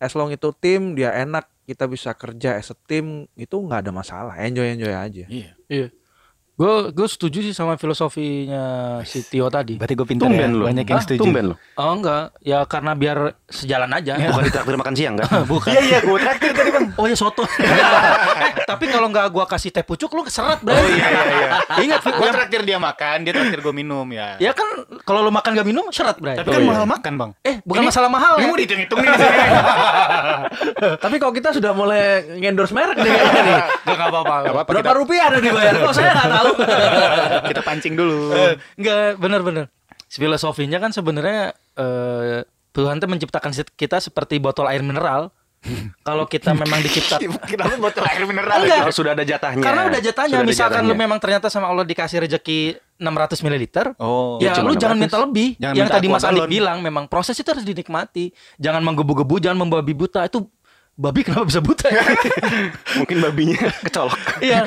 as 0.01 0.11
long 0.17 0.33
itu 0.33 0.49
tim 0.57 0.97
dia 0.97 1.13
enak 1.13 1.45
kita 1.69 1.85
bisa 1.85 2.11
kerja 2.17 2.57
as 2.57 2.73
a 2.73 2.77
team 2.89 3.29
itu 3.37 3.55
nggak 3.55 3.85
ada 3.87 3.91
masalah 3.93 4.33
enjoy 4.41 4.67
enjoy 4.67 4.91
aja. 4.91 5.23
Iya. 5.29 5.51
Iya. 5.69 5.87
Gue 6.51 6.93
gue 6.93 7.07
setuju 7.09 7.41
sih 7.41 7.55
sama 7.55 7.73
filosofinya 7.73 8.63
si 9.01 9.25
Tio 9.25 9.49
tadi. 9.49 9.81
Berarti 9.81 9.95
gue 9.97 10.05
pintar 10.05 10.29
ya. 10.29 10.45
lu. 10.45 10.67
Banyak 10.67 10.85
yang 10.85 10.99
Hah, 10.99 11.05
setuju. 11.07 11.21
Tumben 11.25 11.43
lu. 11.49 11.55
Oh 11.73 11.91
enggak, 11.97 12.37
ya 12.43 12.61
karena 12.69 12.93
biar 12.93 13.33
sejalan 13.49 13.89
aja. 13.89 14.13
Bukan 14.29 14.43
ditraktir 14.45 14.75
makan 14.77 14.93
siang 14.93 15.15
kan? 15.17 15.25
Bukan. 15.51 15.73
Iya 15.73 15.81
iya 15.81 15.99
gue 16.05 16.17
traktir 16.21 16.51
tadi 16.53 16.69
bang. 16.69 16.85
Oh 17.01 17.09
ya 17.09 17.17
soto. 17.17 17.41
eh, 18.45 18.51
tapi 18.67 18.93
kalau 18.93 19.09
nggak 19.09 19.33
gua 19.33 19.49
kasih 19.49 19.73
teh 19.73 19.81
pucuk 19.81 20.13
lu 20.13 20.21
keseret, 20.21 20.61
Bro. 20.61 20.75
Oh 20.75 20.85
iya 20.85 21.07
iya 21.09 21.23
iya. 21.33 21.49
Ingat, 21.81 21.99
Gue 22.05 22.29
traktir 22.29 22.61
dia 22.61 22.77
makan, 22.77 23.25
dia 23.25 23.31
traktir 23.33 23.59
gue 23.63 23.73
minum 23.73 24.05
ya. 24.13 24.37
ya 24.37 24.51
kan 24.53 24.85
kalau 25.01 25.25
lu 25.25 25.31
makan 25.33 25.57
gak 25.57 25.65
minum 25.65 25.89
seret, 25.89 26.21
Bro. 26.21 26.35
Tapi 26.37 26.45
kan 26.45 26.61
mahal 26.61 26.85
makan 26.85 27.13
bang. 27.17 27.31
Eh, 27.41 27.57
bukan 27.65 27.89
masalah 27.89 28.09
mahal 28.11 28.37
Ini 28.37 28.45
ya. 28.45 28.49
mau 28.51 28.57
dihitung-hitung 28.59 28.99
nih. 29.01 29.09
di 29.09 29.17
sini. 29.17 29.39
Tapi 31.03 31.15
kalau 31.17 31.33
kita 31.33 31.49
sudah 31.57 31.71
mulai 31.73 32.21
ngendorse 32.37 32.75
merek 32.75 33.01
nih 33.01 33.09
nih. 33.09 33.59
Gak 33.89 34.07
apa-apa. 34.13 34.61
Berapa 34.69 34.91
rupiah 34.93 35.33
ada 35.33 35.39
dibayar? 35.41 35.73
Kok 35.81 35.93
saya 35.97 36.13
nggak 36.13 36.29
tahu. 36.29 36.49
Kita 37.47 37.61
pancing 37.61 37.93
dulu. 37.93 38.33
Enggak, 38.75 39.17
bener-bener. 39.17 39.65
Filosofinya 40.07 40.77
kan 40.77 40.91
sebenarnya 40.91 41.55
eh, 41.73 42.43
Tuhan 42.71 42.97
tuh 42.97 43.07
menciptakan 43.07 43.51
kita 43.73 43.99
seperti 43.99 44.37
botol 44.37 44.67
air 44.67 44.81
mineral. 44.81 45.31
Kalau 46.01 46.25
kita 46.25 46.51
memang 46.51 46.81
diciptakan 46.81 47.37
Kenapa 47.51 47.77
botol 47.77 48.03
air 48.03 48.25
mineral? 48.25 48.59
Enggak. 48.59 48.81
Kalau 48.81 48.95
sudah 48.95 49.11
ada 49.13 49.21
jatahnya. 49.21 49.61
Karena 49.61 49.81
udah 49.87 50.01
jatahnya, 50.01 50.37
Sudah 50.37 50.49
misalkan 50.49 50.81
lu 50.81 50.89
jatahnya. 50.89 51.03
memang 51.05 51.19
ternyata 51.21 51.47
sama 51.47 51.69
Allah 51.69 51.85
dikasih 51.85 52.25
rezeki 52.25 52.59
600 52.97 53.45
ml, 53.45 53.63
Oh. 53.97 54.37
ya, 54.37 54.51
Ya, 54.51 54.61
lu 54.61 54.73
jangan 54.73 54.97
600. 54.97 55.03
minta 55.05 55.17
lebih. 55.21 55.47
Jangan 55.57 55.73
yang 55.73 55.85
minta 55.85 55.95
tadi 55.97 56.07
Mas 56.09 56.23
Andi 56.23 56.37
galon. 56.37 56.49
bilang 56.49 56.77
memang 56.81 57.05
proses 57.05 57.33
itu 57.33 57.45
harus 57.45 57.61
dinikmati. 57.61 58.33
Jangan 58.57 58.81
menggebu-gebu, 58.81 59.37
jangan 59.37 59.57
membabi 59.61 59.93
buta. 59.93 60.25
Itu 60.25 60.49
babi 61.01 61.25
kenapa 61.25 61.49
bisa 61.49 61.57
buta? 61.59 61.89
ya? 61.89 62.05
Mungkin 63.01 63.17
babinya 63.19 63.57
kecolok. 63.81 64.21
Iya. 64.37 64.61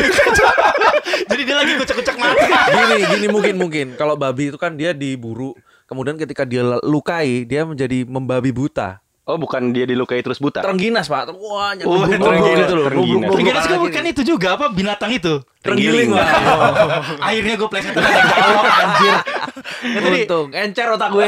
Jadi 1.30 1.42
dia 1.42 1.56
lagi 1.58 1.72
kucek-kucek 1.74 2.14
mati. 2.14 2.46
gini 2.70 2.96
gini 3.08 3.26
mungkin 3.26 3.54
mungkin 3.58 3.86
kalau 3.94 4.14
babi 4.14 4.50
itu 4.50 4.58
kan 4.58 4.74
dia 4.74 4.94
diburu 4.94 5.52
kemudian 5.86 6.14
ketika 6.14 6.46
dia 6.46 6.62
lukai 6.82 7.42
dia 7.42 7.66
menjadi 7.66 8.06
membabi 8.06 8.50
buta 8.50 9.02
Oh 9.28 9.38
bukan 9.38 9.70
dia 9.70 9.86
dilukai 9.86 10.26
terus 10.26 10.42
buta. 10.42 10.58
terengginas 10.58 11.06
pak 11.06 11.30
wah 11.30 11.70
Oh, 11.86 12.02
terengginas, 12.02 12.66
gitu 12.66 12.74
loh 12.74 12.84
terengginas. 12.88 13.28
Terengginas 13.30 13.62
kan, 13.62 13.78
kan 13.78 14.02
kiri. 14.02 14.10
itu 14.10 14.22
juga 14.26 14.58
apa 14.58 14.74
binatang 14.74 15.10
itu? 15.14 15.38
Terenggiling, 15.62 16.10
Pak. 16.10 16.26
Akhirnya 17.20 17.54
gue 17.54 17.68
pleset 17.70 17.94
anjir. 18.80 19.14
Untung 20.02 20.46
encer 20.50 20.88
otak 20.90 21.14
gue 21.14 21.26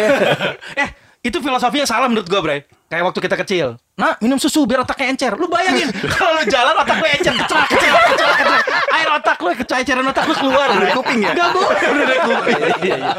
eh 0.75 0.89
itu 1.23 1.39
filosofinya 1.39 1.87
salah 1.87 2.11
menurut 2.11 2.27
gue 2.27 2.41
Bray. 2.43 2.61
Kayak 2.91 3.09
waktu 3.09 3.21
kita 3.23 3.37
kecil. 3.47 3.79
Nah 3.95 4.19
minum 4.19 4.43
susu 4.43 4.67
biar 4.67 4.83
otaknya 4.83 5.15
encer. 5.15 5.33
Lu 5.39 5.47
bayangin 5.47 5.87
kalau 6.19 6.43
lu 6.43 6.45
jalan 6.51 6.75
otak 6.75 6.99
lu 6.99 7.07
encer. 7.07 7.31
Kecak, 7.31 7.65
kecak, 7.71 7.93
kecak, 7.95 8.33
kecak. 8.43 8.63
Air 8.91 9.09
otak 9.15 9.39
lu, 9.39 9.51
kecairan 9.55 10.05
otak 10.11 10.25
lu 10.27 10.35
keluar. 10.35 10.67
Udah 10.75 10.83
dari 10.83 10.93
kuping 10.99 11.19
ya? 11.23 11.31
Enggak 11.31 11.51
boleh. 11.55 11.83
Udah 11.95 12.07
dari 12.11 12.21
kuping. 12.27 12.59
Iya, 12.59 12.97
iya. 12.99 13.15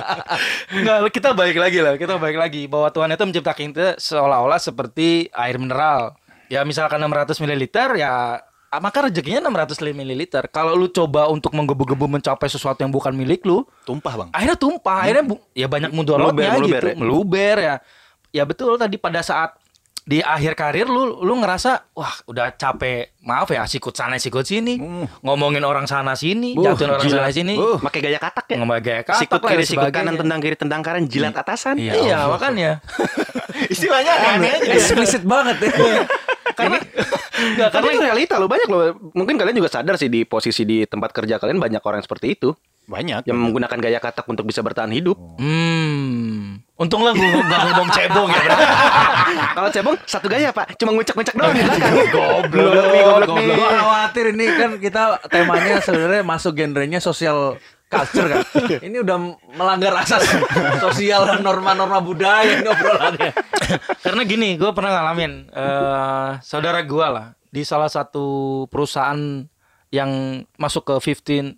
Enggak, 0.76 0.98
kita 1.16 1.30
balik 1.32 1.58
lagi 1.58 1.80
lah. 1.80 1.94
Kita 1.96 2.13
balik 2.20 2.38
lagi. 2.38 2.62
Bahwa 2.68 2.92
Tuhan 2.92 3.10
itu 3.16 3.24
menciptakan 3.24 3.66
kita 3.72 3.89
seolah-olah 3.98 4.60
seperti 4.60 5.32
air 5.32 5.56
mineral. 5.56 6.20
Ya 6.52 6.68
misalkan 6.68 7.00
600 7.00 7.39
ml 7.39 7.63
ya 7.96 8.44
maka 8.78 9.04
rezekinya 9.04 9.44
600 9.44 9.76
ml. 9.92 10.22
Kalau 10.48 10.74
lu 10.74 10.88
coba 10.88 11.28
untuk 11.28 11.52
menggebu-gebu 11.52 12.06
mencapai 12.08 12.48
sesuatu 12.48 12.80
yang 12.80 12.90
bukan 12.90 13.12
milik 13.12 13.44
lu, 13.44 13.66
Tumpah 13.84 14.14
bang. 14.16 14.30
akhirnya 14.32 14.56
tumpah. 14.56 14.98
Akhirnya 15.02 15.26
bu- 15.28 15.44
ya 15.52 15.66
banyak 15.66 15.90
mudorotnya 15.90 16.54
Meluber, 16.54 16.64
gitu 16.64 16.64
meluber 16.64 16.84
ya? 16.84 16.96
meluber 16.96 17.56
ya. 17.58 17.76
Ya 18.32 18.44
betul 18.44 18.78
tadi 18.78 18.96
pada 18.96 19.20
saat 19.20 19.54
di 20.04 20.20
akhir 20.20 20.52
karir 20.54 20.84
lu 20.84 21.24
lu 21.24 21.34
ngerasa 21.38 21.88
wah 21.92 22.12
udah 22.26 22.52
capek. 22.52 23.16
Maaf 23.24 23.48
ya 23.50 23.64
sikut 23.64 23.94
sana 23.94 24.18
sikut 24.18 24.44
sini. 24.44 24.76
Ngomongin 25.22 25.64
orang 25.64 25.86
sana 25.86 26.12
sini. 26.14 26.54
Buh, 26.54 26.76
jatuhin 26.76 26.92
orang 26.92 27.08
gila. 27.08 27.18
sana 27.24 27.32
sini. 27.32 27.56
Uh, 27.56 27.80
pakai 27.80 28.00
gaya 28.02 28.20
katak 28.20 28.46
ya. 28.48 28.56
ngomong 28.60 28.80
gaya 28.80 29.00
katak 29.02 29.22
Sikut 29.22 29.40
kiri, 29.42 29.64
sikut 29.64 29.88
kanan, 29.90 30.16
tendang 30.16 30.40
kiri, 30.40 30.56
tendang 30.56 30.82
kanan, 30.82 31.08
jilat 31.08 31.32
atasan. 31.32 31.80
iya, 31.80 31.96
iya 31.96 32.18
makanya. 32.28 32.84
Istilahnya 33.74 34.12
aneh 34.34 34.56
eksplisit 34.72 35.24
banget. 35.24 35.56
ya 35.62 35.72
karena 36.54 36.78
nggak 37.34 37.70
karena 37.74 37.89
itu 37.92 38.02
realita 38.02 38.34
lo 38.39 38.48
banyak 38.48 38.68
loh. 38.70 38.82
Mungkin 39.13 39.36
kalian 39.36 39.58
juga 39.58 39.70
sadar 39.70 39.96
sih 40.00 40.08
di 40.08 40.24
posisi 40.24 40.63
di 40.63 40.86
tempat 40.88 41.12
kerja 41.12 41.38
kalian 41.38 41.60
banyak 41.60 41.82
orang 41.84 42.00
yang 42.00 42.08
seperti 42.08 42.38
itu 42.38 42.54
Banyak. 42.84 43.24
yang 43.24 43.39
menggunakan 43.39 43.80
gaya 43.80 44.00
katak 44.04 44.28
untuk 44.28 44.44
bisa 44.44 44.60
bertahan 44.60 44.92
hidup. 44.92 45.16
hmm 45.39 46.60
untunglah 46.74 47.13
gue 47.16 47.24
nggak 47.24 47.60
ngomong 47.70 47.89
cebong 47.94 48.30
ya. 48.34 48.44
Kalau 49.56 49.70
cebong 49.72 49.96
satu 50.04 50.28
gaya 50.28 50.50
pak, 50.50 50.74
cuma 50.76 50.92
ngucek-ngucek 50.98 51.36
doang 51.38 51.54
di 51.54 51.62
belakang. 51.70 51.94
goblok 52.12 52.86
nih, 52.92 53.02
goblok 53.06 53.38
nih. 53.39 53.56
Gue 53.56 53.70
khawatir 53.72 54.26
ini 54.36 54.46
kan 54.58 54.72
kita 54.82 55.04
temanya 55.30 55.80
sebenarnya 55.80 56.22
masuk 56.26 56.52
genrenya 56.58 57.00
sosial 57.00 57.56
culture 57.93 58.25
kan. 58.25 58.41
Ini 58.89 58.97
udah 59.06 59.17
melanggar 59.53 59.93
asas 60.01 60.25
sosial 60.82 61.29
dan 61.29 61.45
norma-norma 61.45 62.01
budaya 62.01 62.58
ini 62.58 62.65
obrolannya. 62.65 63.32
Karena 64.01 64.21
gini, 64.25 64.58
gue 64.58 64.71
pernah 64.73 64.97
ngalamin 64.97 65.53
eh 65.53 66.29
saudara 66.41 66.82
gue 66.82 67.08
lah 67.08 67.38
di 67.53 67.62
salah 67.62 67.88
satu 67.88 68.65
perusahaan 68.73 69.45
yang 69.93 70.41
masuk 70.58 70.89
ke 70.89 71.13
15 71.13 71.53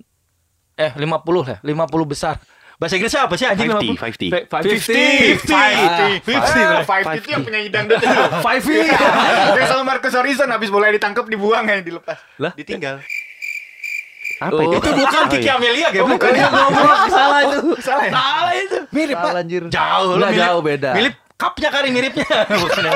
eh 0.75 0.91
50 0.91 0.99
lah, 1.47 1.59
50 1.63 2.11
besar. 2.11 2.35
Bahasa 2.75 2.99
Inggrisnya 2.99 3.23
apa 3.23 3.39
sih 3.39 3.47
anjing 3.47 3.71
50, 3.71 3.95
50? 3.95 4.51
50. 4.51 5.39
50. 5.39 6.27
50. 6.27 6.83
50 6.83 6.83
Five 6.83 7.05
itu 7.23 7.29
yang 7.31 7.43
penyanyi 7.47 7.69
dangdut 7.71 8.03
itu. 8.03 8.19
Five 8.43 8.63
feet. 8.67 8.91
Yang 9.55 9.67
sama 9.71 9.83
Marcus 9.87 10.11
Horizon 10.11 10.51
habis 10.51 10.67
mulai 10.67 10.91
ditangkap 10.91 11.23
dibuang 11.31 11.63
ya 11.71 11.79
dilepas. 11.79 12.19
Lah? 12.35 12.51
Ditinggal. 12.51 12.99
Apa 14.35 14.59
itu? 14.59 14.75
Itu 14.75 14.89
bukan 14.91 15.23
Kiki 15.29 15.49
Amelia 15.49 15.87
ya, 15.89 16.01
bukan. 16.03 16.29
Goblok 16.29 17.01
salah 17.13 17.39
itu. 17.41 17.59
Salah 17.79 18.03
ya? 18.03 18.11
Salah 18.11 18.53
itu. 18.53 18.77
Mirip 18.89 19.15
Salah 19.15 19.39
anjir. 19.39 19.63
Jauh 19.67 20.11
Nggak 20.15 20.31
mirip- 20.31 20.43
jauh 20.43 20.61
beda. 20.61 20.91
Mirip 20.93 21.15
cupnya 21.35 21.69
kali 21.69 21.87
miripnya. 21.91 22.27
Bukan 22.63 22.83
ya. 22.87 22.95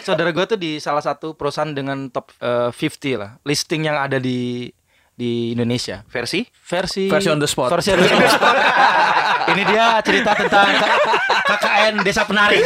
Saudara 0.00 0.30
gue 0.30 0.44
tuh 0.46 0.56
di 0.56 0.76
salah 0.78 1.00
satu 1.00 1.32
perusahaan 1.32 1.68
dengan 1.68 2.08
top 2.08 2.32
eh, 2.38 2.68
50 2.70 3.16
lah, 3.16 3.30
listing 3.42 3.84
yang 3.84 3.96
ada 3.96 4.16
di 4.16 4.68
di 5.12 5.50
Indonesia. 5.50 6.06
Versi? 6.06 6.46
Versi 6.62 7.08
Versi 7.08 7.26
on 7.26 7.36
the 7.36 7.48
spot. 7.48 7.68
Versi 7.68 7.90
on 7.90 7.98
the 7.98 8.28
spot. 8.30 8.56
Ini 9.48 9.62
dia 9.64 9.86
cerita 10.00 10.30
tentang 10.32 10.68
KKN 11.44 11.94
Desa 12.00 12.22
Penari. 12.22 12.60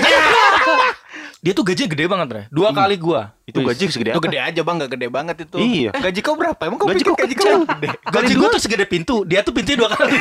Dia 1.42 1.52
tuh 1.52 1.66
gajinya 1.66 1.90
gede 1.90 2.06
banget, 2.06 2.26
Bre. 2.30 2.42
Dua 2.54 2.70
kali 2.70 2.94
gua. 2.94 3.34
Itu 3.42 3.66
gaji 3.66 3.90
segede 3.90 4.14
Itu 4.14 4.22
apa? 4.22 4.26
gede 4.30 4.38
aja 4.38 4.60
bang, 4.62 4.76
gak 4.78 4.90
gede 4.94 5.06
banget 5.10 5.36
itu. 5.42 5.56
Iya. 5.58 5.90
Eh, 5.90 6.00
gaji 6.06 6.20
kau 6.22 6.38
berapa? 6.38 6.62
Emang 6.62 6.78
kau 6.78 6.86
Gaji 6.86 7.02
pikir 7.02 7.12
gaji 7.18 7.34
kau 7.34 7.42
kecil. 7.42 7.60
gede? 7.66 7.88
Gaji 7.98 8.32
gua 8.38 8.48
tuh 8.54 8.62
segede 8.62 8.86
pintu. 8.86 9.26
Dia 9.26 9.42
tuh 9.42 9.50
pintunya 9.50 9.82
dua 9.82 9.90
kali. 9.90 10.14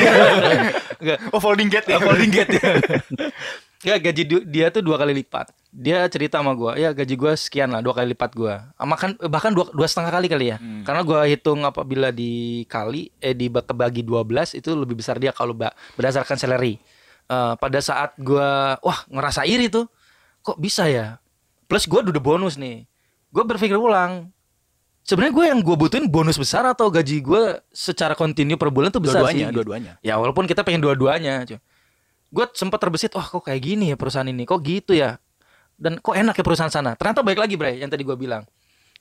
Enggak. 0.98 1.18
Oh 1.30 1.38
folding 1.38 1.70
gate 1.70 1.86
ya? 1.86 2.02
folding 2.10 2.32
gate 2.34 2.52
ya. 2.58 2.62
Ya 3.82 3.96
gaji 3.98 4.22
dia 4.46 4.74
tuh 4.74 4.82
dua 4.82 4.98
kali 4.98 5.14
lipat. 5.14 5.54
Dia 5.70 6.10
cerita 6.10 6.42
sama 6.42 6.58
gua, 6.58 6.74
ya 6.74 6.90
gaji 6.90 7.14
gua 7.14 7.38
sekian 7.38 7.70
lah, 7.70 7.86
dua 7.86 7.94
kali 7.94 8.18
lipat 8.18 8.34
gua. 8.34 8.74
Makan 8.78 9.22
bahkan 9.30 9.54
dua, 9.54 9.70
dua 9.74 9.86
setengah 9.86 10.10
kali 10.10 10.26
kali 10.26 10.46
ya. 10.54 10.58
Karena 10.82 11.06
gua 11.06 11.26
hitung 11.26 11.62
apabila 11.62 12.10
dikali 12.10 13.14
eh 13.18 13.34
di 13.34 13.46
kebagi 13.46 14.02
12 14.02 14.58
itu 14.58 14.70
lebih 14.74 14.98
besar 14.98 15.22
dia 15.22 15.30
kalau 15.30 15.54
berdasarkan 15.98 16.38
salary. 16.38 16.82
Eh, 17.26 17.54
pada 17.62 17.78
saat 17.78 18.18
gua 18.18 18.82
wah 18.82 19.06
ngerasa 19.06 19.46
iri 19.46 19.70
tuh. 19.70 19.86
Kok 20.42 20.58
bisa 20.58 20.90
ya? 20.90 21.18
Plus 21.70 21.86
gua 21.88 22.04
udah 22.04 22.24
bonus 22.24 22.58
nih. 22.58 22.86
Gua 23.32 23.48
berpikir 23.48 23.78
ulang. 23.78 24.30
Sebenarnya 25.02 25.34
gue 25.34 25.46
yang 25.50 25.60
gue 25.66 25.74
butuhin 25.74 26.06
bonus 26.06 26.38
besar 26.38 26.62
atau 26.62 26.86
gaji 26.94 27.26
gue 27.26 27.58
secara 27.74 28.14
kontinu 28.14 28.54
per 28.54 28.70
bulan 28.70 28.94
tuh 28.94 29.02
besar 29.02 29.26
Dua-duanya, 29.26 29.50
sih. 29.50 29.56
dua-duanya. 29.58 29.94
Ya 30.06 30.14
walaupun 30.22 30.46
kita 30.46 30.62
pengen 30.62 30.78
dua-duanya. 30.78 31.42
Gue 32.30 32.46
sempat 32.54 32.78
terbesit, 32.78 33.10
wah 33.18 33.26
kok 33.26 33.50
kayak 33.50 33.66
gini 33.66 33.90
ya 33.92 33.98
perusahaan 33.98 34.30
ini, 34.30 34.46
kok 34.46 34.62
gitu 34.62 34.94
ya. 34.94 35.18
Dan 35.74 35.98
kok 35.98 36.14
enak 36.14 36.38
ya 36.38 36.44
perusahaan 36.46 36.70
sana. 36.70 36.94
Ternyata 36.94 37.26
baik 37.26 37.42
lagi, 37.42 37.58
Bray, 37.58 37.82
yang 37.82 37.90
tadi 37.90 38.06
gue 38.06 38.14
bilang. 38.14 38.46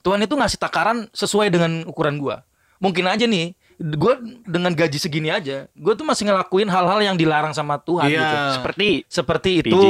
Tuhan 0.01 0.25
itu 0.25 0.33
ngasih 0.33 0.57
takaran 0.57 1.05
sesuai 1.13 1.53
dengan 1.53 1.85
ukuran 1.85 2.17
gue. 2.17 2.37
Mungkin 2.81 3.05
aja 3.05 3.29
nih, 3.29 3.53
gue 3.81 4.15
dengan 4.45 4.71
gaji 4.71 5.01
segini 5.01 5.33
aja, 5.33 5.65
gue 5.67 5.93
tuh 5.95 6.05
masih 6.05 6.29
ngelakuin 6.29 6.69
hal-hal 6.69 7.01
yang 7.01 7.17
dilarang 7.17 7.51
sama 7.51 7.81
Tuhan 7.81 8.07
Iya. 8.07 8.21
gitu. 8.21 8.37
Seperti 8.55 8.89
Seperti 9.09 9.51
itu. 9.59 9.81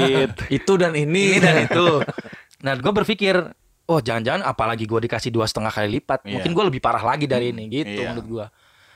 itu 0.58 0.72
dan 0.74 0.96
ini 0.96 1.36
ini 1.36 1.38
dan 1.38 1.68
itu. 1.68 1.86
Nah, 2.64 2.72
gue 2.74 2.88
berpikir, 2.90 3.36
oh 3.84 4.00
jangan-jangan 4.00 4.40
apalagi 4.40 4.88
gue 4.88 4.96
dikasih 5.04 5.28
dua 5.28 5.44
setengah 5.44 5.68
kali 5.68 6.00
lipat, 6.00 6.24
Iya. 6.24 6.32
mungkin 6.32 6.56
gue 6.56 6.64
lebih 6.72 6.80
parah 6.80 7.04
lagi 7.04 7.28
dari 7.28 7.52
ini 7.52 7.68
gitu 7.68 8.00
Iya. 8.00 8.16
menurut 8.16 8.24
gue. 8.26 8.46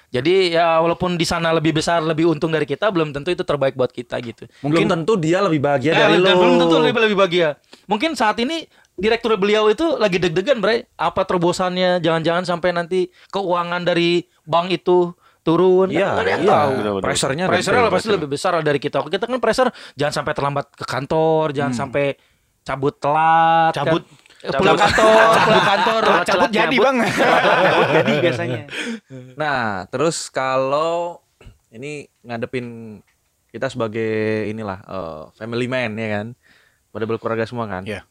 Jadi 0.09 0.57
ya 0.57 0.81
walaupun 0.81 1.21
di 1.21 1.29
sana 1.29 1.53
lebih 1.53 1.77
besar, 1.77 2.01
lebih 2.01 2.25
untung 2.25 2.49
dari 2.49 2.65
kita, 2.65 2.89
belum 2.89 3.13
tentu 3.13 3.29
itu 3.29 3.45
terbaik 3.45 3.77
buat 3.77 3.93
kita 3.93 4.17
gitu. 4.25 4.49
Belum 4.65 4.89
tentu 4.89 5.21
dia 5.21 5.45
lebih 5.45 5.61
bahagia 5.61 5.93
Eh, 5.93 6.01
dari 6.01 6.17
lo. 6.17 6.33
belum 6.33 6.55
tentu 6.57 6.77
lebih 6.81 7.01
lebih 7.05 7.17
bahagia. 7.21 7.49
Mungkin 7.85 8.17
saat 8.17 8.41
ini 8.41 8.65
direktur 8.99 9.39
beliau 9.39 9.71
itu 9.71 9.97
lagi 9.97 10.19
deg-degan, 10.19 10.59
Bray. 10.59 10.85
Apa 10.99 11.23
terobosannya? 11.23 12.03
Jangan-jangan 12.03 12.45
sampai 12.45 12.75
nanti 12.75 13.09
keuangan 13.31 13.87
dari 13.87 14.27
bank 14.43 14.75
itu 14.75 15.15
turun. 15.47 15.89
Iya, 15.89 16.19
Kan 16.19 16.27
iya. 16.27 16.37
tahu. 16.43 17.01
Pressure-nya 17.01 17.45
Pressure-nya 17.49 17.89
gede. 17.89 17.95
pasti 17.95 18.09
lebih 18.13 18.29
besar 18.29 18.59
dari 18.61 18.77
kita. 18.77 19.01
Kita 19.01 19.25
kan 19.25 19.39
pressure 19.41 19.71
jangan 19.95 20.15
sampai 20.21 20.33
terlambat 20.35 20.67
ke 20.75 20.85
kantor, 20.85 21.55
jangan 21.57 21.73
sampai 21.73 22.19
cabut 22.67 22.95
telat. 23.01 23.73
kan. 23.73 23.87
Cabut. 23.87 24.03
Eh, 24.39 24.55
pulang 24.55 24.79
kantor, 24.79 25.35
pulang 25.51 25.67
kantor. 25.67 26.03
Cabut 26.23 26.51
jadi 26.53 26.77
bang. 26.79 26.97
jadi 27.97 28.13
biasanya. 28.23 28.63
Nah, 29.41 29.87
terus 29.91 30.31
kalau 30.31 31.23
ini 31.71 32.07
ngadepin 32.23 32.99
kita 33.49 33.67
sebagai 33.67 34.47
inilah 34.47 34.79
eh, 34.85 35.23
family 35.35 35.67
man 35.67 35.97
ya 35.97 36.09
kan, 36.21 36.27
pada 36.93 37.05
berkeluarga 37.09 37.49
semua 37.49 37.67
kan. 37.67 37.83
Iya. 37.83 38.05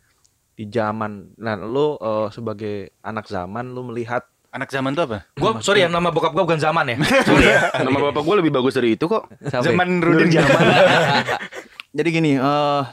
Di 0.57 0.65
zaman, 0.73 1.37
nah 1.37 1.53
lu 1.53 2.01
eh, 2.01 2.27
sebagai 2.33 2.97
anak 3.05 3.29
zaman 3.29 3.69
lu 3.69 3.85
melihat 3.93 4.25
Anak 4.57 4.71
zaman 4.71 4.95
tuh 4.95 5.03
apa? 5.11 5.27
Gua 5.35 5.59
sorry 5.59 5.83
ya 5.83 5.91
nama 5.91 6.07
bokap 6.07 6.31
gua 6.31 6.47
bukan 6.47 6.57
zaman 6.57 6.87
ya. 6.87 6.97
Sorry 7.29 7.45
ya. 7.51 7.67
Nama 7.85 7.99
bapak 8.09 8.23
gue 8.23 8.35
lebih 8.41 8.51
bagus 8.55 8.73
dari 8.79 8.95
itu 8.95 9.05
kok. 9.05 9.27
Ya? 9.43 9.59
Zaman 9.59 9.99
Rudin 9.99 10.33
zaman. 10.33 10.57
Jadi 11.97 12.09
gini, 12.09 12.31
eh 12.39 12.83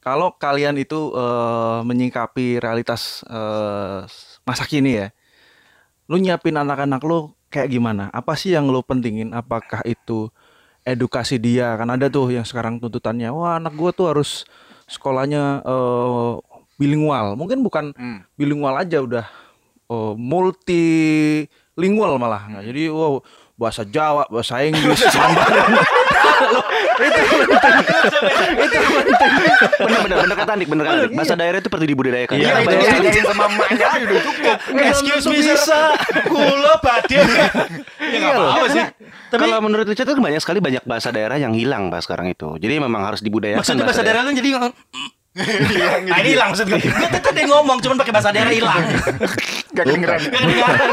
kalau 0.00 0.32
kalian 0.38 0.78
itu 0.80 1.10
eh, 1.10 1.78
menyingkapi 1.82 2.62
realitas 2.62 3.26
eh, 3.26 4.08
masa 4.46 4.64
kini 4.64 5.04
ya, 5.04 5.06
lu 6.06 6.22
nyiapin 6.22 6.54
anak-anak 6.54 7.02
lu 7.02 7.34
kayak 7.50 7.66
gimana? 7.68 8.08
Apa 8.14 8.38
sih 8.38 8.54
yang 8.54 8.70
lu 8.70 8.80
pentingin? 8.86 9.34
Apakah 9.34 9.82
itu 9.82 10.30
edukasi 10.86 11.42
dia? 11.42 11.74
Kan 11.74 11.90
ada 11.90 12.06
tuh 12.06 12.30
yang 12.30 12.46
sekarang 12.46 12.78
tuntutannya, 12.78 13.34
wah 13.34 13.58
anak 13.58 13.74
gua 13.74 13.90
tuh 13.90 14.14
harus 14.14 14.46
sekolahnya 14.86 15.66
eh, 15.66 16.32
bilingual. 16.76 17.34
Mungkin 17.34 17.60
bukan 17.60 17.92
Hmm. 17.92 18.24
bilingual 18.34 18.76
aja 18.76 19.00
udah 19.00 19.24
eh, 19.86 20.12
multilingual 20.16 21.48
malah. 22.16 22.48
Nah, 22.48 22.60
jadi 22.60 22.88
wow 22.88 23.20
bahasa 23.56 23.82
Jawa, 23.82 24.28
bahasa 24.28 24.60
Inggris, 24.60 25.00
Mandarin. 25.08 25.80
Bener 29.76 30.00
bener 30.04 30.16
bener 30.20 30.36
kata 30.36 30.52
Andik, 30.52 30.68
bener 30.68 30.84
kata 30.84 30.96
Andik. 30.98 31.16
Bahasa 31.16 31.34
daerah 31.34 31.58
itu 31.60 31.68
perlu 31.68 31.86
dibudidayakan. 31.86 32.34
Iya, 32.36 32.52
itu 32.60 32.76
diajarin 32.76 33.24
sama 33.24 33.44
aja 33.64 33.86
udah 33.96 34.20
cukup. 34.22 34.56
Excuse 34.76 35.24
me, 35.24 35.38
sir. 35.40 35.88
Kulo 36.26 36.72
badhe. 36.80 37.20
Ya 38.06 38.22
enggak 38.22 38.38
apa-apa 38.38 38.66
sih. 38.70 38.84
Tapi 39.34 39.42
kalau 39.42 39.58
menurut 39.60 39.86
Richard 39.88 40.06
itu 40.06 40.22
banyak 40.22 40.38
sekali 40.38 40.62
banyak 40.62 40.86
bahasa 40.86 41.10
daerah 41.10 41.36
yang 41.36 41.50
hilang 41.52 41.90
pas 41.90 42.06
sekarang 42.06 42.30
itu. 42.30 42.54
Jadi 42.56 42.78
memang 42.78 43.02
harus 43.02 43.18
dibudayakan. 43.18 43.60
Maksudnya 43.60 43.82
bahasa 43.82 44.02
daerah 44.06 44.22
lu 44.22 44.30
jadi 44.30 44.50
Nah, 45.36 46.16
ini 46.24 46.32
hilang 46.32 46.56
maksud 46.56 46.64
gue. 46.64 46.80
Gue 46.80 47.20
tadi 47.20 47.44
ngomong 47.44 47.78
cuman 47.84 47.96
pakai 48.00 48.12
bahasa 48.16 48.32
daerah 48.32 48.52
hilang. 48.52 48.80
Gak 49.76 49.84
kedengeran. 49.84 50.20
Gak 50.32 50.42
kedengaran. 50.42 50.90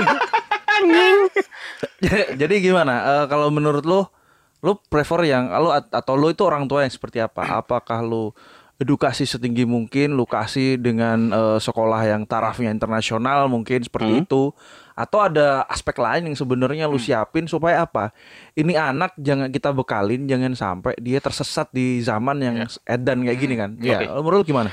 Jadi 2.35 2.55
gimana? 2.59 2.93
Eh, 3.23 3.25
kalau 3.31 3.47
menurut 3.47 3.87
lo, 3.87 4.11
lo 4.59 4.83
prefer 4.91 5.31
yang 5.31 5.47
lo 5.47 5.71
atau 5.71 6.13
lo 6.19 6.27
itu 6.27 6.43
orang 6.43 6.67
tua 6.67 6.83
yang 6.83 6.91
seperti 6.91 7.23
apa? 7.23 7.63
Apakah 7.63 8.03
lo 8.03 8.35
edukasi 8.83 9.23
setinggi 9.23 9.63
mungkin, 9.63 10.19
lo 10.19 10.27
kasih 10.27 10.75
dengan 10.75 11.31
eh, 11.31 11.59
sekolah 11.63 12.03
yang 12.03 12.27
tarafnya 12.27 12.67
internasional 12.67 13.47
mungkin 13.47 13.79
seperti 13.79 14.27
itu, 14.27 14.51
atau 14.93 15.19
ada 15.19 15.65
aspek 15.65 15.93
lain 15.95 16.25
yang 16.25 16.35
sebenarnya 16.35 16.85
lo 16.85 16.97
siapin 16.97 17.43
supaya 17.43 17.81
apa? 17.81 18.13
Ini 18.53 18.73
anak 18.73 19.13
jangan 19.15 19.49
kita 19.49 19.69
bekalin, 19.69 20.23
jangan 20.23 20.53
sampai 20.53 20.93
dia 20.97 21.17
tersesat 21.17 21.69
di 21.69 21.99
zaman 21.99 22.37
yang 22.37 22.55
edan 22.83 23.21
kayak 23.21 23.37
gini 23.37 23.55
kan? 23.55 23.73
Ya, 23.77 23.99
menurut 24.13 24.41
lo 24.41 24.45
gimana? 24.45 24.69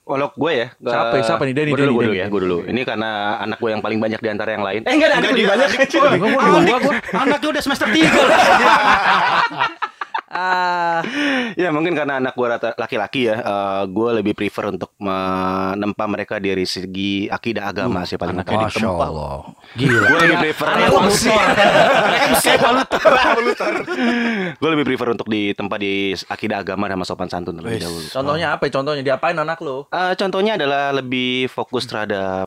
Walau 0.00 0.32
gue 0.32 0.52
ya. 0.52 0.66
gua- 0.76 0.90
Siapa- 0.90 1.22
siapa 1.22 1.42
nih? 1.44 1.54
Denny, 1.54 1.70
Gue 1.70 1.80
dulu, 1.80 1.92
gue 1.94 2.04
dulu 2.04 2.16
ya, 2.16 2.26
gue 2.26 2.40
dulu. 2.42 2.58
Ini 2.66 2.80
karena 2.82 3.10
anak 3.38 3.56
gue 3.56 3.70
yang 3.70 3.78
paling 3.78 4.00
banyak 4.00 4.18
di 4.18 4.28
antara 4.28 4.50
yang 4.50 4.64
lain. 4.64 4.82
Eh 4.82 4.90
enggak 4.90 5.08
ada 5.08 5.16
adik 5.20 5.30
lebih 5.30 5.46
banyak. 5.46 5.68
Anaknya 7.14 7.48
udah 7.48 7.62
semester 7.62 7.86
3 7.86 8.10
Ah, 10.30 11.02
Ya 11.58 11.74
mungkin 11.74 11.98
karena 11.98 12.22
anak 12.22 12.38
gue 12.38 12.46
rata 12.46 12.70
laki-laki 12.78 13.26
ya, 13.26 13.42
eh, 13.42 13.82
gue 13.90 14.08
lebih 14.22 14.38
prefer 14.38 14.70
untuk 14.70 14.94
menempa 14.96 16.06
mereka 16.06 16.38
dari 16.38 16.62
segi 16.62 17.26
akidah 17.26 17.66
agama 17.66 18.06
sih 18.06 18.14
paling 18.14 18.38
utama. 18.38 18.62
Allah. 18.86 19.34
Gila. 19.74 19.98
Gue 20.06 20.18
lebih 20.22 20.38
prefer 20.38 20.66
gue 24.54 24.70
lebih 24.70 24.84
prefer 24.86 25.08
untuk 25.10 25.26
ditempa 25.26 25.76
di 25.82 26.14
akidah 26.14 26.62
agama 26.62 26.86
sama 26.86 27.04
sopan 27.04 27.26
santun 27.26 27.58
terlebih 27.58 27.82
dahulu. 27.82 28.06
contohnya 28.06 28.46
apa? 28.54 28.64
ya? 28.66 28.70
Contohnya 28.70 29.02
diapain 29.02 29.34
anak 29.34 29.58
lo? 29.58 29.90
Eh, 29.90 30.14
contohnya 30.14 30.54
adalah 30.54 30.94
lebih 30.94 31.50
fokus 31.50 31.90
terhadap 31.90 32.46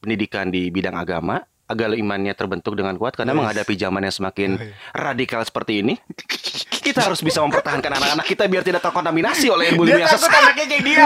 pendidikan 0.00 0.48
di 0.48 0.72
bidang 0.72 0.96
agama 0.96 1.42
agar 1.68 1.92
imannya 1.92 2.32
terbentuk 2.32 2.72
dengan 2.72 2.96
kuat 2.96 3.12
karena 3.12 3.36
menghadapi 3.36 3.76
zaman 3.76 4.00
yang 4.00 4.14
semakin 4.14 4.56
radikal 4.96 5.44
seperti 5.44 5.84
ini 5.84 5.94
kita 6.80 7.04
harus 7.04 7.20
bisa 7.20 7.44
mempertahankan 7.44 7.92
anak-anak 7.92 8.24
kita 8.24 8.48
biar 8.48 8.64
tidak 8.64 8.80
terkontaminasi 8.80 9.52
oleh 9.52 9.76
ilmu 9.76 9.84
Dia 9.84 10.00
yang 10.00 10.08
takut 10.08 10.32
sesat. 10.32 10.40
anaknya 10.40 10.64
kayak 10.64 10.82
dia. 10.88 11.04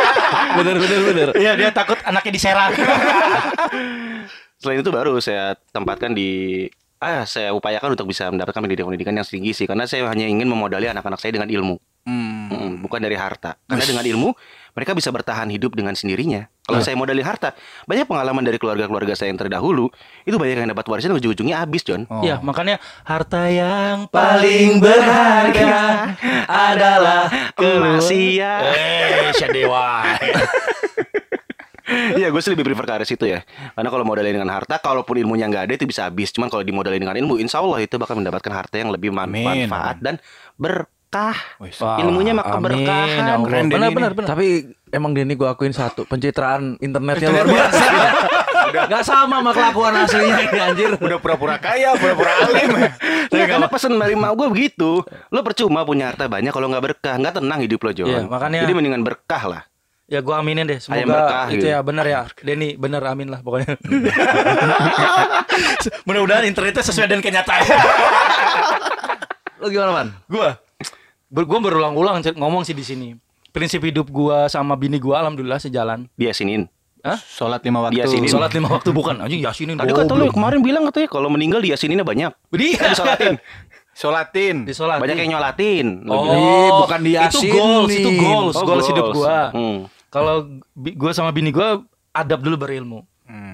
bener 0.58 0.76
bener 0.80 1.00
bener. 1.04 1.28
Iya 1.36 1.52
dia 1.60 1.70
takut 1.70 2.00
anaknya 2.08 2.32
diserang. 2.32 2.72
Selain 4.60 4.80
itu 4.80 4.90
baru 4.90 5.20
saya 5.20 5.54
tempatkan 5.70 6.16
di 6.16 6.64
ah 6.98 7.22
saya 7.28 7.54
upayakan 7.54 7.94
untuk 7.94 8.10
bisa 8.10 8.26
mendapatkan 8.32 8.58
pendidikan-pendidikan 8.58 9.14
yang 9.14 9.28
tinggi 9.28 9.54
sih 9.54 9.68
karena 9.70 9.86
saya 9.86 10.08
hanya 10.10 10.26
ingin 10.26 10.50
memodali 10.50 10.90
anak-anak 10.90 11.20
saya 11.20 11.36
dengan 11.36 11.46
ilmu 11.46 11.78
Hmm. 12.08 12.48
Mm, 12.48 12.72
bukan 12.80 13.04
dari 13.04 13.20
harta 13.20 13.60
karena 13.68 13.84
dengan 13.84 14.00
ilmu 14.00 14.32
mereka 14.78 14.94
bisa 14.94 15.10
bertahan 15.10 15.50
hidup 15.50 15.74
dengan 15.74 15.98
sendirinya. 15.98 16.46
Kalau 16.62 16.78
saya 16.78 16.94
modali 16.94 17.18
harta 17.18 17.50
banyak 17.82 18.06
pengalaman 18.06 18.46
dari 18.46 18.62
keluarga-keluarga 18.62 19.18
saya 19.18 19.34
yang 19.34 19.40
terdahulu. 19.42 19.90
Itu 20.22 20.38
banyak 20.38 20.62
yang 20.62 20.70
dapat 20.70 20.86
warisan 20.86 21.10
ujung-ujungnya 21.10 21.58
habis 21.58 21.82
John. 21.82 22.06
Iya, 22.22 22.38
makanya 22.38 22.78
harta 23.02 23.50
yang 23.50 24.06
paling 24.06 24.78
berharga 24.78 26.14
adalah 26.46 27.26
emas. 27.58 28.06
Iya. 28.06 28.54
Eh, 28.70 29.30
Syadewa. 29.34 30.06
Iya 31.88 32.28
gue 32.28 32.40
sih 32.44 32.52
lebih 32.52 32.68
prefer 32.68 32.84
ke 32.84 32.92
arah 33.00 33.08
situ 33.08 33.24
ya. 33.24 33.40
Karena 33.72 33.88
kalau 33.88 34.04
modalin 34.04 34.36
dengan 34.36 34.52
harta 34.52 34.76
Kalaupun 34.76 35.16
ilmunya 35.16 35.48
nggak 35.48 35.64
ada 35.64 35.72
itu 35.72 35.88
bisa 35.88 36.04
habis. 36.04 36.28
Cuman 36.36 36.52
kalau 36.52 36.60
dimodalin 36.60 37.00
dengan 37.00 37.16
ilmu 37.16 37.40
Insya 37.40 37.64
Allah 37.64 37.80
itu 37.80 37.96
bakal 37.96 38.20
mendapatkan 38.20 38.52
harta 38.52 38.76
yang 38.76 38.92
lebih 38.92 39.08
man- 39.08 39.32
Amin. 39.32 39.72
manfaat 39.72 39.96
Dan 39.96 40.20
berkah. 41.08 41.36
Wah, 41.58 41.96
Ilmunya 41.98 42.32
mah 42.36 42.44
amin, 42.44 42.54
keberkahan. 42.60 43.24
ya. 43.24 43.34
Keren 43.40 43.64
deh 43.64 43.72
Benar 43.72 43.88
ini. 43.88 43.96
benar 43.96 44.12
benar. 44.12 44.28
Tapi 44.28 44.46
emang 44.92 45.10
Denny 45.16 45.34
gue 45.34 45.48
akuin 45.48 45.72
satu 45.72 46.04
pencitraan 46.04 46.76
internetnya 46.78 47.32
luar 47.32 47.48
biasa. 47.48 47.84
Gak 48.68 49.02
sama 49.02 49.40
sama 49.40 49.50
kelakuan 49.56 49.96
aslinya 49.96 50.36
ini 50.44 50.58
anjir. 50.60 50.90
Udah 51.00 51.16
pura-pura 51.16 51.56
kaya, 51.56 51.96
pura-pura 51.96 52.28
alim. 52.44 52.70
Iya, 53.32 53.44
karena 53.48 53.66
pesan 53.66 53.96
dari 53.96 54.12
mak 54.12 54.36
gue 54.36 54.46
begitu. 54.52 55.00
Lo 55.32 55.40
percuma 55.40 55.82
punya 55.82 56.12
harta 56.12 56.28
banyak 56.28 56.52
kalau 56.52 56.68
nggak 56.68 56.84
berkah, 56.84 57.16
nggak 57.16 57.40
tenang 57.40 57.64
hidup 57.64 57.80
lo 57.80 57.90
Jon. 57.96 58.06
Iya, 58.06 58.20
makanya- 58.28 58.68
Jadi 58.68 58.72
mendingan 58.76 59.00
berkah 59.00 59.42
lah. 59.48 59.62
Ya 60.08 60.20
gua 60.20 60.40
aminin 60.40 60.64
deh. 60.64 60.80
Semoga 60.80 60.96
Ayam 60.96 61.08
berkah, 61.12 61.44
itu 61.48 61.56
gitu. 61.60 61.66
ya 61.68 61.78
benar 61.80 62.04
ya. 62.04 62.20
Denny 62.40 62.76
benar 62.76 63.00
amin 63.04 63.28
lah 63.28 63.40
pokoknya. 63.40 63.76
Mudah-mudahan 66.08 66.48
internetnya 66.48 66.80
sesuai 66.80 67.06
dengan 67.06 67.20
kenyataan. 67.20 67.62
Lo 69.60 69.68
gimana 69.68 69.92
man? 69.92 70.08
gua 70.24 70.56
ber, 71.28 71.44
gua 71.44 71.58
berulang-ulang 71.60 72.20
ngomong 72.34 72.64
sih 72.64 72.72
di 72.72 72.82
sini. 72.82 73.08
Prinsip 73.48 73.80
hidup 73.80 74.08
gua 74.08 74.44
sama 74.46 74.74
bini 74.74 74.96
gua 74.96 75.20
alhamdulillah 75.20 75.56
sejalan. 75.56 76.04
Dia 76.14 76.32
sinin. 76.32 76.68
Hah? 76.98 77.14
Sholat 77.16 77.62
lima 77.62 77.78
waktu. 77.80 77.94
Dia 77.94 78.04
sini. 78.04 78.26
Sholat 78.26 78.50
lima 78.50 78.68
waktu 78.68 78.90
bukan 78.90 79.22
anjing 79.22 79.38
yasinin 79.38 79.78
Tadi 79.78 79.94
kata 79.94 80.04
goblok. 80.04 80.34
kemarin 80.34 80.60
bilang 80.60 80.82
katanya 80.90 81.08
kalau 81.08 81.30
meninggal 81.30 81.62
dia 81.62 81.78
sininnya 81.78 82.02
banyak. 82.02 82.34
Dia 82.50 82.90
Disolatin. 82.90 83.34
Sholatin. 83.94 84.56
Disolat. 84.66 84.98
Banyak 84.98 85.16
yang 85.16 85.38
nyolatin. 85.38 86.06
Oh, 86.06 86.26
Ih, 86.26 86.70
bukan 86.82 87.00
Itu 87.00 87.08
diasinin. 87.08 87.54
goals, 87.54 87.90
itu 87.90 88.10
goals, 88.14 88.54
Oh, 88.54 88.62
goals 88.66 88.86
hidup 88.86 89.06
goals. 89.10 89.16
gua. 89.16 89.38
Hmm. 89.50 89.78
Kalau 90.10 90.36
gua 90.74 91.10
sama 91.10 91.30
bini 91.30 91.50
gua 91.50 91.82
adab 92.10 92.42
dulu 92.42 92.58
berilmu. 92.58 93.02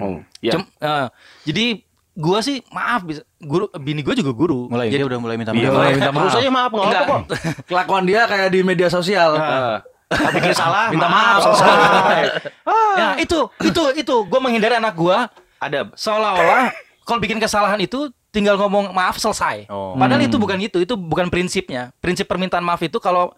Oh, 0.01 0.23
ya. 0.41 0.55
Cem- 0.55 0.71
eh, 0.81 1.07
jadi 1.45 1.65
gua 2.14 2.38
sih 2.40 2.62
maaf 2.70 3.03
bisa 3.03 3.22
guru 3.42 3.66
bini 3.77 4.00
gua 4.00 4.14
juga 4.14 4.31
guru. 4.31 4.70
Mulai 4.70 4.88
Jadi, 4.88 5.03
dia 5.03 5.07
udah 5.11 5.18
mulai 5.18 5.37
minta 5.37 5.50
Iya, 5.50 5.68
maaf. 5.68 5.74
mulai 5.74 5.92
minta 5.98 6.12
maaf. 6.14 6.33
aja 6.35 6.50
maaf 6.50 6.70
nggak 6.70 6.87
apa 6.87 7.05
kok. 7.05 7.22
Kelakuan 7.70 8.03
dia 8.07 8.20
kayak 8.24 8.48
di 8.55 8.61
media 8.62 8.88
sosial. 8.88 9.35
Ah. 9.37 9.83
Ah, 10.14 10.31
bikin 10.31 10.55
salah, 10.55 10.94
minta 10.94 11.11
maaf, 11.11 11.42
selesai. 11.42 12.22
ya 13.00 13.09
itu 13.18 13.50
itu 13.66 13.83
itu 13.98 14.14
gua 14.31 14.38
menghindari 14.38 14.79
anak 14.79 14.94
gua 14.94 15.27
Ada 15.59 15.90
seolah-olah 15.96 16.70
kalau 17.03 17.18
bikin 17.18 17.40
kesalahan 17.40 17.81
itu 17.81 18.12
tinggal 18.29 18.59
ngomong 18.59 18.90
maaf 18.90 19.16
selesai. 19.16 19.70
Oh. 19.70 19.94
Padahal 19.94 20.27
itu 20.27 20.37
bukan 20.37 20.59
itu, 20.59 20.79
itu 20.83 20.94
bukan 20.98 21.31
prinsipnya. 21.31 21.94
Prinsip 22.03 22.27
permintaan 22.27 22.62
maaf 22.62 22.83
itu 22.83 22.98
kalau 22.98 23.33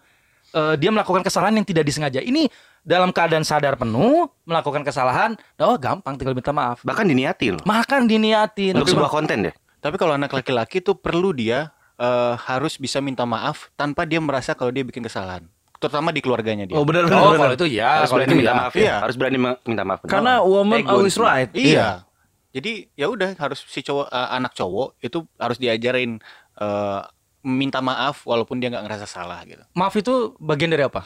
eh, 0.53 0.75
dia 0.79 0.89
melakukan 0.93 1.23
kesalahan 1.25 1.55
yang 1.57 1.67
tidak 1.67 1.83
disengaja. 1.87 2.19
Ini 2.23 2.47
dalam 2.87 3.11
keadaan 3.11 3.43
sadar 3.43 3.75
penuh 3.75 4.31
melakukan 4.47 4.83
kesalahan, 4.87 5.35
oh 5.59 5.75
gampang 5.75 6.15
tinggal 6.15 6.31
minta 6.31 6.55
maaf. 6.55 6.79
bahkan 6.87 7.03
diniati 7.03 7.51
loh. 7.51 7.63
Makan 7.67 8.07
diniatin. 8.07 8.79
Untuk 8.79 8.95
sebuah 8.95 9.11
konten 9.11 9.51
deh. 9.51 9.55
Tapi 9.83 9.95
kalau 9.99 10.15
anak 10.15 10.31
laki-laki 10.31 10.79
tuh 10.79 10.95
perlu 10.95 11.35
dia 11.35 11.71
eh, 11.99 12.33
harus 12.47 12.79
bisa 12.79 13.03
minta 13.03 13.27
maaf 13.27 13.67
tanpa 13.75 14.07
dia 14.07 14.23
merasa 14.23 14.55
kalau 14.55 14.71
dia 14.71 14.87
bikin 14.87 15.03
kesalahan. 15.03 15.43
Terutama 15.77 16.09
di 16.09 16.25
keluarganya 16.25 16.65
dia. 16.65 16.73
Oh 16.73 16.85
benar 16.87 17.05
benar. 17.05 17.21
Oh, 17.21 17.31
benar. 17.35 17.53
kalau 17.53 17.55
itu 17.59 17.67
ya, 17.77 18.01
harus 18.01 18.09
kalau 18.09 18.17
berani 18.23 18.31
itu 18.31 18.39
minta 18.41 18.53
ya. 18.53 18.57
maaf 18.57 18.73
ya. 18.73 18.81
Iya. 18.81 18.95
Harus 19.03 19.15
berani 19.15 19.37
minta 19.67 19.83
maaf. 19.85 19.99
Karena 20.09 20.33
woman 20.41 20.81
always 20.89 21.17
right. 21.21 21.51
Iya. 21.53 22.07
Jadi 22.55 22.89
ya 22.97 23.05
udah 23.11 23.37
harus 23.37 23.61
si 23.69 23.85
cowok 23.85 24.09
eh, 24.09 24.29
anak 24.33 24.57
cowok 24.57 24.97
itu 25.03 25.21
harus 25.37 25.57
diajarin 25.61 26.17
eh, 26.57 27.01
minta 27.41 27.79
maaf 27.79 28.23
walaupun 28.23 28.57
dia 28.57 28.69
nggak 28.69 28.85
ngerasa 28.85 29.05
salah 29.05 29.41
gitu. 29.43 29.61
Maaf 29.73 29.93
itu 29.93 30.35
bagian 30.37 30.69
dari 30.69 30.83
apa? 30.83 31.05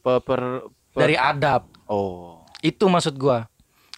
Per, 0.00 0.22
per- 0.22 0.66
per- 0.94 1.02
Dari 1.02 1.14
adab. 1.14 1.66
oh. 1.86 2.42
Itu 2.60 2.86
maksud 2.86 3.14
gua. 3.16 3.46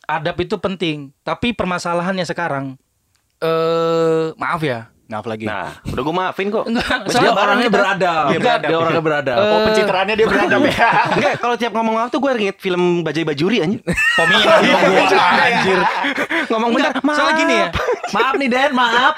Adab 0.04 0.40
itu 0.40 0.56
penting, 0.56 1.12
tapi 1.20 1.52
permasalahannya 1.52 2.24
sekarang 2.24 2.80
eh 3.38 4.32
maaf 4.34 4.60
ya. 4.60 4.90
Maaf 5.08 5.24
lagi. 5.24 5.48
Nah, 5.48 5.72
udah 5.82 6.02
gue 6.04 6.14
maafin 6.14 6.46
kok. 6.48 6.68
Enggak, 6.68 6.84
Dia 7.00 7.08
soalnya 7.08 7.32
orangnya 7.32 7.70
beradab. 7.72 8.24
Iya, 8.28 8.38
beradab. 8.38 8.68
Dia 8.68 8.76
orangnya 8.76 9.00
beradab. 9.02 9.36
Oh, 9.38 9.58
pencitraannya 9.64 10.14
dia 10.14 10.26
beradab 10.28 10.60
ya. 10.62 10.88
Enggak, 11.16 11.32
kalau 11.40 11.54
tiap 11.56 11.72
ngomong 11.72 11.94
maaf 11.96 12.08
tuh 12.08 12.20
gue 12.20 12.30
inget 12.38 12.56
film 12.56 12.82
Bajai 13.00 13.24
Bajuri 13.24 13.56
anjir. 13.58 13.80
Peminat 13.88 14.60
gua 14.68 15.20
anjir. 15.40 15.78
ngomong 16.46 16.70
bener, 16.70 16.92
Enggak, 16.92 17.16
soalnya 17.16 17.34
gini 17.34 17.54
ya. 17.56 17.68
maaf 18.10 18.32
nih 18.40 18.48
Den, 18.48 18.70
maaf. 18.72 19.14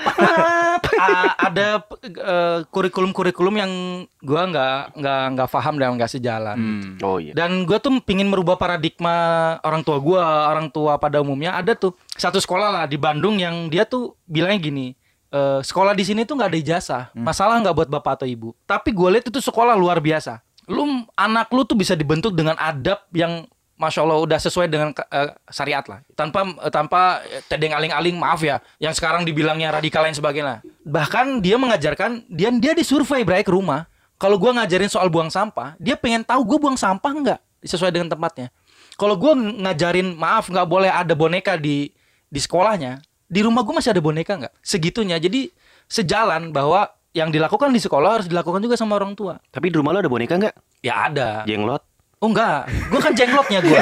a- 0.92 1.34
ada 1.42 1.66
eh, 2.06 2.58
kurikulum-kurikulum 2.70 3.54
yang 3.56 3.72
gua 4.20 4.46
nggak 4.46 4.76
nggak 4.94 5.22
nggak 5.34 5.48
paham 5.50 5.74
dan 5.74 5.98
nggak 5.98 6.06
sejalan. 6.08 6.54
Hmm. 6.54 6.90
Oh 7.02 7.18
iya. 7.18 7.34
Dan 7.34 7.66
gue 7.66 7.78
tuh 7.78 7.98
pingin 8.00 8.30
merubah 8.30 8.54
paradigma 8.54 9.16
orang 9.60 9.82
tua 9.82 9.98
gua, 9.98 10.22
orang 10.46 10.70
tua 10.70 10.96
pada 10.96 11.18
umumnya 11.18 11.50
ada 11.52 11.74
tuh 11.74 11.98
satu 12.12 12.38
sekolah 12.38 12.70
lah 12.70 12.84
di 12.84 12.94
Bandung 12.94 13.36
yang 13.36 13.66
dia 13.66 13.82
tuh 13.82 14.14
bilangnya 14.22 14.60
gini, 14.60 14.86
"Eh, 15.30 15.60
sekolah 15.62 15.94
di 15.94 16.02
sini 16.02 16.26
tuh 16.26 16.34
nggak 16.34 16.50
ada 16.50 16.58
ijazah, 16.58 17.02
masalah 17.14 17.62
nggak 17.62 17.74
buat 17.74 17.88
bapak 17.88 18.18
atau 18.18 18.26
ibu. 18.26 18.50
Tapi 18.66 18.90
gue 18.90 19.08
lihat 19.14 19.30
itu 19.30 19.38
sekolah 19.38 19.78
luar 19.78 20.02
biasa. 20.02 20.42
Lu 20.66 21.06
anak 21.14 21.54
lu 21.54 21.62
tuh 21.62 21.78
bisa 21.78 21.94
dibentuk 21.94 22.34
dengan 22.34 22.58
adab 22.58 23.06
yang 23.14 23.46
Masya 23.80 24.04
Allah 24.04 24.20
udah 24.20 24.38
sesuai 24.42 24.66
dengan 24.66 24.90
eh, 24.92 25.30
syariat 25.48 25.86
lah. 25.86 26.02
Tanpa 26.18 26.44
eh, 26.44 26.72
tanpa 26.74 27.22
tedeng 27.46 27.72
aling-aling 27.72 28.18
maaf 28.18 28.42
ya 28.42 28.58
yang 28.82 28.90
sekarang 28.90 29.22
dibilangnya 29.22 29.70
radikal 29.70 30.02
lain 30.02 30.18
sebagainya. 30.18 30.66
Bahkan 30.82 31.40
dia 31.40 31.56
mengajarkan 31.56 32.26
dia 32.26 32.50
dia 32.50 32.74
disurvei 32.74 33.22
bray 33.22 33.46
ke 33.46 33.54
rumah. 33.54 33.86
Kalau 34.20 34.36
gua 34.36 34.52
ngajarin 34.58 34.90
soal 34.90 35.08
buang 35.08 35.30
sampah 35.30 35.78
dia 35.80 35.96
pengen 35.96 36.20
tahu 36.26 36.44
gue 36.44 36.58
buang 36.60 36.76
sampah 36.76 37.08
nggak 37.08 37.40
sesuai 37.64 37.88
dengan 37.88 38.12
tempatnya. 38.12 38.52
Kalau 39.00 39.16
gua 39.16 39.32
ngajarin 39.32 40.12
maaf 40.12 40.50
nggak 40.52 40.68
boleh 40.68 40.92
ada 40.92 41.14
boneka 41.16 41.56
di 41.56 41.88
di 42.28 42.40
sekolahnya 42.42 43.00
di 43.30 43.40
rumah 43.40 43.62
gua 43.62 43.78
masih 43.78 43.94
ada 43.94 44.02
boneka 44.02 44.34
nggak 44.36 44.54
segitunya 44.58 45.16
jadi 45.16 45.46
sejalan 45.86 46.50
bahwa 46.50 46.86
yang 47.10 47.30
dilakukan 47.30 47.70
di 47.70 47.78
sekolah 47.78 48.10
harus 48.18 48.26
dilakukan 48.26 48.58
juga 48.60 48.74
sama 48.74 48.94
orang 48.94 49.14
tua 49.14 49.38
Tapi 49.48 49.70
di 49.70 49.76
rumah 49.76 49.90
lo 49.90 49.98
ada 49.98 50.06
boneka 50.06 50.34
enggak? 50.34 50.54
ya 50.80 51.06
ada 51.06 51.42
Jenglot. 51.42 51.82
Oh 52.20 52.28
enggak, 52.28 52.68
gue 52.68 53.00
kan 53.00 53.16
jenglotnya 53.16 53.64
gue. 53.64 53.80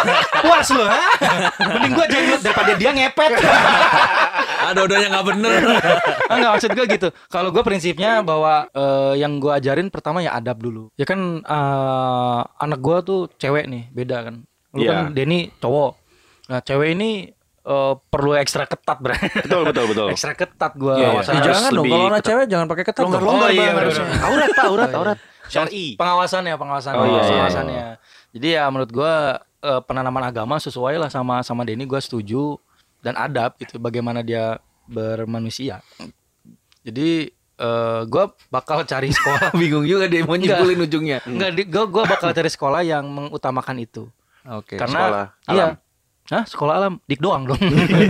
Puas 0.46 0.70
lu, 0.70 0.78
ha? 0.78 1.10
Mending 1.58 1.90
gue 1.90 2.06
jenglot 2.06 2.38
daripada 2.38 2.72
dia 2.78 2.94
ngepet. 2.94 3.34
Ada 4.70 4.78
udahnya 4.86 5.08
nggak 5.10 5.26
bener. 5.26 5.60
Ah, 6.30 6.38
enggak 6.38 6.50
maksud 6.54 6.70
gue 6.70 6.86
gitu. 6.86 7.08
Kalau 7.26 7.50
gue 7.50 7.58
prinsipnya 7.60 8.22
bahwa 8.22 8.70
eh, 8.70 9.18
yang 9.18 9.42
gue 9.42 9.50
ajarin 9.50 9.90
pertama 9.90 10.22
ya 10.22 10.38
adab 10.38 10.62
dulu. 10.62 10.86
Ya 10.94 11.02
kan 11.02 11.42
eh, 11.42 12.40
anak 12.62 12.78
gue 12.78 12.96
tuh 13.02 13.20
cewek 13.34 13.66
nih, 13.66 13.90
beda 13.90 14.22
kan. 14.22 14.46
Lu 14.70 14.86
Iya. 14.86 14.90
kan 14.94 15.04
Denny 15.10 15.50
cowok. 15.58 15.92
Nah 16.46 16.60
cewek 16.62 16.94
ini 16.94 17.26
eh, 17.62 17.94
perlu 18.04 18.32
ekstra 18.34 18.64
ketat 18.64 18.98
bre. 18.98 19.16
Betul 19.38 19.62
betul 19.64 19.84
betul. 19.86 20.06
ekstra 20.14 20.32
ketat 20.32 20.72
gue. 20.74 20.94
Iya, 20.94 21.08
iya. 21.10 21.22
Ya, 21.22 21.40
jangan 21.44 21.70
dong 21.72 21.86
kalau 21.86 22.06
anak 22.08 22.22
cewek 22.22 22.46
jangan 22.46 22.66
pakai 22.66 22.84
ketat. 22.84 23.02
dong. 23.02 23.12
Oh 23.18 23.46
iya 23.46 23.70
bener. 23.70 23.94
Aurat 24.20 24.48
pak, 24.50 24.64
aurat, 24.66 24.90
aurat. 24.92 25.18
Syar'i. 25.44 25.98
pengawasannya 25.98 26.54
pengawasannya 26.54 26.94
Oh, 26.94 27.06
iya, 27.08 27.16
iya. 27.16 27.26
pengawasannya 27.26 27.84
jadi 28.30 28.48
ya 28.54 28.64
menurut 28.70 28.86
gua 28.88 29.14
eh, 29.58 29.82
penanaman 29.82 30.22
agama 30.22 30.54
sesuai 30.56 30.94
lah 30.94 31.10
sama 31.10 31.42
sama 31.42 31.66
Denny 31.66 31.82
gua 31.82 31.98
setuju 31.98 32.54
dan 33.00 33.18
adab 33.18 33.58
itu 33.58 33.74
bagaimana 33.74 34.22
dia 34.22 34.62
bermanusia 34.86 35.82
jadi 36.80 37.34
eh, 37.58 38.00
gua 38.06 38.30
bakal 38.46 38.84
cari 38.84 39.10
sekolah 39.16 39.50
Bingung 39.52 39.84
juga 39.84 40.06
dia 40.06 40.22
mau 40.22 40.34
nyimpulin 40.34 40.80
ujungnya. 40.80 41.18
enggak 41.24 41.50
di- 41.52 41.66
gua 41.66 41.84
gua 41.88 42.04
bakal 42.06 42.30
cari 42.30 42.46
sekolah 42.48 42.80
yang 42.80 43.04
mengutamakan 43.04 43.76
itu 43.76 44.06
Oke. 44.46 44.78
karena 44.78 45.00
sekolah 45.02 45.26
iya 45.48 45.64
alam. 45.66 45.89
Hah, 46.30 46.46
sekolah 46.46 46.74
alam? 46.78 46.94
Dik 47.10 47.20
doang 47.20 47.44
dong. 47.50 47.58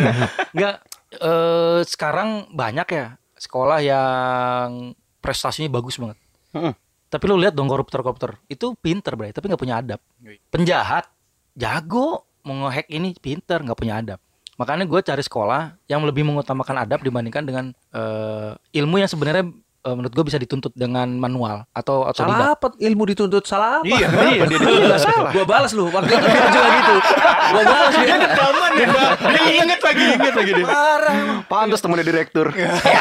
Enggak 0.55 0.85
eh, 1.17 1.81
sekarang 1.89 2.53
banyak 2.53 2.89
ya 2.93 3.07
sekolah 3.41 3.79
yang 3.81 4.93
prestasinya 5.25 5.73
bagus 5.73 5.97
banget. 5.97 6.19
Heeh. 6.51 6.75
tapi 7.11 7.27
lu 7.27 7.43
lihat 7.43 7.59
dong 7.59 7.67
koruptor-koruptor. 7.67 8.39
Itu 8.47 8.79
pinter 8.79 9.19
bray 9.19 9.35
tapi 9.35 9.51
nggak 9.51 9.59
punya 9.59 9.83
adab. 9.83 9.99
Penjahat 10.53 11.11
jago 11.59 12.23
mau 12.47 12.69
ngehack 12.69 12.87
ini 12.87 13.19
pinter 13.19 13.65
nggak 13.67 13.79
punya 13.79 13.99
adab. 13.99 14.23
Makanya 14.61 14.85
gue 14.85 15.01
cari 15.01 15.25
sekolah 15.25 15.75
yang 15.89 16.05
lebih 16.05 16.23
mengutamakan 16.23 16.85
adab 16.85 17.01
dibandingkan 17.03 17.43
dengan 17.43 17.65
eh, 17.97 18.53
ilmu 18.77 19.01
yang 19.01 19.11
sebenarnya 19.11 19.49
eh, 19.81 19.95
menurut 19.97 20.13
gue 20.13 20.25
bisa 20.29 20.39
dituntut 20.41 20.73
dengan 20.77 21.09
manual 21.17 21.65
atau 21.73 22.05
atau 22.05 22.25
Salah 22.27 22.53
apa 22.53 22.67
ilmu 22.77 23.05
dituntut? 23.09 23.45
Salah 23.49 23.81
apa? 23.81 23.89
Iya, 23.89 24.09
iya, 24.09 24.45
dia 24.45 24.59
Nggak 24.61 25.01
salah. 25.01 25.31
Gua 25.33 25.45
balas 25.49 25.73
lu. 25.73 25.89
Waktu 25.89 26.13
itu 26.13 26.27
dia 26.27 26.49
juga 26.53 26.69
gitu. 26.77 26.95
Gua 27.51 27.63
balas 27.65 27.95
dia. 27.95 28.17
Rekaman 28.21 28.71
ya. 28.77 28.87
Dia 29.31 29.43
inget 29.65 29.81
lagi, 29.81 30.05
inget 30.17 30.35
lagi 30.37 30.53
dia. 30.53 30.67
Parah. 30.67 31.17
Pantas 31.49 31.81
temennya 31.81 32.07
direktur. 32.07 32.47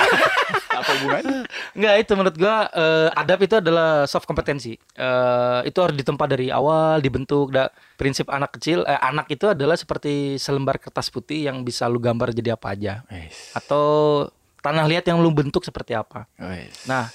Apa 0.79 0.91
hubungannya? 0.95 1.43
Enggak 1.75 1.95
itu 1.99 2.11
menurut 2.15 2.35
gua 2.39 2.55
eh, 2.71 3.09
adab 3.19 3.39
itu 3.43 3.55
adalah 3.59 4.07
soft 4.07 4.25
kompetensi. 4.25 4.73
Eh, 4.79 5.59
itu 5.67 5.77
harus 5.83 5.95
ditempa 5.95 6.25
dari 6.25 6.47
awal, 6.49 7.03
dibentuk. 7.03 7.51
Da, 7.51 7.67
prinsip 7.99 8.31
anak 8.31 8.55
kecil, 8.55 8.87
eh, 8.87 8.99
anak 8.99 9.27
itu 9.27 9.51
adalah 9.51 9.75
seperti 9.75 10.39
selembar 10.39 10.79
kertas 10.79 11.11
putih 11.11 11.51
yang 11.51 11.67
bisa 11.67 11.89
lu 11.91 11.99
gambar 11.99 12.31
jadi 12.31 12.55
apa 12.55 12.71
aja. 12.71 12.93
Atau 13.51 13.83
tanah 14.59 14.85
liat 14.85 15.03
yang 15.03 15.19
lu 15.19 15.29
bentuk 15.29 15.61
seperti 15.61 15.93
apa. 15.93 16.27
Nah, 16.85 17.07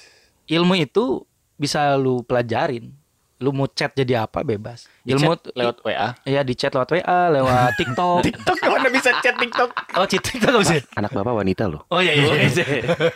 ilmu 0.45 0.74
itu 0.74 1.24
bisa 1.55 1.95
lu 1.95 2.20
pelajarin, 2.20 2.90
lu 3.36 3.51
mau 3.51 3.66
chat 3.66 3.92
jadi 3.92 4.24
apa 4.24 4.40
bebas. 4.40 4.88
Di 5.01 5.12
Ilmu 5.12 5.36
chat 5.36 5.53
lewat 5.53 5.76
WA. 5.82 6.09
Iya 6.24 6.40
di 6.40 6.55
chat 6.55 6.72
lewat 6.72 6.90
WA, 6.90 7.20
lewat 7.30 7.70
TikTok. 7.78 8.20
TikTok 8.24 8.57
mana 8.64 8.88
bisa 8.88 9.11
chat 9.20 9.36
TikTok? 9.36 9.70
oh, 9.95 10.07
chat 10.07 10.22
TikTok 10.22 10.55
bisa. 10.59 10.74
Anak 10.95 11.12
bapak 11.12 11.34
wanita 11.34 11.68
loh. 11.68 11.84
Oh 11.88 12.01
iya 12.01 12.16
iya. 12.16 12.26
iya. 12.42 12.64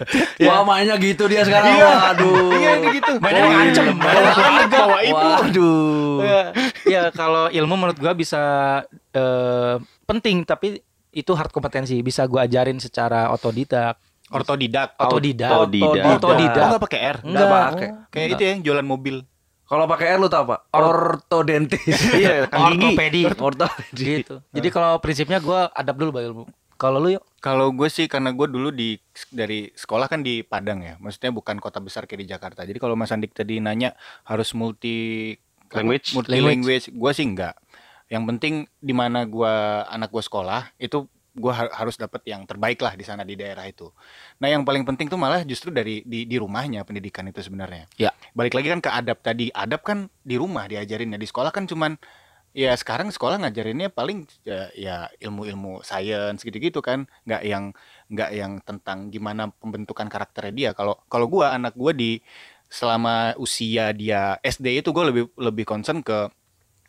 Wah 0.48 0.62
mainnya 0.62 0.94
gitu 0.98 1.24
dia 1.26 1.42
sekarang. 1.42 1.72
Waduh. 1.74 2.50
Iya 2.52 2.70
ini 2.76 2.88
gitu. 2.94 3.12
Mainnya 3.18 3.42
Oh, 3.42 3.50
ngancem. 3.50 3.84
iya. 3.84 3.94
Mainnya 3.94 4.32
ngancem. 4.36 4.68
bawa 4.70 4.98
ibu. 5.00 5.26
Waduh. 5.40 6.16
Ya, 6.20 6.42
ya 6.84 7.02
kalau 7.10 7.48
ilmu 7.48 7.74
menurut 7.74 7.96
gua 7.96 8.12
bisa 8.12 8.42
eh, 9.10 9.74
penting 10.04 10.42
tapi 10.42 10.82
itu 11.08 11.32
hard 11.32 11.50
kompetensi 11.50 11.98
bisa 12.00 12.22
gua 12.26 12.44
ajarin 12.44 12.78
secara 12.78 13.32
otodidak. 13.32 13.96
Ortodidak. 14.28 14.94
Otodidak. 15.00 15.50
Otodidak. 15.50 16.04
Oh 16.04 16.16
Otodidak. 16.20 16.64
nggak 16.72 16.82
pakai 16.84 17.00
R. 17.00 17.16
Enggak 17.24 17.48
pakai. 17.48 17.88
Kayak 18.12 18.28
itu 18.36 18.42
ya 18.42 18.52
jualan 18.60 18.86
mobil. 18.86 19.16
Kalau 19.68 19.84
pakai 19.84 20.16
R 20.16 20.18
lu 20.20 20.28
tau 20.32 20.48
apa? 20.48 20.56
Ortodentis. 20.72 21.84
Iya, 22.16 22.48
gigi. 22.48 22.56
Ortopedi. 22.56 23.22
Ortopedi. 23.28 24.04
gitu. 24.24 24.36
Jadi 24.52 24.68
kalau 24.72 24.96
prinsipnya 25.00 25.38
gua 25.44 25.68
adab 25.76 26.00
dulu 26.00 26.16
ilmu. 26.16 26.44
Kalau 26.78 27.02
lu 27.02 27.18
yuk 27.18 27.26
Kalau 27.42 27.74
gue 27.74 27.90
sih 27.90 28.06
karena 28.06 28.30
gue 28.30 28.46
dulu 28.46 28.70
di 28.70 28.94
dari 29.34 29.66
sekolah 29.74 30.06
kan 30.06 30.22
di 30.22 30.46
Padang 30.46 30.78
ya, 30.78 30.94
maksudnya 31.02 31.34
bukan 31.34 31.58
kota 31.58 31.82
besar 31.82 32.06
kayak 32.06 32.22
di 32.22 32.28
Jakarta. 32.30 32.62
Jadi 32.62 32.78
kalau 32.78 32.94
Mas 32.94 33.10
Andik 33.10 33.34
tadi 33.34 33.58
nanya 33.58 33.98
harus 34.22 34.54
multi 34.54 35.34
Language? 35.74 36.14
multi 36.14 36.38
language, 36.38 36.86
gue 36.94 37.10
sih 37.12 37.26
enggak. 37.26 37.58
Yang 38.08 38.24
penting 38.30 38.54
di 38.80 38.94
mana 38.94 39.26
gua 39.26 39.84
anak 39.90 40.08
gue 40.14 40.22
sekolah 40.22 40.70
itu 40.80 41.10
gue 41.38 41.52
harus 41.54 41.96
dapat 41.96 42.26
yang 42.26 42.44
terbaik 42.44 42.82
lah 42.82 42.98
di 42.98 43.06
sana 43.06 43.22
di 43.22 43.38
daerah 43.38 43.64
itu. 43.64 43.88
Nah 44.42 44.50
yang 44.50 44.66
paling 44.66 44.82
penting 44.82 45.06
tuh 45.06 45.16
malah 45.16 45.46
justru 45.46 45.70
dari 45.70 46.02
di, 46.02 46.26
di 46.26 46.36
rumahnya 46.36 46.82
pendidikan 46.82 47.24
itu 47.30 47.40
sebenarnya. 47.40 47.86
Ya. 47.96 48.10
Balik 48.34 48.58
lagi 48.58 48.68
kan 48.74 48.80
ke 48.82 48.90
adab 48.90 49.18
tadi, 49.22 49.48
adab 49.54 49.86
kan 49.86 50.10
di 50.26 50.36
rumah 50.36 50.66
diajarinnya 50.66 51.16
di 51.16 51.26
sekolah 51.30 51.54
kan 51.54 51.64
cuman 51.64 51.96
ya 52.56 52.74
sekarang 52.74 53.12
sekolah 53.12 53.38
ngajarinnya 53.44 53.92
paling 53.92 54.26
ya, 54.42 54.72
ya 54.74 54.96
ilmu-ilmu 55.22 55.84
sains 55.84 56.42
gitu-gitu 56.42 56.80
kan 56.82 57.06
nggak 57.28 57.42
yang 57.44 57.64
nggak 58.10 58.30
yang 58.34 58.52
tentang 58.64 59.12
gimana 59.12 59.52
pembentukan 59.62 60.08
karakternya 60.08 60.54
dia 60.56 60.70
kalau 60.72 60.96
kalau 61.06 61.28
gua 61.28 61.54
anak 61.54 61.76
gua 61.76 61.92
di 61.92 62.18
selama 62.68 63.32
usia 63.40 63.96
dia 63.96 64.36
SD 64.44 64.84
itu 64.84 64.92
gue 64.92 65.04
lebih 65.08 65.24
lebih 65.40 65.64
concern 65.64 66.04
ke 66.04 66.28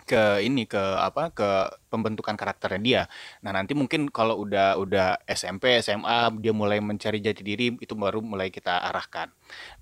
ke 0.09 0.41
ini 0.41 0.65
ke 0.65 0.81
apa 0.81 1.29
ke 1.29 1.49
pembentukan 1.93 2.33
karakternya 2.33 2.81
dia. 2.81 3.01
Nah, 3.45 3.53
nanti 3.53 3.77
mungkin 3.77 4.09
kalau 4.09 4.41
udah 4.41 4.81
udah 4.81 5.21
SMP, 5.29 5.77
SMA 5.85 6.33
dia 6.41 6.49
mulai 6.49 6.81
mencari 6.81 7.21
jati 7.21 7.45
diri 7.45 7.77
itu 7.77 7.93
baru 7.93 8.25
mulai 8.25 8.49
kita 8.49 8.81
arahkan. 8.89 9.29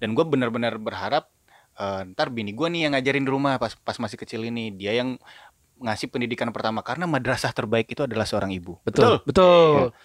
Dan 0.03 0.11
gue 0.11 0.27
benar-benar 0.27 0.75
berharap 0.75 1.31
eh, 1.79 2.03
ntar 2.11 2.35
bini 2.35 2.51
gue 2.51 2.67
nih 2.67 2.91
yang 2.91 2.99
ngajarin 2.99 3.23
di 3.23 3.31
rumah 3.31 3.55
pas 3.55 3.71
pas 3.79 3.95
masih 3.95 4.19
kecil 4.19 4.43
ini 4.43 4.75
dia 4.75 4.99
yang 4.99 5.15
ngasih 5.79 6.11
pendidikan 6.11 6.49
pertama 6.51 6.81
karena 6.83 7.05
madrasah 7.07 7.53
terbaik 7.55 7.87
itu 7.87 8.03
adalah 8.03 8.27
seorang 8.27 8.51
ibu. 8.51 8.75
betul. 9.23 9.23
Betul. 9.23 9.95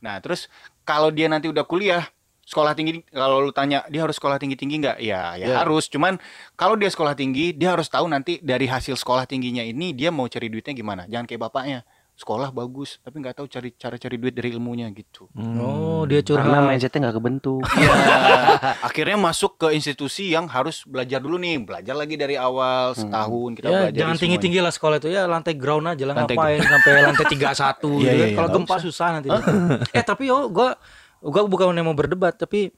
Nah, 0.00 0.16
terus 0.18 0.48
kalau 0.82 1.12
dia 1.12 1.28
nanti 1.28 1.46
udah 1.46 1.62
kuliah, 1.68 2.08
sekolah 2.50 2.74
tinggi 2.74 3.06
kalau 3.06 3.38
lu 3.38 3.50
tanya 3.50 3.86
dia 3.86 4.02
harus 4.02 4.18
sekolah 4.18 4.36
tinggi-tinggi 4.36 4.76
nggak? 4.80 4.98
Ya, 4.98 5.38
ya 5.38 5.46
Ya. 5.46 5.56
harus. 5.58 5.86
Cuman 5.86 6.18
kalau 6.52 6.74
dia 6.74 6.90
sekolah 6.90 7.14
tinggi, 7.14 7.52
dia 7.52 7.70
harus 7.70 7.86
tahu 7.86 8.04
nanti 8.04 8.42
dari 8.42 8.66
hasil 8.66 8.94
sekolah 8.94 9.22
tingginya 9.24 9.62
ini 9.62 9.92
dia 9.92 10.10
mau 10.10 10.26
cari 10.26 10.46
duitnya 10.46 10.74
gimana. 10.74 11.06
Jangan 11.06 11.24
kayak 11.24 11.42
bapaknya. 11.42 11.80
Sekolah 12.12 12.52
bagus, 12.52 13.00
tapi 13.00 13.16
nggak 13.16 13.32
tahu 13.32 13.48
cari 13.48 13.72
cara 13.72 13.96
cari 13.96 14.20
duit 14.20 14.36
dari 14.36 14.52
ilmunya 14.52 14.84
gitu. 14.92 15.24
Oh, 15.56 16.04
dia 16.04 16.20
curhat. 16.20 16.44
Karena 16.44 16.68
mindsetnya 16.68 17.00
nggak 17.02 17.16
kebentuk. 17.16 17.64
Iya. 17.64 17.92
Akhirnya 18.86 19.16
masuk 19.16 19.56
ke 19.56 19.72
institusi 19.72 20.28
yang 20.28 20.44
harus 20.44 20.84
belajar 20.84 21.16
dulu 21.16 21.40
nih, 21.40 21.64
belajar 21.64 21.96
lagi 21.96 22.14
dari 22.14 22.36
awal 22.36 22.92
setahun 22.92 23.50
kita 23.54 23.66
Ya, 23.66 23.78
belajar 23.88 23.96
jangan 23.96 24.16
tinggi-tinggi 24.18 24.58
lah 24.58 24.68
sekolah 24.68 24.96
itu 24.98 25.08
ya 25.08 25.24
lantai 25.24 25.56
ground 25.56 25.88
aja 25.88 26.04
lah 26.04 26.14
Lantai 26.14 26.36
ngapain 26.36 26.60
sampai 26.60 26.90
lantai 27.00 27.24
31 27.24 27.32
gitu 27.40 27.40
Iya, 27.40 27.56
kan. 27.56 27.96
iya, 27.96 28.12
iya, 28.12 28.26
Kalau 28.36 28.48
gempa 28.52 28.76
susah 28.78 29.08
nanti. 29.10 29.28
eh 29.96 30.04
tapi 30.04 30.22
yo 30.26 30.38
gua 30.46 30.76
gua 31.22 31.44
bukan 31.44 31.76
mau 31.78 31.92
berdebat 31.92 32.34
tapi 32.34 32.72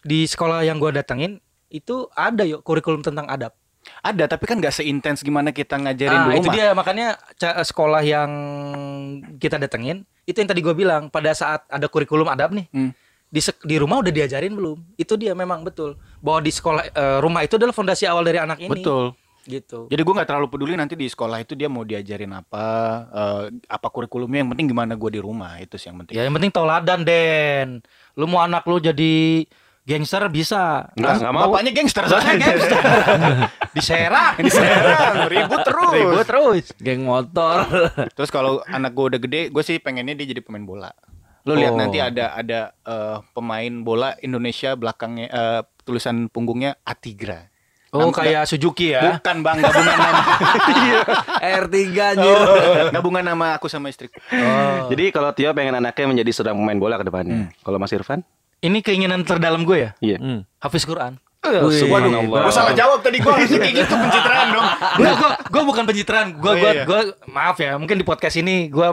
di 0.00 0.24
sekolah 0.24 0.62
yang 0.62 0.76
gua 0.76 0.90
datangin 0.90 1.38
itu 1.68 2.06
ada 2.12 2.42
yuk 2.42 2.60
kurikulum 2.60 3.00
tentang 3.00 3.26
adab. 3.26 3.54
Ada, 4.00 4.28
tapi 4.28 4.44
kan 4.44 4.58
nggak 4.58 4.74
seintens 4.74 5.20
gimana 5.20 5.50
kita 5.50 5.74
ngajarin 5.74 6.12
Ah, 6.14 6.26
di 6.26 6.30
itu 6.34 6.44
rumah. 6.44 6.54
dia 6.54 6.66
makanya 6.70 7.08
ca- 7.34 7.58
sekolah 7.60 8.02
yang 8.02 8.30
kita 9.34 9.56
datengin 9.56 10.04
itu 10.22 10.36
yang 10.36 10.46
tadi 10.46 10.60
gua 10.60 10.74
bilang 10.74 11.08
pada 11.08 11.32
saat 11.32 11.64
ada 11.66 11.86
kurikulum 11.86 12.28
adab 12.28 12.52
nih 12.52 12.68
Hmm. 12.70 12.92
di 13.26 13.40
di 13.64 13.76
rumah 13.76 13.98
udah 13.98 14.10
diajarin 14.10 14.52
belum? 14.52 14.78
Itu 14.96 15.14
dia 15.14 15.32
memang 15.32 15.62
betul 15.62 15.94
bahwa 16.18 16.40
di 16.40 16.50
sekolah 16.50 16.82
eh, 16.86 17.18
rumah 17.18 17.40
itu 17.40 17.56
adalah 17.56 17.72
fondasi 17.72 18.04
awal 18.04 18.22
dari 18.22 18.36
anak 18.36 18.58
ini. 18.58 18.68
Betul. 18.70 19.16
Gitu. 19.50 19.90
Jadi 19.90 20.00
gue 20.00 20.14
nggak 20.14 20.28
terlalu 20.30 20.46
peduli 20.46 20.78
nanti 20.78 20.94
di 20.94 21.10
sekolah 21.10 21.42
itu 21.42 21.58
dia 21.58 21.66
mau 21.66 21.82
diajarin 21.82 22.30
apa, 22.30 22.64
eh, 23.10 23.42
apa 23.66 23.86
kurikulumnya. 23.90 24.46
Yang 24.46 24.50
penting 24.54 24.68
gimana 24.70 24.94
gue 24.94 25.10
di 25.10 25.20
rumah 25.20 25.58
itu 25.58 25.74
sih 25.74 25.90
yang 25.90 25.98
penting. 26.00 26.14
Ya 26.14 26.22
yang 26.22 26.34
penting 26.38 26.54
tauladan 26.54 27.02
Den. 27.02 27.82
Lu 28.14 28.30
mau 28.30 28.40
anak 28.40 28.62
lu 28.64 28.78
jadi 28.78 29.42
gangster 29.82 30.22
bisa. 30.30 30.86
Enggak, 30.94 31.18
enggak 31.18 31.32
mau. 31.34 31.42
Bapaknya 31.50 31.72
gangster 31.74 32.04
soalnya 32.06 32.34
gangster. 32.46 32.82
Diserang. 33.76 34.34
Diserang, 34.38 35.14
ribut 35.26 35.60
terus. 35.66 35.92
Ribut 35.94 36.26
terus. 36.26 36.64
Geng 36.78 37.02
motor. 37.06 37.66
Terus 38.18 38.30
kalau 38.30 38.62
anak 38.66 38.94
gue 38.94 39.04
udah 39.14 39.20
gede, 39.22 39.40
gue 39.50 39.62
sih 39.62 39.78
pengennya 39.78 40.14
dia 40.14 40.30
jadi 40.30 40.42
pemain 40.42 40.62
bola. 40.62 40.90
Lo 41.46 41.56
lihat 41.56 41.72
Oh. 41.72 41.80
nanti 41.80 41.96
ada 42.02 42.36
ada 42.36 42.74
eh, 42.84 43.18
pemain 43.32 43.72
bola 43.80 44.12
Indonesia 44.20 44.74
belakangnya 44.74 45.26
eh, 45.30 45.60
tulisan 45.86 46.26
punggungnya 46.28 46.76
Atigra. 46.82 47.48
Oh 47.90 48.06
Nam- 48.06 48.14
kayak 48.14 48.46
Suzuki 48.46 48.94
ya. 48.94 49.18
Bukan 49.18 49.36
bang, 49.42 49.56
gabungan 49.60 49.96
nama 49.98 50.20
R3 51.60 51.74
anjir. 51.90 52.38
gabungan 52.90 53.24
nama 53.24 53.46
aku 53.54 53.66
sama 53.66 53.90
istri. 53.90 54.06
Oh. 54.30 54.86
Jadi 54.86 55.10
kalau 55.10 55.34
Tio 55.34 55.50
pengen 55.50 55.74
anaknya 55.74 56.06
menjadi 56.06 56.30
seorang 56.32 56.54
pemain 56.54 56.78
bola 56.78 56.94
ke 56.94 57.04
depannya. 57.04 57.50
Kalau 57.60 57.76
Mas 57.76 57.90
Irfan? 57.90 58.22
Ini 58.60 58.78
keinginan 58.78 59.26
terdalam 59.26 59.64
gue 59.64 59.78
ya. 59.80 59.90
Iya. 59.98 60.18
Hmm. 60.18 60.40
Hafiz 60.58 60.84
Quran. 60.84 61.18
Subhanallah. 61.40 62.44
Gue 62.44 62.52
salah 62.52 62.76
jawab 62.76 63.00
tadi 63.00 63.16
gue 63.16 63.26
harusnya 63.26 63.58
kayak 63.58 63.74
gitu 63.80 63.94
pencitraan 63.96 64.46
dong. 64.52 64.66
Enggak, 65.00 65.14
gue 65.16 65.30
gue 65.48 65.62
bukan 65.64 65.84
pencitraan. 65.88 66.26
Gue 66.36 66.46
Oh, 66.46 66.54
gue 66.54 66.70
iya. 66.70 66.84
gue 66.84 67.00
maaf 67.26 67.56
ya. 67.56 67.80
Mungkin 67.80 67.96
di 67.96 68.04
podcast 68.04 68.36
ini 68.36 68.68
gue 68.68 68.88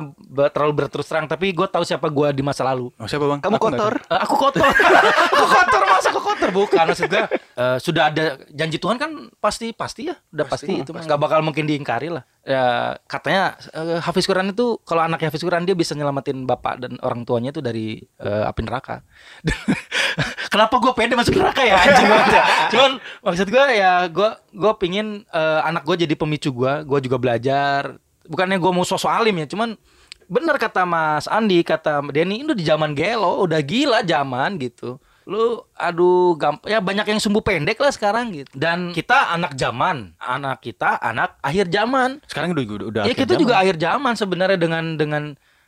terlalu 0.50 0.72
berterus 0.74 1.06
terang. 1.06 1.28
Tapi 1.28 1.52
gue 1.52 1.68
tahu 1.68 1.84
siapa 1.84 2.08
gue 2.08 2.28
di 2.32 2.40
masa 2.40 2.64
lalu. 2.64 2.88
Oh, 2.96 3.04
siapa 3.04 3.28
bang? 3.28 3.44
Kamu 3.44 3.60
Aku 3.60 3.66
kotor. 3.68 3.94
Eh, 4.00 4.20
aku 4.24 4.36
kotor. 4.40 4.64
aku 5.36 5.46
kotor 5.46 5.82
masa 5.84 6.08
aku 6.08 6.22
kotor 6.48 6.68
bukan 6.68 6.86
maksud 6.88 7.08
gue 7.12 7.24
eh, 7.36 7.78
sudah 7.84 8.04
ada 8.10 8.26
janji 8.52 8.78
Tuhan 8.80 8.96
kan 8.96 9.12
pasti 9.44 9.76
pasti 9.76 10.08
ya 10.08 10.16
udah 10.32 10.46
pasti, 10.48 10.82
itu 10.82 10.92
mah 10.96 11.04
nggak 11.04 11.20
bakal 11.20 11.40
mungkin 11.44 11.68
diingkari 11.68 12.08
lah. 12.08 12.24
Ya 12.48 12.96
katanya 13.06 13.60
eh, 13.76 14.00
Hafiz 14.00 14.24
Quran 14.24 14.56
itu 14.56 14.80
kalau 14.88 15.04
anaknya 15.04 15.28
Hafiz 15.28 15.44
Quran 15.44 15.68
dia 15.68 15.76
bisa 15.76 15.92
nyelamatin 15.94 16.48
bapak 16.48 16.80
dan 16.80 16.96
orang 17.04 17.28
tuanya 17.28 17.52
itu 17.52 17.60
dari 17.60 18.00
eh, 18.00 18.44
api 18.48 18.62
neraka. 18.64 19.04
Kenapa 20.54 20.80
gue 20.80 20.92
pede 20.96 21.14
masuk 21.14 21.36
neraka 21.38 21.62
ya 21.62 21.76
anjing 21.76 22.08
banget 22.08 22.32
ya. 22.40 22.44
Cuman 22.72 22.92
maksud 23.22 23.48
gue 23.52 23.66
ya 23.76 23.92
gue 24.08 24.30
gue 24.56 24.72
pingin 24.80 25.28
eh, 25.28 25.60
anak 25.68 25.84
gue 25.84 26.08
jadi 26.08 26.16
pemicu 26.16 26.56
gue, 26.56 26.74
gue 26.88 27.00
juga 27.04 27.18
belajar. 27.20 28.00
Bukannya 28.28 28.60
gue 28.60 28.72
mau 28.76 28.84
sosok 28.84 29.08
alim 29.08 29.40
ya, 29.40 29.48
cuman 29.48 29.80
bener 30.28 30.60
kata 30.60 30.84
Mas 30.84 31.26
Andi, 31.32 31.64
kata 31.64 32.04
Denny, 32.12 32.44
itu 32.44 32.52
di 32.52 32.68
zaman 32.68 32.92
gelo, 32.92 33.48
udah 33.48 33.64
gila 33.64 34.04
zaman 34.04 34.60
gitu. 34.60 35.00
Lu 35.28 35.60
aduh 35.76 36.40
gampang 36.40 36.72
ya 36.72 36.80
banyak 36.80 37.04
yang 37.04 37.20
sumbu 37.20 37.44
pendek 37.44 37.76
lah 37.78 37.92
sekarang 37.92 38.32
gitu. 38.32 38.48
Dan 38.56 38.96
kita 38.96 39.36
anak 39.36 39.60
zaman, 39.60 40.16
anak 40.18 40.64
kita 40.64 40.96
anak 40.98 41.36
akhir 41.44 41.68
zaman. 41.68 42.24
Sekarang 42.32 42.56
udah 42.56 42.64
udah. 42.64 42.88
udah 42.88 43.02
Ya 43.04 43.12
akhir 43.12 43.28
kita 43.28 43.34
zaman. 43.36 43.44
juga 43.44 43.54
akhir 43.60 43.76
zaman 43.76 44.14
sebenarnya 44.16 44.56
dengan 44.56 44.96
dengan 44.96 45.24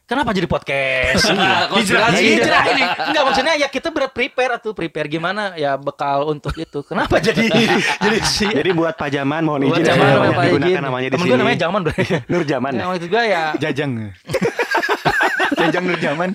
Kenapa 0.09 0.33
jadi 0.33 0.49
podcast? 0.49 1.21
Iya, 1.29 1.69
hijrah, 1.69 2.09
hijrah 2.17 2.63
ini. 2.73 2.81
Enggak 2.81 3.23
maksudnya 3.29 3.53
ya 3.61 3.69
kita 3.69 3.93
berat 3.93 4.09
prepare 4.09 4.57
atau 4.57 4.73
prepare 4.73 5.05
gimana 5.05 5.53
ya 5.53 5.77
bekal 5.77 6.25
untuk 6.25 6.57
itu. 6.57 6.81
Kenapa 6.81 7.21
jadi 7.29 7.45
jadi 8.01 8.17
si 8.25 8.49
Jadi 8.49 8.73
buat 8.73 8.97
pajaman 8.97 9.45
mohon 9.45 9.69
buat 9.69 9.77
izin 9.77 9.85
zaman 9.85 10.01
ya, 10.01 10.09
apa 10.09 10.23
banyak 10.25 10.45
digunakan 10.49 10.73
izin. 10.73 10.81
namanya 10.81 11.05
di 11.05 11.13
Temen 11.13 11.21
sini. 11.21 11.29
gue 11.29 11.37
namanya 11.37 11.59
zaman 11.61 11.79
bro. 11.85 11.93
Nur 12.25 12.41
Jaman. 12.41 12.71
Ya, 12.73 12.85
maksud 12.89 13.05
gue 13.05 13.23
ya 13.29 13.43
Jajang. 13.61 13.91
Jajang 15.61 15.83
nur 15.85 15.99
zaman. 16.01 16.29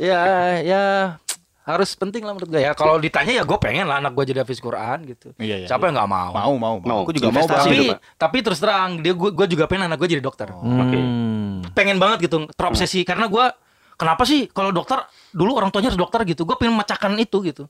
ya 0.00 0.22
ya 0.64 0.82
harus 1.68 1.92
penting 1.92 2.24
lah 2.24 2.32
menurut 2.32 2.48
gue 2.48 2.64
ya. 2.64 2.72
Kalau 2.72 2.96
ditanya 2.96 3.32
ya 3.36 3.44
gue 3.44 3.58
pengen 3.60 3.84
lah 3.84 4.00
anak 4.00 4.16
gue 4.16 4.24
jadi 4.24 4.40
hafiz 4.40 4.56
Quran 4.56 5.04
gitu. 5.04 5.36
Iya, 5.36 5.62
iya. 5.62 5.66
Siapa 5.68 5.92
yang 5.92 6.00
nggak 6.00 6.08
mau? 6.08 6.30
Mau, 6.32 6.52
mau, 6.56 6.74
mau. 6.80 6.98
Aku 7.04 7.12
juga 7.12 7.28
mau. 7.28 7.44
Tapi 7.44 7.92
Pak. 7.92 8.00
tapi 8.16 8.36
terus 8.40 8.58
terang 8.58 9.04
dia 9.04 9.12
gue 9.12 9.46
juga 9.46 9.68
pengen 9.68 9.92
anak 9.92 10.00
gue 10.00 10.16
jadi 10.16 10.24
dokter. 10.24 10.48
Oke. 10.48 10.96
Hmm. 10.96 11.60
pengen 11.76 12.00
banget 12.00 12.26
gitu 12.26 12.48
terobsesi 12.56 13.04
karena 13.04 13.28
gua 13.28 13.52
kenapa 13.94 14.24
sih 14.24 14.48
kalau 14.50 14.72
dokter 14.72 14.98
dulu 15.30 15.54
orang 15.54 15.68
tuanya 15.68 15.92
harus 15.92 16.00
dokter 16.00 16.24
gitu 16.24 16.42
gue 16.42 16.56
pengen 16.56 16.74
memecahkan 16.74 17.12
itu 17.18 17.38
gitu 17.44 17.66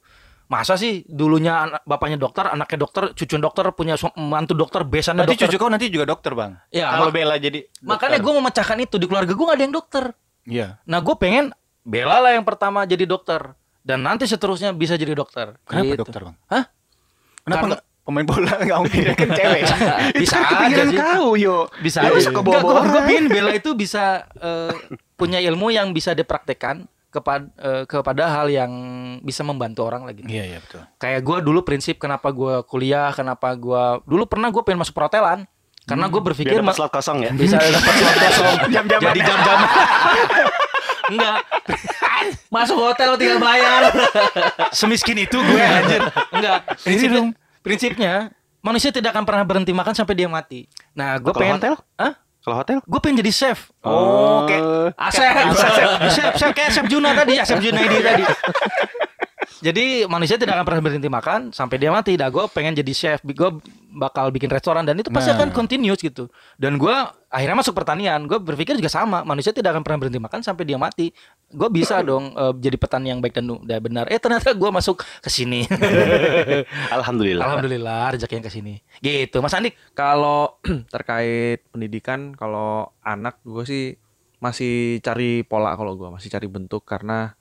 masa 0.48 0.80
sih 0.80 1.04
dulunya 1.04 1.68
anak, 1.68 1.80
bapaknya 1.84 2.16
dokter 2.16 2.48
anaknya 2.48 2.78
dokter 2.80 3.02
cucu 3.12 3.36
dokter 3.36 3.68
punya 3.76 4.00
mantu 4.16 4.56
dokter 4.56 4.80
besannya 4.80 5.28
Nanti 5.28 5.36
dokter 5.36 5.44
cucu 5.44 5.56
kau 5.60 5.68
nanti 5.68 5.92
juga 5.92 6.08
dokter 6.08 6.32
bang. 6.32 6.56
Ya, 6.72 6.88
Kalau 6.96 7.12
Bella 7.12 7.36
jadi. 7.36 7.68
makanya 7.84 8.16
gue 8.16 8.32
memecahkan 8.32 8.78
itu 8.80 8.96
di 8.96 9.04
keluarga 9.04 9.32
gue 9.36 9.44
gak 9.44 9.56
ada 9.60 9.64
yang 9.64 9.74
dokter 9.76 10.04
Iya. 10.48 10.68
nah 10.84 11.04
gue 11.04 11.16
pengen 11.16 11.52
Bella 11.84 12.16
lah 12.20 12.32
yang 12.32 12.44
pertama 12.44 12.84
jadi 12.84 13.04
dokter 13.04 13.52
dan 13.80 13.98
nanti 14.00 14.24
seterusnya 14.24 14.70
bisa 14.70 14.94
jadi 14.94 15.12
dokter 15.12 15.56
Kenapa 15.62 15.86
Gitu. 15.88 16.00
dokter 16.00 16.20
bang? 16.24 16.36
Hah? 16.46 16.64
Kenapa 17.40 17.58
Karena- 17.58 17.68
nggak? 17.74 17.82
pemain 18.00 18.24
bola 18.24 18.52
nggak 18.64 18.78
mungkin 18.80 19.00
kan 19.12 19.28
cewek. 19.30 19.62
Bisa 20.24 20.36
Itu 20.38 20.54
aja 20.56 20.82
sih. 20.82 20.96
kau 20.96 21.36
yo. 21.36 21.68
bisa 21.78 21.98
Yo, 22.02 22.16
aja. 22.16 22.32
Enggak, 22.32 22.40
bawa 22.42 22.58
gua, 22.58 22.80
gua 22.82 23.02
pengen 23.04 23.28
Bella 23.28 23.52
itu 23.52 23.70
bisa 23.72 24.04
eh, 24.34 24.72
punya 25.12 25.36
ilmu 25.38 25.68
yang 25.68 25.92
bisa 25.92 26.12
dipraktekkan 26.12 26.88
kepada 27.08 27.52
kepada 27.84 28.28
hal 28.30 28.48
yang 28.48 28.72
bisa 29.20 29.40
membantu 29.40 29.84
orang 29.84 30.04
lagi. 30.04 30.20
Iya 30.22 30.44
iya 30.46 30.58
betul. 30.58 30.88
Kayak 30.96 31.20
gua 31.20 31.38
dulu 31.40 31.60
prinsip 31.62 31.96
kenapa 31.96 32.28
gua 32.30 32.60
kuliah, 32.62 33.12
kenapa 33.12 33.52
gua 33.54 34.00
dulu 34.02 34.24
pernah 34.24 34.48
gue 34.48 34.62
pengen 34.62 34.80
masuk 34.80 34.92
perhotelan 34.94 35.44
karena 35.84 36.04
gue 36.06 36.20
berpikir 36.22 36.48
Biar 36.50 36.60
dapat 36.60 36.68
ma- 36.68 36.76
slot 36.78 36.92
kosong 36.94 37.18
ya. 37.18 37.30
bisa 37.30 37.56
dapat 37.56 37.92
slot 37.94 38.16
kosong 38.18 38.54
jadi 39.02 39.20
jam-jam 39.22 39.58
enggak 41.08 41.36
Masuk 42.48 42.76
hotel 42.76 43.14
tinggal 43.16 43.38
bayar. 43.38 43.92
semiskin 44.78 45.18
itu 45.18 45.36
gue 45.36 45.62
anjir 45.62 46.02
enggak 46.30 46.58
prinsipnya 46.82 47.22
prinsipnya 47.60 48.14
manusia 48.60 48.90
tidak 48.90 49.14
akan 49.14 49.24
pernah 49.24 49.44
berhenti 49.44 49.72
makan 49.72 49.94
sampai 49.94 50.14
dia 50.14 50.28
mati 50.28 50.66
nah 50.92 51.16
gue 51.16 51.32
pengen 51.32 51.56
hotel? 51.58 51.74
Hah? 51.96 52.14
Kalau 52.38 52.56
hotel? 52.64 52.78
gue 52.80 53.00
pengen 53.02 53.20
jadi 53.20 53.32
chef 53.32 53.58
Oh, 53.82 54.44
kayak 54.44 54.94
Asep. 54.96 55.20
chef, 55.52 55.76
chef, 56.12 56.32
chef, 56.36 56.50
kayak 56.52 56.70
chef 56.72 56.86
Juna 56.88 57.12
tadi, 57.12 57.36
chef 57.40 57.58
Junaidi 57.58 57.98
tadi. 58.00 58.24
Jadi 59.58 60.06
manusia 60.06 60.38
tidak 60.38 60.54
akan 60.54 60.66
pernah 60.66 60.82
berhenti 60.82 61.10
makan 61.10 61.40
sampai 61.50 61.76
dia 61.82 61.90
mati. 61.90 62.14
Nah, 62.14 62.30
gue 62.30 62.44
pengen 62.54 62.78
jadi 62.78 62.92
chef, 62.94 63.18
gue 63.26 63.50
bakal 63.98 64.30
bikin 64.30 64.46
restoran 64.46 64.86
dan 64.86 64.94
itu 64.94 65.10
pasti 65.10 65.34
Nah. 65.34 65.42
akan 65.42 65.50
continuous 65.50 65.98
gitu. 65.98 66.30
Dan 66.54 66.78
gue 66.78 66.94
akhirnya 67.26 67.58
masuk 67.58 67.74
pertanian. 67.74 68.22
Gue 68.30 68.38
berpikir 68.38 68.78
juga 68.78 68.86
sama, 68.86 69.26
manusia 69.26 69.50
tidak 69.50 69.74
akan 69.74 69.82
pernah 69.82 69.98
berhenti 70.06 70.20
makan 70.22 70.40
sampai 70.46 70.62
dia 70.62 70.78
mati. 70.78 71.10
Gue 71.50 71.68
bisa 71.74 71.98
dong 72.08 72.30
eh, 72.38 72.52
jadi 72.62 72.76
petani 72.78 73.10
yang 73.10 73.18
baik 73.18 73.34
dan 73.34 73.50
udah 73.50 73.78
benar. 73.82 74.04
Eh 74.12 74.22
ternyata 74.22 74.54
gue 74.54 74.70
masuk 74.70 75.02
ke 75.02 75.30
sini. 75.30 75.66
Alhamdulillah. 76.96 77.44
Alhamdulillah 77.44 78.14
rezeki 78.14 78.34
yang 78.38 78.46
ke 78.46 78.52
sini. 78.52 78.74
Gitu, 79.02 79.36
Mas 79.42 79.54
Andik. 79.54 79.74
Kalau 79.94 80.62
terkait 80.94 81.66
pendidikan, 81.74 82.34
kalau 82.38 82.94
anak 83.02 83.42
gue 83.42 83.64
sih 83.66 83.84
masih 84.38 85.02
cari 85.02 85.42
pola 85.42 85.74
kalau 85.74 85.98
gue 85.98 86.08
masih 86.14 86.30
cari 86.30 86.46
bentuk 86.46 86.86
karena 86.86 87.34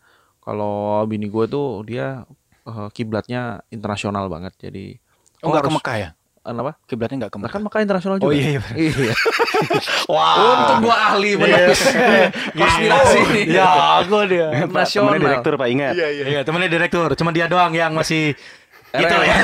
kalau 0.48 1.04
bini 1.04 1.28
gue 1.28 1.44
tuh 1.46 1.84
dia 1.84 2.24
eh, 2.64 2.88
kiblatnya 2.90 3.62
internasional 3.68 4.28
banget 4.28 4.52
jadi 4.58 4.98
Oh 5.38 5.50
nggak 5.50 5.60
ke 5.60 5.68
harus- 5.68 5.78
Mekah 5.78 5.96
ya? 5.98 6.10
kenapa? 6.40 6.72
Kiblatnya 6.88 7.16
nggak 7.20 7.28
ke 7.28 7.36
Nah, 7.36 7.42
Mekah. 7.44 7.52
kan 7.52 7.62
Mekah 7.62 7.80
internasional 7.84 8.16
juga. 8.18 8.26
Oh, 8.26 8.32
iya, 8.32 8.56
iya. 8.56 8.62
iya. 8.80 9.14
Wah. 10.08 10.34
Untung 10.40 10.80
gua 10.82 10.96
ahli 11.12 11.36
menepis 11.36 11.82
konspirasi 12.56 13.20
nih. 13.28 13.44
Ya, 13.52 13.68
gue 14.02 14.22
dia. 14.26 14.48
Nasional. 14.66 15.12
Temennya 15.12 15.22
direktur 15.28 15.54
Pak 15.54 15.68
ingat. 15.68 15.94
Iya 15.94 16.08
iya. 16.08 16.24
Iya, 16.26 16.40
temennya 16.42 16.70
direktur. 16.72 17.08
Cuma 17.14 17.30
dia 17.30 17.46
doang 17.46 17.70
yang 17.70 17.92
masih 17.92 18.34
gitu 18.90 19.14
ya. 19.20 19.36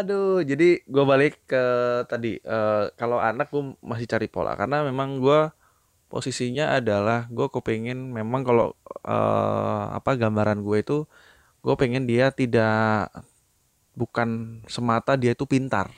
Aduh, 0.00 0.40
jadi 0.40 0.80
gue 0.80 1.04
balik 1.04 1.34
ke 1.44 1.62
tadi. 2.06 2.36
eh, 2.36 2.84
kalau 2.94 3.18
anak 3.18 3.48
gue 3.48 3.62
masih 3.80 4.06
cari 4.06 4.26
pola 4.26 4.54
karena 4.54 4.82
memang 4.82 5.18
gue 5.18 5.40
posisinya 6.10 6.74
adalah 6.76 7.30
gue 7.30 7.46
kepengen 7.46 8.10
memang 8.10 8.42
kalau 8.42 8.74
eh, 9.06 9.84
apa 9.94 10.18
gambaran 10.18 10.60
gue 10.60 10.76
itu 10.82 10.98
gue 11.62 11.74
pengen 11.78 12.04
dia 12.04 12.34
tidak 12.34 13.08
bukan 13.94 14.60
semata 14.66 15.14
dia 15.14 15.32
itu 15.32 15.44
pintar 15.46 15.92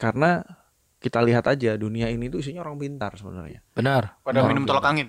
karena 0.00 0.40
kita 1.00 1.20
lihat 1.24 1.48
aja 1.48 1.76
dunia 1.76 2.12
ini 2.12 2.28
tuh 2.28 2.44
isinya 2.44 2.60
orang 2.60 2.76
pintar 2.76 3.16
sebenarnya. 3.16 3.64
Benar. 3.72 4.20
Pada 4.20 4.44
Orang 4.44 4.52
minum 4.52 4.64
tolak 4.68 4.84
angin. 4.84 5.08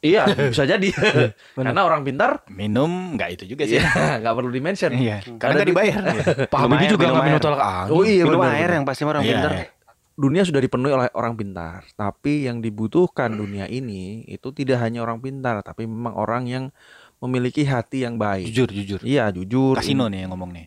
Iya, 0.00 0.32
bisa 0.32 0.64
jadi. 0.64 0.88
karena 1.56 1.80
orang 1.84 2.04
pintar 2.04 2.44
Minum 2.48 3.16
nggak 3.16 3.40
itu 3.40 3.44
juga 3.56 3.64
sih. 3.68 3.76
Iya, 3.80 4.20
nggak 4.20 4.32
perlu 4.36 4.48
di-mention. 4.52 4.92
Iya. 4.96 5.20
Karena 5.40 5.52
nggak 5.60 5.68
dibayar. 5.68 6.02
Pak 6.52 6.58
Habibie 6.60 6.88
juga 6.88 7.04
minum 7.08 7.14
nggak 7.16 7.26
minum 7.28 7.40
tolak 7.40 7.60
angin. 7.60 7.92
Oh 7.92 8.02
iya, 8.04 8.24
Minum 8.24 8.40
benar, 8.40 8.52
air 8.52 8.60
benar. 8.64 8.76
yang 8.76 8.84
pasti 8.84 9.02
orang 9.04 9.22
Iya. 9.24 9.32
pintar. 9.32 9.50
Dunia 10.20 10.44
sudah 10.44 10.60
dipenuhi 10.60 10.92
oleh 10.92 11.08
orang 11.12 11.32
pintar, 11.32 11.88
tapi 11.94 12.44
yang 12.44 12.60
dibutuhkan 12.60 13.32
dunia 13.32 13.64
ini 13.64 14.20
itu 14.24 14.52
tidak 14.52 14.76
hanya 14.78 15.00
orang 15.00 15.16
pintar, 15.18 15.64
tapi 15.64 15.88
memang 15.88 16.12
orang 16.12 16.44
yang 16.44 16.64
memiliki 17.18 17.64
hati 17.64 18.04
yang 18.04 18.16
baik. 18.16 18.44
Jujur 18.46 18.68
jujur. 18.68 19.00
Iya, 19.00 19.28
jujur. 19.30 19.74
Kasino 19.74 20.06
nih 20.06 20.24
yang 20.24 20.32
ngomong 20.32 20.52
nih. 20.52 20.66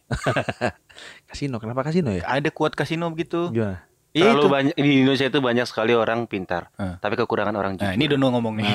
Kasino. 1.29 1.57
Kenapa 1.57 1.81
kasino 1.83 2.09
ya? 2.09 2.21
Ada 2.23 2.49
kuat 2.49 2.73
kasino 2.73 3.09
begitu. 3.09 3.49
Iya 3.49 3.81
Terlalu 4.13 4.37
itu. 4.37 4.47
banyak 4.47 4.75
di 4.77 4.91
Indonesia 5.01 5.25
itu 5.25 5.39
banyak 5.41 5.65
sekali 5.65 5.97
orang 5.97 6.29
pintar, 6.29 6.69
Eh. 6.77 7.01
tapi 7.01 7.17
kekurangan 7.17 7.57
orang 7.57 7.73
Nah 7.73 7.89
jujur. 7.89 7.97
ini 7.97 8.05
Dono 8.05 8.29
ngomong 8.29 8.53
nih. 8.61 8.69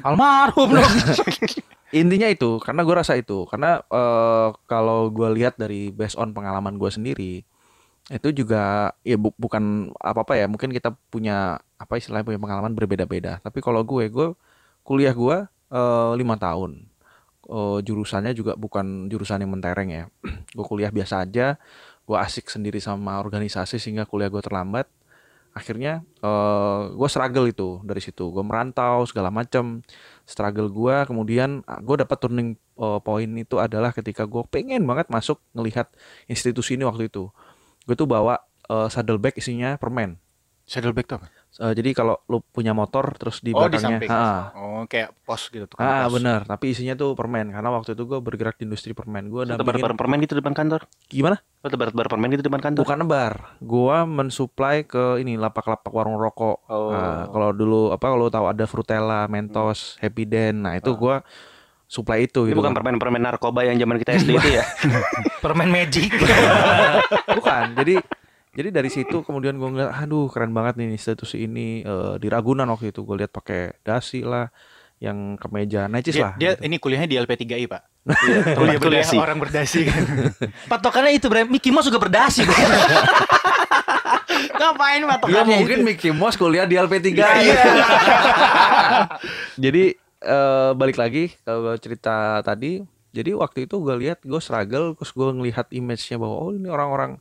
Almarhum 0.00 0.72
dong. 0.72 0.92
Intinya 2.00 2.24
itu, 2.24 2.56
karena 2.56 2.80
gue 2.80 2.94
rasa 2.96 3.12
itu, 3.12 3.44
karena 3.44 3.84
eh, 3.84 4.48
kalau 4.64 5.12
gue 5.12 5.28
lihat 5.36 5.60
dari 5.60 5.92
based 5.92 6.16
on 6.16 6.32
pengalaman 6.32 6.80
gue 6.80 6.88
sendiri, 6.88 7.44
itu 8.10 8.28
juga 8.44 8.92
ya 9.06 9.16
bu- 9.16 9.36
bukan 9.38 9.94
apa 10.02 10.20
apa 10.26 10.34
ya, 10.40 10.46
mungkin 10.50 10.70
kita 10.74 10.92
punya 11.12 11.62
apa 11.78 11.94
istilahnya 11.98 12.26
punya 12.26 12.40
pengalaman 12.42 12.74
berbeda-beda. 12.74 13.38
Tapi 13.44 13.58
kalau 13.62 13.80
gue, 13.86 14.10
gue 14.10 14.28
kuliah 14.86 15.14
gue 15.14 15.36
eh, 15.72 16.12
lima 16.18 16.36
tahun, 16.40 16.90
Eh, 17.50 17.78
jurusannya 17.82 18.30
juga 18.38 18.54
bukan 18.54 19.10
jurusan 19.10 19.42
yang 19.42 19.50
mentereng 19.50 19.90
ya. 19.90 20.04
gue 20.56 20.66
kuliah 20.66 20.92
biasa 20.94 21.26
aja, 21.26 21.58
gue 22.06 22.16
asik 22.18 22.46
sendiri 22.52 22.78
sama 22.78 23.18
organisasi 23.18 23.82
sehingga 23.82 24.06
kuliah 24.06 24.30
gue 24.30 24.38
terlambat. 24.44 24.86
Akhirnya 25.50 26.06
eh 26.22 26.82
gue 26.94 27.08
struggle 27.10 27.50
itu 27.50 27.82
dari 27.82 27.98
situ, 27.98 28.30
gue 28.30 28.44
merantau 28.46 29.02
segala 29.10 29.34
macam 29.34 29.82
struggle 30.22 30.70
gua 30.70 31.02
kemudian 31.10 31.66
gue 31.82 31.96
dapat 31.98 32.18
turning 32.22 32.50
uh, 32.78 33.02
point 33.02 33.26
itu 33.34 33.58
adalah 33.58 33.90
ketika 33.90 34.22
gue 34.30 34.46
pengen 34.46 34.86
banget 34.86 35.10
masuk 35.10 35.42
ngelihat 35.58 35.90
institusi 36.30 36.78
ini 36.78 36.86
waktu 36.86 37.10
itu 37.10 37.34
gue 37.90 37.96
tuh 37.96 38.06
bawa 38.06 38.38
uh, 38.68 38.86
saddlebag 38.86 39.34
isinya 39.34 39.74
permen 39.74 40.14
Saddleback 40.62 41.02
tuh 41.04 41.18
apa? 41.18 41.26
Uh, 41.58 41.74
jadi 41.74 41.90
kalau 41.90 42.14
lu 42.24 42.38
punya 42.46 42.70
motor 42.70 43.02
terus 43.18 43.42
di 43.42 43.50
Oh 43.50 43.66
di 43.66 43.74
belakangnya 43.74 43.98
samping. 43.98 44.06
ah, 44.08 44.54
Oh 44.54 44.86
kayak 44.86 45.18
pos 45.20 45.50
gitu 45.50 45.66
tuh. 45.66 45.74
ah 45.76 46.06
pos. 46.06 46.14
benar 46.14 46.46
tapi 46.46 46.70
isinya 46.70 46.94
tuh 46.94 47.18
permen 47.18 47.50
karena 47.50 47.74
waktu 47.74 47.90
itu 47.90 48.06
gue 48.06 48.18
bergerak 48.22 48.54
di 48.54 48.70
industri 48.70 48.94
permen 48.94 49.26
gue 49.26 49.50
Tebar-tebar 49.50 49.98
permen 49.98 50.22
gitu 50.22 50.38
depan 50.38 50.54
kantor. 50.54 50.86
gimana 51.04 51.42
Oh, 51.58 51.66
tebar-tebar 51.66 52.06
permen 52.06 52.30
gitu 52.30 52.46
depan 52.46 52.62
kantor. 52.62 52.86
bukan 52.86 52.98
nebar 53.02 53.32
gue 53.58 53.96
mensuplai 54.06 54.86
ke 54.86 55.18
ini 55.18 55.34
lapak-lapak 55.34 55.90
warung 55.90 56.14
rokok 56.14 56.62
Oh. 56.64 56.94
Nah, 56.94 57.26
kalau 57.26 57.50
dulu 57.50 57.90
apa 57.90 58.06
kalau 58.06 58.30
tahu 58.30 58.46
ada 58.46 58.64
Frutella 58.64 59.26
Mentos 59.26 59.98
Happy 59.98 60.22
Den 60.22 60.62
nah 60.62 60.78
itu 60.78 60.94
gua 60.94 61.26
supply 61.90 62.22
itu 62.22 62.46
Ini 62.46 62.48
gitu 62.48 62.56
bukan 62.56 62.70
kan. 62.70 62.76
permen-permen 62.78 63.18
narkoba 63.18 63.66
yang 63.66 63.74
zaman 63.74 63.98
kita 63.98 64.14
SD 64.14 64.30
itu 64.32 64.50
ya. 64.52 64.62
Permen 65.44 65.66
magic. 65.68 66.14
bukan 67.36 67.74
jadi 67.74 67.98
jadi 68.50 68.68
dari 68.72 68.86
situ 68.86 69.20
kemudian 69.20 69.54
gue 69.54 69.66
ngeliat 69.66 69.90
aduh 69.96 70.26
keren 70.26 70.50
banget 70.50 70.74
nih 70.76 70.90
institusi 70.90 71.44
ini 71.44 71.82
Eh, 71.82 72.14
di 72.16 72.26
Ragunan 72.26 72.66
waktu 72.68 72.90
itu 72.90 73.02
gue 73.02 73.16
lihat 73.16 73.30
pakai 73.30 73.74
dasi 73.80 74.22
lah 74.22 74.46
yang 74.98 75.34
kemeja 75.34 75.88
necis 75.88 76.12
Dia, 76.12 76.22
lah 76.22 76.32
dia 76.36 76.50
gitu. 76.52 76.62
ini 76.62 76.76
kuliahnya 76.76 77.08
di 77.08 77.16
LP3I 77.16 77.64
pak. 77.66 77.82
Tempat 78.00 78.54
Kuliah 78.54 78.76
kuliah 78.76 79.00
berdasi. 79.00 79.16
orang 79.16 79.38
berdasi 79.38 79.80
kan. 79.84 80.02
Patokannya 80.66 81.12
itu, 81.12 81.26
Bre. 81.26 81.44
Mickey 81.44 81.68
Mouse 81.68 81.88
juga 81.88 82.00
berdasi. 82.00 82.44
Ngapain 84.52 85.00
Ya 85.00 85.08
patokannya 85.10 85.56
mungkin 85.56 85.78
itu? 85.78 85.86
Mickey 85.86 86.10
Mouse 86.10 86.36
kuliah 86.36 86.64
di 86.64 86.76
LP3 86.76 87.08
Jadi 89.56 89.84
eh, 90.20 90.70
balik 90.76 90.96
lagi 91.00 91.34
kalau 91.42 91.76
cerita 91.80 92.40
tadi. 92.44 92.84
Jadi 93.10 93.34
waktu 93.34 93.66
itu 93.66 93.82
gue 93.82 94.06
lihat 94.06 94.22
gue 94.22 94.38
struggle 94.38 94.94
Terus 94.94 95.10
gue 95.10 95.28
ngelihat 95.34 95.66
image-nya 95.74 96.22
bahwa 96.22 96.46
Oh 96.46 96.54
ini 96.54 96.70
orang-orang 96.70 97.18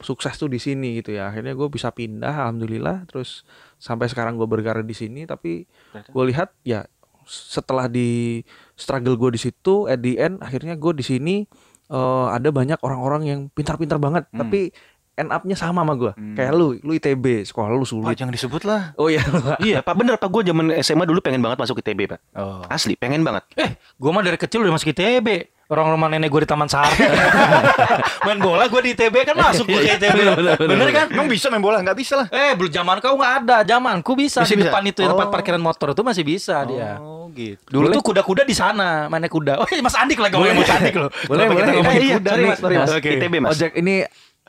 sukses 0.00 0.32
tuh 0.40 0.48
di 0.48 0.56
sini 0.56 0.96
gitu 0.96 1.12
ya. 1.12 1.28
Akhirnya 1.28 1.52
gue 1.52 1.68
bisa 1.68 1.92
pindah 1.92 2.48
Alhamdulillah. 2.48 3.04
Terus 3.04 3.44
sampai 3.76 4.08
sekarang 4.08 4.40
gue 4.40 4.48
berkarir 4.48 4.84
di 4.84 4.96
sini 4.96 5.28
Tapi 5.28 5.68
gue 5.92 6.24
lihat 6.32 6.56
ya 6.64 6.88
setelah 7.28 7.86
di 7.86 8.40
struggle 8.74 9.14
gue 9.14 9.36
di 9.36 9.40
situ 9.40 9.86
at 9.86 10.02
the 10.02 10.18
end 10.18 10.42
akhirnya 10.42 10.74
gue 10.74 10.92
di 10.96 11.04
sini 11.04 11.34
eh, 11.92 12.26
ada 12.32 12.48
banyak 12.48 12.80
orang-orang 12.80 13.22
yang 13.28 13.40
pintar-pintar 13.52 14.00
banget. 14.00 14.24
Hmm. 14.32 14.40
tapi 14.46 14.72
end 15.20 15.30
up-nya 15.30 15.54
sama 15.54 15.80
sama 15.80 15.92
gue 15.94 16.12
Hmm. 16.12 16.34
kayak 16.34 16.52
lu 16.52 16.76
lu 16.78 16.92
ITB 16.92 17.44
sekolah 17.44 17.68
lu 17.68 17.78
Pak 17.78 17.88
sulit 17.88 18.14
jangan 18.14 18.32
disebut 18.32 18.62
lah. 18.62 18.92
oh 18.94 19.06
iya 19.06 19.22
iya, 19.62 19.78
Pak 19.80 19.94
bener 19.94 20.14
Pak 20.14 20.28
gue 20.28 20.42
zaman 20.44 20.72
SMA 20.80 21.04
dulu 21.04 21.20
pengen 21.20 21.40
banget 21.40 21.56
masuk 21.56 21.78
ITB, 21.78 22.04
Pak. 22.06 22.20
Oh. 22.32 22.60
Asli, 22.66 22.94
pengen 22.94 23.20
banget. 23.20 23.44
eh, 23.54 23.70
gua 23.94 24.10
mah 24.10 24.20
dari 24.20 24.36
kecil 24.36 24.60
udah 24.60 24.72
masuk 24.72 24.90
ITB. 24.90 25.28
Orang 25.66 25.86
rumah 25.88 26.06
nenek 26.06 26.26
gue 26.28 26.42
di 26.42 26.48
Taman 26.48 26.66
Sari. 26.66 26.90
Main 28.26 28.38
bola 28.38 28.66
gue 28.66 28.80
di 28.82 28.90
ITB 28.92 29.14
kan 29.22 29.38
masuk 29.38 29.64
gue 29.64 29.78
ke 29.78 29.94
ITB. 29.96 30.18
Bener, 30.58 30.88
kan? 30.90 31.06
Emang 31.08 31.26
bisa 31.26 31.46
main 31.46 31.60
bola? 31.60 31.78
Nggak 31.78 31.94
bisa 31.94 32.14
lah. 32.16 32.26
Eh, 32.28 32.52
belum 32.52 32.68
zaman 32.68 32.98
kau 32.98 33.14
nggak 33.14 33.34
ada. 33.40 33.56
Zamanku 33.62 34.12
bisa, 34.14 34.42
Bisa, 34.42 34.50
di 34.50 34.58
bisa? 34.58 34.66
depan 34.66 34.82
itu 34.84 35.00
tempat 35.00 35.26
Oh. 35.26 35.32
parkiran 35.32 35.60
motor 35.60 35.94
itu 35.94 36.02
masih 36.02 36.24
bisa 36.26 36.58
dia. 36.64 36.98
Oh 36.98 37.30
gitu. 37.30 37.62
Dulu 37.70 37.86
tuh 37.92 38.02
kuda-kuda 38.04 38.42
di 38.42 38.52
sana, 38.52 39.06
mana 39.06 39.26
kuda. 39.26 39.56
Oh, 39.56 39.66
iya, 39.68 39.78
Mas 39.78 39.94
Andik 39.94 40.18
lagi 40.18 40.34
ngomongin 40.34 40.58
Mas 40.58 40.70
Andik 40.70 40.94
loh. 40.96 41.10
boleh 41.24 41.44
boleh 41.46 41.56
kita 41.56 41.70
ngomongin 41.72 41.94
Eh, 41.94 42.02
iya, 42.02 42.16
kuda 42.18 42.30
nih? 42.34 42.46
mas, 42.48 42.58
mas. 42.60 42.90
ITB, 42.98 43.34
Mas. 43.38 43.50
ojek 43.54 43.72
ini 43.76 43.94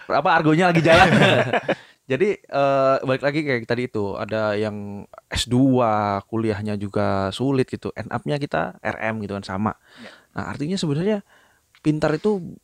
apa 0.09 0.29
argonya 0.31 0.73
lagi 0.73 0.81
jalan 0.81 1.09
jadi 2.11 2.29
eh, 2.43 2.95
balik 3.07 3.23
lagi 3.23 3.39
kayak 3.47 3.63
tadi 3.63 3.87
itu 3.87 4.19
ada 4.19 4.57
yang 4.59 5.07
S2 5.31 5.55
kuliahnya 6.27 6.75
juga 6.75 7.31
sulit 7.31 7.71
gitu 7.71 7.93
end 7.95 8.11
up-nya 8.11 8.35
kita 8.35 8.83
RM 8.83 9.23
gitu 9.23 9.31
kan 9.39 9.45
sama. 9.47 9.71
Nah 10.35 10.51
artinya 10.51 10.75
sebenarnya 10.75 11.23
pintar 11.79 12.11
itu 12.19 12.57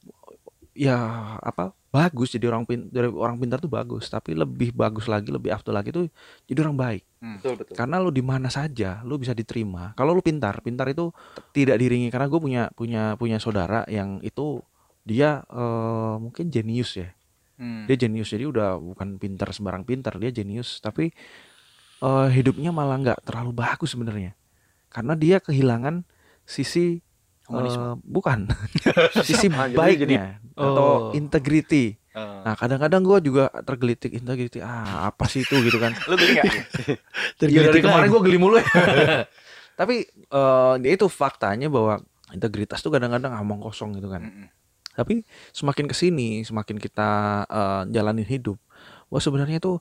ya 0.75 0.99
apa 1.39 1.71
bagus. 1.93 2.35
Jadi 2.35 2.43
orang 2.43 2.67
pin 2.67 2.91
dari 2.91 3.07
orang 3.07 3.39
pintar 3.39 3.63
tuh 3.63 3.71
bagus 3.71 4.11
tapi 4.11 4.35
lebih 4.35 4.75
bagus 4.75 5.07
lagi 5.07 5.31
lebih 5.31 5.55
afdol 5.55 5.79
lagi 5.79 5.95
tuh 5.95 6.11
jadi 6.43 6.67
orang 6.67 6.75
baik. 6.75 7.03
Betul 7.17 7.53
betul. 7.57 7.73
karena 7.73 7.95
lu 8.03 8.11
di 8.11 8.21
mana 8.21 8.51
saja 8.51 8.99
lu 9.07 9.15
bisa 9.15 9.31
diterima. 9.31 9.95
Kalau 9.95 10.11
lu 10.11 10.19
pintar 10.19 10.59
pintar 10.59 10.91
itu 10.91 11.15
tidak 11.55 11.79
diringi. 11.79 12.11
Karena 12.11 12.27
gue 12.27 12.41
punya 12.43 12.63
punya 12.75 13.15
punya 13.15 13.39
saudara 13.39 13.87
yang 13.87 14.19
itu 14.27 14.59
dia 15.07 15.39
eh, 15.47 16.15
mungkin 16.19 16.51
jenius 16.51 16.99
ya 16.99 17.16
Hmm. 17.57 17.83
dia 17.85 17.97
jenius 17.97 18.29
jadi 18.29 18.45
udah 18.45 18.77
bukan 18.77 19.17
pintar 19.17 19.49
sembarang 19.49 19.81
pintar 19.81 20.15
dia 20.15 20.29
jenius 20.29 20.77
tapi 20.77 21.09
eh, 21.99 22.27
hidupnya 22.29 22.69
malah 22.69 22.97
nggak 22.97 23.19
terlalu 23.23 23.51
bagus 23.51 23.91
sebenarnya 23.91 24.37
karena 24.87 25.13
dia 25.13 25.37
kehilangan 25.37 26.05
sisi 26.43 27.01
eh, 27.43 27.93
bukan 27.99 28.45
sisi 29.25 29.49
Ah, 29.49 29.65
jadi- 29.65 29.73
baiknya 29.73 30.23
atau 30.53 31.09
Oh. 31.09 31.17
integrity 31.17 31.97
Eh, 32.13 32.41
nah 32.41 32.53
kadang-kadang 32.53 33.01
gua 33.01 33.21
juga 33.21 33.45
tergelitik 33.61 34.09
integrity 34.11 34.57
ah 34.57 35.05
apa 35.05 35.29
sih 35.29 35.41
itu 35.41 35.53
gitu 35.61 35.77
kan 35.77 35.93
lu 36.09 36.17
geli 36.17 36.33
nggak? 36.33 36.45
Iya 37.45 37.69
dari 37.69 37.77
kemarin 37.77 38.09
gue 38.09 38.21
geli 38.25 38.37
mulu 38.37 38.57
ya. 38.57 38.65
Tapi 39.79 40.01
eh, 40.09 40.73
dia 40.81 40.91
itu 40.91 41.05
faktanya 41.05 41.69
bahwa 41.69 42.01
integritas 42.29 42.81
tuh 42.81 42.89
kadang-kadang 42.89 43.37
ngomong 43.37 43.61
kosong 43.61 43.93
gitu 43.93 44.09
kan. 44.09 44.25
Mm-mm. 44.25 44.49
Tapi 44.97 45.21
semakin 45.53 45.85
ke 45.85 45.93
sini, 45.93 46.41
semakin 46.41 46.81
kita 46.81 47.09
eh, 47.45 47.81
jalanin 47.93 48.25
hidup, 48.25 48.57
wah 49.13 49.21
sebenarnya 49.21 49.61
tuh 49.61 49.77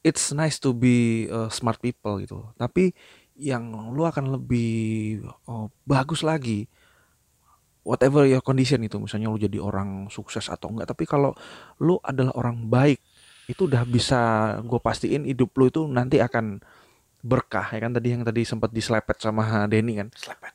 it's 0.00 0.32
nice 0.32 0.56
to 0.56 0.72
be 0.72 1.28
eh, 1.28 1.48
smart 1.52 1.76
people 1.84 2.16
gitu. 2.24 2.48
Tapi 2.56 2.96
yang 3.38 3.94
lu 3.94 4.02
akan 4.02 4.34
lebih 4.34 5.22
oh, 5.46 5.70
bagus 5.86 6.26
lagi 6.26 6.66
whatever 7.86 8.26
your 8.26 8.42
condition 8.42 8.82
itu 8.82 8.98
misalnya 8.98 9.30
lu 9.30 9.38
jadi 9.38 9.62
orang 9.62 10.10
sukses 10.10 10.50
atau 10.50 10.74
enggak 10.74 10.92
tapi 10.92 11.06
kalau 11.06 11.32
lu 11.78 11.96
adalah 12.02 12.34
orang 12.34 12.66
baik 12.66 13.00
itu 13.48 13.64
udah 13.64 13.86
bisa 13.88 14.20
gue 14.60 14.76
pastiin 14.76 15.24
hidup 15.24 15.56
lu 15.56 15.72
itu 15.72 15.88
nanti 15.88 16.20
akan 16.20 16.60
berkah 17.20 17.66
ya 17.74 17.78
kan? 17.82 17.92
Tadi 17.94 18.08
yang 18.14 18.22
tadi 18.22 18.42
sempat 18.46 18.70
diselepet 18.70 19.18
sama 19.18 19.66
Denny 19.66 19.98
kan? 19.98 20.08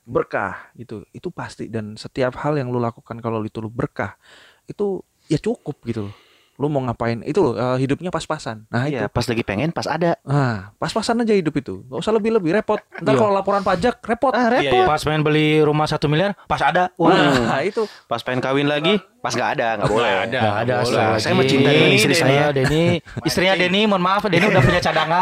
Berkah 0.08 0.74
itu 0.80 1.04
itu 1.12 1.28
pasti. 1.30 1.68
Dan 1.68 1.96
setiap 2.00 2.40
hal 2.42 2.56
yang 2.60 2.72
lu 2.72 2.80
lakukan 2.80 3.20
kalau 3.20 3.44
itu 3.44 3.60
lu 3.60 3.70
berkah 3.70 4.16
itu 4.68 5.04
ya 5.28 5.40
cukup 5.40 5.80
gitu 5.88 6.08
loh 6.10 6.16
lu 6.56 6.68
mau 6.68 6.82
ngapain 6.82 7.22
itu 7.22 7.40
loh 7.40 7.54
eh, 7.54 7.78
hidupnya 7.78 8.08
pas-pasan 8.08 8.66
nah 8.68 8.86
itu 8.86 8.96
Iya, 8.96 9.08
pas 9.08 9.26
lagi 9.26 9.42
pengen 9.42 9.70
pas 9.70 9.84
ada. 9.84 10.22
nah 10.22 10.70
pas-pasan 10.76 11.18
aja 11.20 11.34
hidup 11.34 11.56
itu 11.56 11.82
gak 11.84 11.98
usah 11.98 12.14
lebih-lebih 12.14 12.54
repot 12.54 12.78
ntar 12.96 13.10
Iya. 13.10 13.20
kalau 13.20 13.32
laporan 13.32 13.62
pajak 13.62 13.98
repot 14.00 14.30
Ah, 14.32 14.54
Iya, 14.54 14.70
repot. 14.70 14.86
Pas 14.86 15.02
pengen 15.02 15.22
beli 15.22 15.60
rumah 15.60 15.86
satu 15.86 16.06
miliar, 16.06 16.38
pas 16.44 16.60
ada. 16.60 16.94
Wah, 16.96 17.10
nah 17.12 17.62
itu 17.66 17.86
Pas 18.06 18.20
pengen 18.20 18.38
kawin 18.40 18.66
lagi, 18.66 18.98
pas 19.20 19.30
nggak 19.30 19.50
ada, 19.52 19.68
nggak 19.78 19.90
boleh. 19.90 20.14
ada. 20.20 20.40
Nggak 20.40 20.58
ada 20.60 20.74
boleh. 20.74 20.82
astagfirullahaladzim. 20.84 21.22
Saya 21.22 21.34
mencinta 21.34 21.70
dengan 21.70 21.92
istri 21.92 22.14
saya. 22.14 22.44
Denny, 22.50 22.86
istrinya 23.24 23.54
Denny, 23.56 23.82
mohon 23.84 24.02
maaf, 24.02 24.22
Denny 24.24 24.46
udah 24.46 24.62
punya 24.62 24.80
cadangan. 24.80 25.22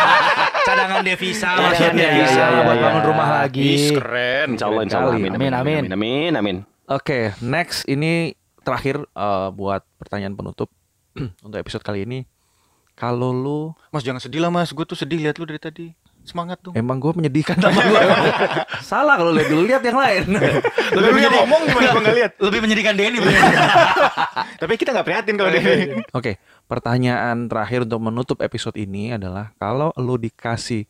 cadangan 0.68 1.00
devisa, 1.00 1.48
Iya, 1.50 1.68
iya, 1.72 1.88
devisa 1.90 2.32
iya, 2.34 2.46
iya, 2.46 2.60
buat 2.62 2.76
iya. 2.76 2.84
bangun 2.84 3.02
rumah 3.04 3.28
lagi. 3.34 3.72
Keren. 3.94 4.48
Insya 4.54 4.66
Allah, 4.68 4.82
insya 4.84 4.98
Allah. 4.98 5.12
Kali. 5.12 5.20
Amin, 5.22 5.32
Amin, 5.34 5.52
amin. 5.52 5.82
amin, 5.82 5.92
amin, 5.92 6.32
amin. 6.36 6.56
Oke, 6.88 7.36
next 7.40 7.84
ini 7.84 8.32
terakhir 8.68 8.96
eh, 9.00 9.48
buat 9.56 9.82
pertanyaan 9.96 10.36
penutup 10.36 10.68
untuk 11.46 11.56
episode 11.56 11.80
kali 11.80 12.04
ini. 12.04 12.28
Kalau 12.92 13.30
lu 13.30 13.60
Mas 13.94 14.02
jangan 14.02 14.18
sedih 14.18 14.42
lah 14.42 14.50
mas, 14.50 14.74
gue 14.74 14.82
tuh 14.82 14.98
sedih 14.98 15.22
lihat 15.22 15.38
lu 15.38 15.46
dari 15.46 15.62
tadi. 15.62 15.86
Semangat 16.28 16.60
dong. 16.60 16.76
emang 16.76 17.00
gue 17.00 17.08
menyedihkan 17.16 17.56
sama 17.56 17.80
lu. 17.88 17.96
Salah 18.84 19.16
kalau 19.16 19.32
lihat 19.32 19.48
dulu 19.48 19.64
lihat 19.64 19.80
yang 19.80 19.96
lain. 19.96 20.36
Lebih 20.98 21.08
lu 21.08 21.18
yang 21.24 21.34
ngomong 21.40 21.62
gimana 21.72 21.88
gue 21.88 22.02
nggak 22.04 22.16
lihat. 22.20 22.32
Lebih 22.36 22.60
menyedihkan 22.60 22.94
Denny. 23.00 23.18
Tapi 24.60 24.72
kita 24.76 24.92
nggak 24.92 25.06
prihatin 25.08 25.34
kalau 25.40 25.48
dia. 25.48 25.62
Oke, 26.12 26.36
pertanyaan 26.68 27.48
terakhir 27.48 27.88
untuk 27.88 28.00
menutup 28.02 28.38
episode 28.44 28.76
ini 28.76 29.16
adalah 29.16 29.56
kalau 29.56 29.88
lu 29.96 30.20
dikasih 30.20 30.84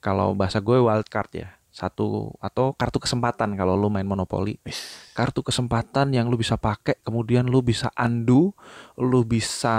kalau 0.00 0.32
bahasa 0.32 0.64
gue 0.64 0.80
wild 0.80 1.12
card 1.12 1.28
ya 1.34 1.48
satu 1.74 2.30
atau 2.38 2.70
kartu 2.78 3.02
kesempatan 3.02 3.58
kalau 3.58 3.74
lu 3.74 3.90
main 3.90 4.06
monopoli 4.06 4.62
kartu 5.10 5.42
kesempatan 5.42 6.14
yang 6.14 6.30
lu 6.30 6.38
bisa 6.38 6.54
pakai 6.54 7.02
kemudian 7.02 7.50
lu 7.50 7.66
bisa 7.66 7.90
undo 7.98 8.54
lu 8.94 9.26
bisa 9.26 9.74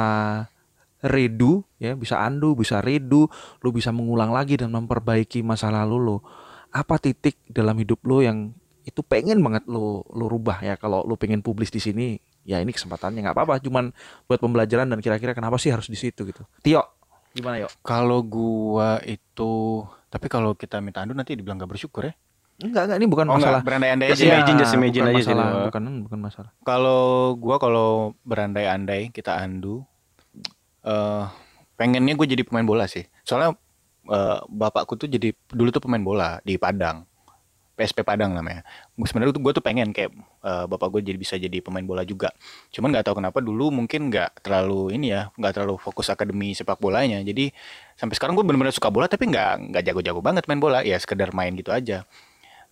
redo 1.06 1.64
ya 1.80 1.96
bisa 1.96 2.20
undo 2.28 2.52
bisa 2.58 2.84
redo 2.84 3.32
lu 3.62 3.70
bisa 3.72 3.94
mengulang 3.94 4.34
lagi 4.34 4.58
dan 4.58 4.74
memperbaiki 4.74 5.46
masa 5.46 5.70
lalu 5.70 5.98
lu. 6.02 6.18
Apa 6.76 7.00
titik 7.00 7.40
dalam 7.48 7.78
hidup 7.80 8.04
lu 8.04 8.20
yang 8.20 8.52
itu 8.84 9.02
pengen 9.02 9.40
banget 9.40 9.64
lu 9.70 10.04
lu 10.12 10.26
rubah 10.28 10.60
ya? 10.60 10.76
Kalau 10.76 11.06
lu 11.08 11.16
pengen 11.16 11.40
publis 11.40 11.72
di 11.72 11.80
sini 11.80 12.20
ya 12.46 12.60
ini 12.60 12.76
kesempatannya 12.76 13.24
nggak 13.24 13.36
apa-apa. 13.38 13.62
Cuman 13.64 13.96
buat 14.28 14.42
pembelajaran 14.42 14.90
dan 14.90 15.00
kira-kira 15.00 15.32
kenapa 15.32 15.56
sih 15.56 15.72
harus 15.72 15.88
di 15.88 15.96
situ 15.96 16.28
gitu. 16.28 16.44
Tio 16.60 16.84
gimana 17.36 17.60
yuk 17.60 17.72
Kalau 17.84 18.24
gua 18.24 19.04
itu, 19.04 19.84
tapi 20.16 20.32
kalau 20.32 20.56
kita 20.56 20.80
minta 20.80 21.04
andu 21.04 21.12
nanti 21.12 21.36
dibilang 21.36 21.60
gak 21.60 21.76
bersyukur 21.76 22.08
ya. 22.08 22.16
enggak 22.64 22.88
enggak 22.88 22.98
ini 23.04 23.08
bukan 23.12 23.26
Oh 23.28 23.36
masalah 23.36 23.60
berandai-andai 23.68 24.16
aja. 24.16 24.24
ya. 24.24 24.40
imagine, 24.40 24.56
just 24.64 24.72
imagine 24.80 25.04
bukan 25.04 25.12
aja 25.12 25.20
sih, 25.20 25.36
masalah, 25.36 25.46
Pak. 25.52 25.66
bukan 25.68 25.84
bukan 26.08 26.20
masalah 26.24 26.50
Kalau 26.64 27.04
gua 27.36 27.56
kalau 27.60 27.90
berandai-andai 28.24 29.12
kita 29.12 29.36
andu, 29.36 29.84
eh 30.88 31.24
pengennya 31.76 32.16
gue 32.16 32.28
jadi 32.32 32.44
pemain 32.48 32.64
bola 32.64 32.88
sih. 32.88 33.04
Soalnya 33.28 33.60
eh, 34.08 34.40
bapakku 34.48 34.96
tuh 34.96 35.12
jadi 35.12 35.36
dulu 35.52 35.68
tuh 35.76 35.84
pemain 35.84 36.00
bola 36.00 36.40
di 36.48 36.56
Padang. 36.56 37.04
PSP 37.76 38.08
Padang 38.08 38.32
namanya. 38.32 38.64
Gue 38.96 39.06
sebenarnya 39.06 39.36
tuh 39.36 39.44
gue 39.44 39.52
tuh 39.52 39.64
pengen 39.64 39.92
kayak 39.92 40.16
eh, 40.42 40.66
bapak 40.66 40.88
gue 40.96 41.02
jadi 41.12 41.18
bisa 41.20 41.36
jadi 41.36 41.60
pemain 41.60 41.84
bola 41.84 42.08
juga. 42.08 42.32
Cuman 42.72 42.96
nggak 42.96 43.06
tahu 43.12 43.20
kenapa 43.20 43.44
dulu 43.44 43.70
mungkin 43.70 44.08
nggak 44.08 44.42
terlalu 44.42 44.96
ini 44.96 45.12
ya, 45.12 45.30
nggak 45.36 45.52
terlalu 45.60 45.76
fokus 45.78 46.08
akademi 46.08 46.56
sepak 46.56 46.80
bolanya. 46.80 47.20
Jadi 47.20 47.52
sampai 48.00 48.16
sekarang 48.16 48.34
gue 48.40 48.44
benar-benar 48.48 48.74
suka 48.74 48.88
bola 48.88 49.06
tapi 49.12 49.28
nggak 49.28 49.76
nggak 49.76 49.84
jago-jago 49.92 50.24
banget 50.24 50.48
main 50.48 50.64
bola. 50.64 50.80
Ya 50.82 50.96
sekedar 50.96 51.36
main 51.36 51.52
gitu 51.54 51.70
aja. 51.76 52.08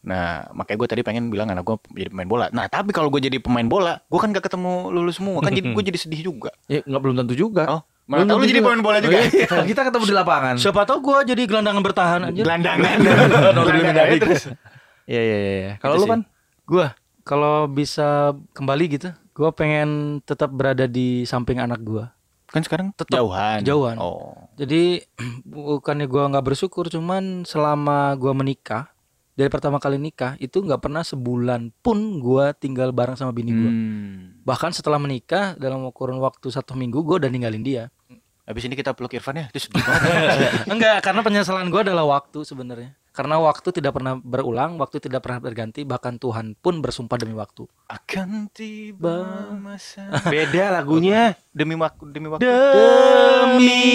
Nah, 0.03 0.51
makanya 0.51 0.77
gue 0.83 0.89
tadi 0.91 1.01
pengen 1.01 1.31
bilang 1.31 1.47
anak 1.47 1.63
gue 1.63 1.79
jadi 1.95 2.11
pemain 2.11 2.27
bola. 2.27 2.45
Nah, 2.51 2.67
tapi 2.67 2.91
kalau 2.91 3.07
gue 3.07 3.23
jadi 3.23 3.39
pemain 3.39 3.63
bola, 3.63 4.03
gue 4.03 4.19
kan 4.19 4.35
gak 4.35 4.51
ketemu 4.51 4.91
lulus 4.91 5.15
semua. 5.15 5.39
Kan 5.39 5.55
jadi 5.55 5.71
gue 5.75 5.83
jadi 5.83 5.99
sedih 5.99 6.27
juga. 6.27 6.51
ya 6.67 6.83
nggak 6.83 7.01
belum 7.01 7.15
tentu 7.23 7.33
juga 7.39 7.63
Oh, 7.71 7.81
mana 8.03 8.27
tahu 8.27 8.43
lu 8.43 8.45
jadi 8.51 8.59
pemain 8.59 8.83
bola 8.83 8.99
juga. 8.99 9.15
Oh, 9.15 9.23
iya. 9.23 9.63
kita 9.63 9.81
ketemu 9.87 10.03
di 10.11 10.15
lapangan 10.15 10.55
Siapa 10.59 10.83
tahu 10.83 10.99
gue 10.99 11.17
jadi 11.31 11.41
gelandangan 11.47 11.81
bertahan 11.81 12.21
aja. 12.27 12.41
Gelandangan. 12.43 12.97
Gelandangan 13.07 13.53
Gelandangan 13.63 13.95
aja 13.95 14.15
terus. 14.19 14.43
Iya 15.05 15.21
iya 15.21 15.37
iya. 15.37 15.73
Kalau 15.77 15.95
Itu 15.95 16.01
lu 16.01 16.05
sih. 16.05 16.11
kan 16.11 16.21
Gue 16.63 16.87
kalau 17.23 17.65
bisa 17.65 18.31
kembali 18.51 18.85
gitu, 18.91 19.09
gue 19.11 19.49
pengen 19.51 20.19
tetap 20.21 20.51
berada 20.51 20.83
di 20.85 21.23
samping 21.23 21.55
anak 21.57 21.79
gue. 21.79 22.03
Kan 22.47 22.61
sekarang 22.61 22.91
Tetap 22.93 23.15
jauhan. 23.15 23.63
jauhan. 23.63 23.95
Oh. 23.97 24.35
Jadi 24.55 25.01
bukannya 25.47 26.05
gue 26.05 26.23
nggak 26.29 26.45
bersyukur, 26.45 26.87
cuman 26.87 27.43
selama 27.43 28.13
gue 28.13 28.31
menikah 28.31 28.91
dari 29.33 29.49
pertama 29.49 29.81
kali 29.81 29.97
nikah 29.97 30.37
itu 30.37 30.61
nggak 30.61 30.77
pernah 30.77 31.01
sebulan 31.01 31.73
pun 31.81 32.21
gue 32.21 32.53
tinggal 32.53 32.93
bareng 32.93 33.17
sama 33.17 33.33
bini 33.33 33.49
gue. 33.49 33.71
Hmm. 33.71 34.17
Bahkan 34.45 34.71
setelah 34.71 35.01
menikah 35.01 35.57
dalam 35.57 35.81
kurun 35.89 36.21
waktu 36.21 36.53
satu 36.53 36.77
minggu 36.77 37.01
gue 37.01 37.17
udah 37.17 37.31
ninggalin 37.31 37.65
dia. 37.65 37.83
Habis 38.43 38.67
ini 38.67 38.75
kita 38.75 38.91
peluk 38.93 39.15
Irfan 39.15 39.39
ya. 39.39 39.47
Sedih 39.49 39.79
banget. 39.87 40.67
Enggak, 40.67 40.99
karena 41.01 41.23
penyesalan 41.23 41.71
gue 41.71 41.81
adalah 41.81 42.03
waktu 42.05 42.43
sebenarnya. 42.43 42.93
Karena 43.13 43.37
waktu 43.37 43.69
tidak 43.69 43.93
pernah 43.93 44.17
berulang, 44.17 44.81
waktu 44.81 44.97
tidak 44.97 45.21
pernah 45.21 45.37
berganti, 45.37 45.85
bahkan 45.85 46.17
Tuhan 46.17 46.57
pun 46.57 46.81
bersumpah 46.81 47.13
demi 47.15 47.37
waktu. 47.37 47.69
Akan 47.85 48.49
tiba 48.49 49.21
masa 49.53 50.09
Beda 50.33 50.73
lagunya. 50.73 51.37
demi 51.53 51.77
waktu 51.77 52.09
demi 52.09 52.25
waktu. 52.25 52.41
demi 52.41 53.85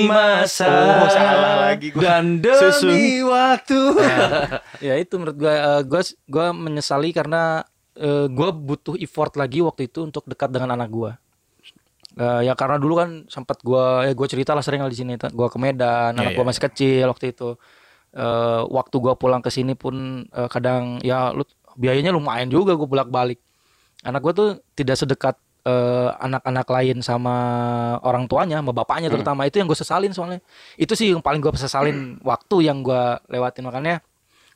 masa 0.00 0.72
Oh, 0.72 1.04
salah 1.06 1.68
lagi 1.68 1.92
gua. 1.92 2.00
dan 2.00 2.40
demi 2.40 3.20
waktu. 3.20 3.80
ya 4.88 4.96
itu 4.96 5.20
menurut 5.20 5.36
gue, 5.36 5.52
gue 5.84 6.00
gue 6.26 6.46
menyesali 6.50 7.12
karena 7.12 7.60
gue 8.26 8.48
butuh 8.56 8.96
effort 8.96 9.36
lagi 9.36 9.60
waktu 9.60 9.84
itu 9.84 10.00
untuk 10.02 10.24
dekat 10.24 10.48
dengan 10.48 10.72
anak 10.72 10.88
gue. 10.88 11.12
ya 12.16 12.52
karena 12.52 12.76
dulu 12.76 12.94
kan 12.96 13.10
sempat 13.28 13.60
gue, 13.60 13.84
ya 14.04 14.12
gue 14.12 14.28
cerita 14.28 14.52
lah 14.52 14.60
sering 14.60 14.80
lah 14.80 14.88
di 14.88 14.96
sini. 14.96 15.12
Gue 15.16 15.48
ke 15.48 15.56
Medan, 15.56 16.12
anak 16.12 16.32
Iya, 16.32 16.36
gue 16.36 16.40
iya. 16.40 16.48
masih 16.48 16.62
kecil 16.62 17.04
waktu 17.08 17.26
itu. 17.32 17.50
Eh, 18.12 18.62
waktu 18.68 18.96
gue 19.00 19.14
pulang 19.16 19.40
ke 19.40 19.48
sini 19.48 19.72
pun 19.72 20.28
eh, 20.28 20.48
kadang 20.52 21.00
ya 21.00 21.32
lu 21.32 21.48
biayanya 21.80 22.12
lumayan 22.12 22.52
juga 22.52 22.76
gue 22.76 22.84
bolak 22.84 23.08
balik. 23.08 23.40
Anak 24.04 24.20
gue 24.20 24.32
tuh 24.36 24.48
tidak 24.76 25.00
sedekat 25.00 25.36
eh, 25.64 26.10
anak-anak 26.20 26.68
lain 26.68 27.00
sama 27.00 27.34
orang 28.04 28.28
tuanya, 28.28 28.60
sama 28.60 28.76
bapaknya 28.76 29.08
terutama 29.08 29.48
itu 29.48 29.56
yang 29.56 29.68
gue 29.70 29.78
sesalin 29.80 30.12
soalnya. 30.12 30.44
Itu 30.76 30.92
sih 30.92 31.16
yang 31.16 31.24
paling 31.24 31.40
gue 31.40 31.56
sesalin 31.56 32.20
waktu 32.20 32.68
yang 32.68 32.84
gue 32.84 33.02
lewatin 33.32 33.64
makanya 33.64 34.04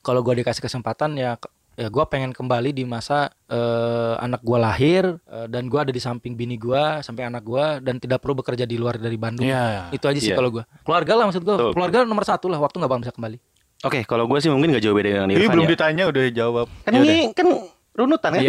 kalau 0.05 0.21
gue 0.21 0.37
dikasih 0.45 0.61
kesempatan 0.61 1.17
ya 1.17 1.41
ya 1.77 1.87
gue 1.87 2.05
pengen 2.09 2.33
kembali 2.33 2.73
di 2.73 2.83
masa 2.83 3.29
eh, 3.47 4.15
anak 4.17 4.41
gue 4.41 4.57
lahir 4.57 5.05
eh, 5.23 5.47
dan 5.47 5.69
gue 5.69 5.77
ada 5.77 5.93
di 5.93 6.01
samping 6.01 6.33
bini 6.33 6.57
gue 6.57 7.01
sampai 7.01 7.29
anak 7.29 7.45
gue 7.45 7.85
dan 7.85 8.01
tidak 8.01 8.19
perlu 8.19 8.33
bekerja 8.35 8.65
di 8.65 8.75
luar 8.75 8.97
dari 8.97 9.15
Bandung. 9.15 9.45
Iya. 9.45 9.93
Itu 9.93 10.09
aja 10.09 10.17
sih 10.17 10.33
Iya. 10.33 10.37
kalau 10.37 10.51
gue. 10.51 10.65
Keluarga 10.83 11.13
lah 11.15 11.25
maksud 11.29 11.45
gue. 11.45 11.57
Keluarga 11.71 12.03
nomor 12.03 12.25
satu 12.25 12.49
lah. 12.49 12.57
Waktu 12.57 12.81
nggak 12.81 12.91
bakal 12.91 13.03
bisa 13.05 13.13
kembali. 13.13 13.37
Oke, 13.85 14.09
kalau 14.09 14.25
gue 14.25 14.41
sih 14.41 14.49
mungkin 14.49 14.73
gak 14.73 14.81
jauh 14.81 14.97
beda 14.97 15.21
dengan 15.21 15.29
Ini 15.29 15.37
Irfan 15.37 15.53
belum 15.53 15.67
ya. 15.69 15.71
ditanya 15.77 16.05
udah 16.09 16.25
jawab. 16.33 16.67
Kan 16.81 16.91
Ya 16.91 16.99
udah. 16.99 17.13
ini 17.13 17.19
kan 17.37 17.47
runutan 17.93 18.31
kan? 18.33 18.41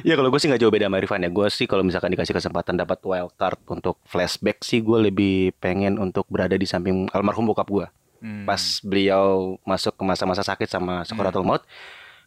ya 0.00 0.14
kalau 0.18 0.28
gue 0.30 0.38
sih 0.38 0.46
nggak 0.46 0.62
jauh 0.62 0.70
beda 0.70 0.86
sama 0.86 0.96
Irfan 0.96 1.20
ya. 1.20 1.28
Gue 1.28 1.46
sih 1.50 1.66
kalau 1.66 1.82
misalkan 1.82 2.14
dikasih 2.14 2.30
kesempatan 2.30 2.78
dapat 2.78 3.02
wild 3.02 3.34
card 3.34 3.58
untuk 3.66 3.98
flashback 4.04 4.62
sih 4.62 4.78
gue 4.78 4.98
lebih 5.02 5.50
pengen 5.58 5.98
untuk 5.98 6.30
berada 6.30 6.54
di 6.54 6.62
samping 6.62 7.10
almarhum 7.10 7.42
bokap 7.44 7.66
gue. 7.66 7.86
Hmm. 8.18 8.44
Pas 8.46 8.60
beliau 8.82 9.58
masuk 9.62 9.94
ke 9.94 10.02
masa-masa 10.02 10.42
sakit 10.42 10.66
sama 10.66 11.06
sekuratul 11.06 11.46
maut, 11.46 11.62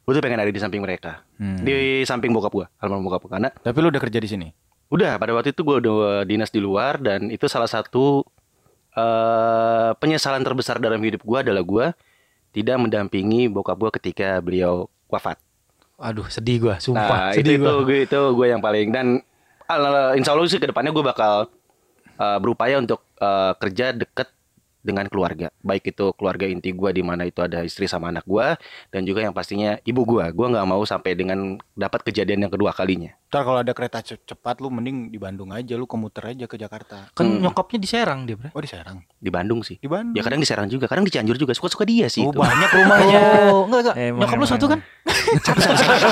gue 0.08 0.12
tuh 0.16 0.24
pengen 0.24 0.40
ada 0.40 0.52
di 0.52 0.62
samping 0.62 0.80
mereka. 0.80 1.24
Hmm. 1.36 1.62
Di 1.62 2.08
samping 2.08 2.32
bokap 2.32 2.54
gue, 2.56 2.68
almarhum 2.80 3.06
bokap 3.08 3.28
gue. 3.28 3.32
Karena 3.32 3.50
Tapi 3.52 3.78
lu 3.80 3.88
udah 3.92 4.02
kerja 4.02 4.20
di 4.20 4.30
sini. 4.30 4.50
udah 4.92 5.16
pada 5.16 5.32
waktu 5.32 5.56
itu 5.56 5.64
gue 5.64 5.88
udah 5.88 6.28
dinas 6.28 6.52
di 6.52 6.60
luar 6.60 7.00
dan 7.00 7.32
itu 7.32 7.48
salah 7.48 7.72
satu 7.72 8.28
eh 8.92 9.96
penyesalan 9.96 10.44
terbesar 10.44 10.84
dalam 10.84 11.00
hidup 11.00 11.24
gue 11.24 11.38
adalah 11.40 11.64
gue 11.64 11.96
tidak 12.52 12.76
mendampingi 12.76 13.48
bokap 13.48 13.80
gue 13.80 13.92
ketika 14.04 14.44
beliau 14.44 14.92
wafat. 15.08 15.40
Aduh, 15.96 16.28
sedih 16.28 16.58
gua, 16.60 16.76
sumpah. 16.82 17.08
Nah, 17.08 17.32
itu 17.32 17.40
sedih 17.40 17.56
itu 17.62 17.72
gua. 17.72 17.88
gue 17.88 18.00
itu 18.04 18.20
gue 18.36 18.48
yang 18.52 18.60
paling 18.60 18.88
dan 18.92 19.08
insya 20.20 20.36
Allah 20.36 20.52
sih 20.52 20.60
ke 20.60 20.68
depannya 20.68 20.92
gue 20.92 21.06
bakal 21.06 21.48
uh, 22.20 22.38
berupaya 22.44 22.76
untuk 22.82 23.00
uh, 23.24 23.56
kerja 23.56 23.96
deket 23.96 24.28
dengan 24.82 25.06
keluarga, 25.06 25.54
baik 25.60 25.90
itu 25.90 26.10
keluarga 26.12 26.44
inti 26.44 26.70
gue 26.70 26.90
di 26.92 27.00
mana 27.00 27.24
itu 27.24 27.40
ada 27.40 27.62
istri 27.62 27.86
sama 27.86 28.10
anak 28.10 28.24
gue 28.24 28.58
dan 28.90 29.02
juga 29.02 29.22
yang 29.22 29.32
pastinya 29.32 29.78
ibu 29.82 30.02
gue. 30.04 30.26
Gue 30.32 30.48
nggak 30.48 30.66
mau 30.66 30.82
sampai 30.82 31.14
dengan 31.14 31.40
dapat 31.72 32.02
kejadian 32.04 32.42
yang 32.42 32.52
kedua 32.52 32.70
kalinya. 32.72 33.14
Ntar 33.28 33.42
kalau 33.42 33.60
ada 33.60 33.72
kereta 33.72 34.02
ce- 34.02 34.20
cepat 34.20 34.58
lu 34.58 34.68
mending 34.68 35.08
di 35.08 35.18
Bandung 35.18 35.50
aja 35.50 35.74
lu 35.74 35.86
komuter 35.86 36.28
aja 36.28 36.46
ke 36.46 36.56
Jakarta. 36.56 37.08
Kan 37.12 37.26
Hmm. 37.28 37.40
nyokapnya 37.42 37.78
di 37.78 37.88
Serang 37.88 38.26
dia, 38.26 38.36
Bre. 38.36 38.50
Oh 38.50 38.60
di 38.60 38.68
Serang. 38.68 39.00
Di 39.16 39.30
Bandung 39.30 39.62
sih. 39.62 39.76
Di 39.76 39.86
Bandung. 39.86 40.14
Ya 40.14 40.22
kadang 40.22 40.38
di 40.38 40.46
Serang 40.46 40.68
juga, 40.68 40.86
kadang 40.86 41.04
di 41.04 41.12
Cianjur 41.12 41.38
juga. 41.38 41.54
Suka-suka 41.54 41.82
dia 41.84 42.06
sih. 42.08 42.22
Oh 42.22 42.30
itu. 42.30 42.38
banyak 42.38 42.70
rumahnya. 42.76 43.20
Oh, 43.48 43.64
enggak 43.66 43.80
enggak. 43.82 43.96
Emang, 43.98 44.20
Nyokap 44.20 44.34
lu 44.34 44.40
emang, 44.40 44.52
satu 44.52 44.66
kan? 44.68 44.80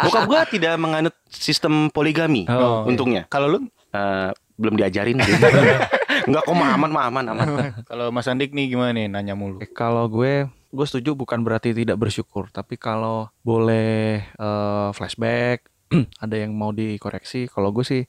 Bokap 0.00 0.22
gue 0.24 0.40
tidak 0.52 0.74
menganut 0.76 1.14
sistem 1.28 1.88
poligami. 1.88 2.46
Oh, 2.46 2.84
untungnya. 2.84 3.24
Kalau 3.26 3.48
lu 3.48 3.58
Eh, 3.88 4.28
belum 4.54 4.76
diajarin. 4.76 5.16
gitu. 5.16 5.40
Enggak 6.24 6.42
kok 6.42 6.54
mah 6.54 6.70
aman, 6.72 6.90
mah 6.90 7.04
aman, 7.06 7.24
aman. 7.28 7.46
kalau 7.84 8.08
Mas 8.08 8.24
Andik 8.24 8.50
nih 8.50 8.66
gimana 8.68 8.90
nih 8.90 9.06
nanya 9.06 9.34
mulu. 9.34 9.58
Eh, 9.58 9.68
Kalau 9.68 10.06
gue 10.06 10.48
gue 10.66 10.86
setuju 10.86 11.12
bukan 11.12 11.40
berarti 11.40 11.72
tidak 11.72 11.96
bersyukur, 11.96 12.48
tapi 12.48 12.74
kalau 12.74 13.28
boleh 13.40 14.24
eh, 14.24 14.88
flashback, 14.90 15.68
ada 16.18 16.34
yang 16.34 16.52
mau 16.52 16.70
dikoreksi. 16.70 17.46
Kalau 17.46 17.68
gue 17.70 17.82
sih, 17.82 18.02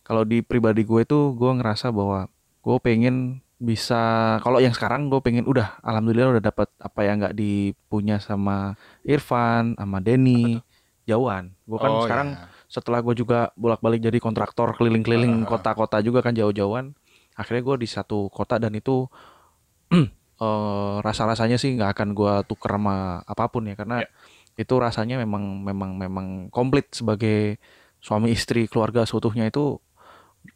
kalau 0.00 0.22
di 0.22 0.40
pribadi 0.40 0.82
gue 0.82 1.00
itu 1.00 1.32
gue 1.32 1.50
ngerasa 1.52 1.88
bahwa 1.88 2.26
gue 2.60 2.76
pengen 2.78 3.16
bisa 3.54 4.02
kalau 4.40 4.58
yang 4.58 4.72
sekarang 4.72 5.06
gue 5.06 5.20
pengen 5.20 5.44
udah 5.44 5.78
alhamdulillah 5.80 6.36
udah 6.36 6.44
dapat 6.44 6.68
apa 6.76 7.00
yang 7.00 7.16
nggak 7.18 7.32
dipunya 7.32 8.18
sama 8.18 8.74
Irfan 9.00 9.72
sama 9.74 10.02
Denny 10.02 10.58
jauhan 11.04 11.54
gue 11.64 11.78
kan 11.78 11.88
Oh, 11.88 12.02
sekarang 12.02 12.28
ya. 12.34 12.44
setelah 12.66 13.00
gue 13.00 13.14
juga 13.14 13.54
bolak-balik 13.54 14.02
jadi 14.02 14.18
kontraktor 14.18 14.74
keliling-keliling 14.74 15.46
kota-kota 15.46 16.02
juga 16.02 16.20
kan 16.20 16.34
jauh-jauhan 16.34 16.92
akhirnya 17.34 17.62
gue 17.66 17.76
di 17.84 17.88
satu 17.90 18.30
kota 18.30 18.58
dan 18.62 18.72
itu 18.74 19.06
eh, 19.94 20.96
rasa-rasanya 21.02 21.56
sih 21.60 21.74
nggak 21.76 21.90
akan 21.98 22.08
gue 22.16 22.34
tuker 22.50 22.72
sama 22.78 23.22
apa 23.26 23.44
pun 23.52 23.66
ya 23.70 23.74
karena 23.78 24.02
itu 24.54 24.74
rasanya 24.78 25.18
memang 25.18 25.66
memang 25.66 25.90
memang 25.98 26.26
komplit 26.54 26.90
sebagai 26.94 27.58
suami 27.98 28.30
istri 28.36 28.70
keluarga 28.70 29.02
seutuhnya 29.02 29.50
itu 29.50 29.82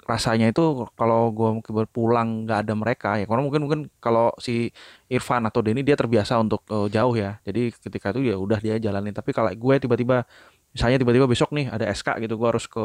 rasanya 0.05 0.53
itu 0.53 0.89
kalau 0.97 1.33
gue 1.33 1.49
mungkin 1.61 1.72
berpulang 1.72 2.29
nggak 2.45 2.59
ada 2.64 2.74
mereka 2.76 3.11
ya. 3.20 3.24
Karena 3.24 3.43
mungkin 3.45 3.61
mungkin 3.64 3.81
kalau 4.05 4.33
si 4.41 4.68
Irfan 5.09 5.45
atau 5.49 5.61
Denny 5.64 5.81
dia 5.85 5.97
terbiasa 5.97 6.37
untuk 6.41 6.64
eh, 6.68 6.89
jauh 6.93 7.14
ya. 7.16 7.41
Jadi 7.45 7.72
ketika 7.72 8.12
itu 8.16 8.33
ya 8.33 8.37
udah 8.37 8.59
dia 8.61 8.76
jalanin. 8.81 9.16
Tapi 9.16 9.31
kalau 9.33 9.49
gue 9.53 9.74
tiba-tiba 9.81 10.29
misalnya 10.72 11.01
tiba-tiba 11.01 11.26
besok 11.29 11.51
nih 11.57 11.72
ada 11.72 11.89
SK 11.89 12.20
gitu 12.24 12.37
gue 12.37 12.49
harus 12.49 12.68
ke 12.68 12.85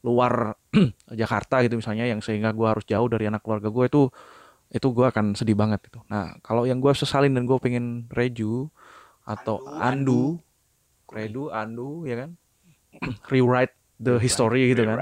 luar 0.00 0.56
Jakarta 1.20 1.60
gitu 1.64 1.76
misalnya 1.76 2.08
yang 2.08 2.24
sehingga 2.24 2.52
gue 2.56 2.66
harus 2.68 2.84
jauh 2.88 3.08
dari 3.10 3.28
anak 3.28 3.44
keluarga 3.44 3.68
gue 3.68 3.84
itu 3.86 4.02
itu 4.70 4.86
gue 4.94 5.06
akan 5.06 5.34
sedih 5.34 5.58
banget 5.58 5.82
gitu. 5.90 6.00
Nah 6.06 6.38
kalau 6.46 6.62
yang 6.62 6.78
gue 6.78 6.94
sesalin 6.94 7.34
dan 7.34 7.44
gue 7.44 7.58
pengen 7.58 8.06
reju 8.14 8.70
atau 9.26 9.60
andu, 9.82 10.38
redu 11.10 11.50
andu 11.50 12.06
ya 12.06 12.26
kan? 12.26 12.30
Rewrite 13.32 13.74
the 14.00 14.16
history 14.16 14.70
gitu 14.72 14.86
kan? 14.86 14.96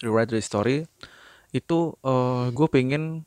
rewrite. 0.00 0.30
The 0.32 0.40
story 0.44 0.84
itu 1.54 1.78
eh 2.04 2.46
gue 2.52 2.68
pengen 2.68 3.24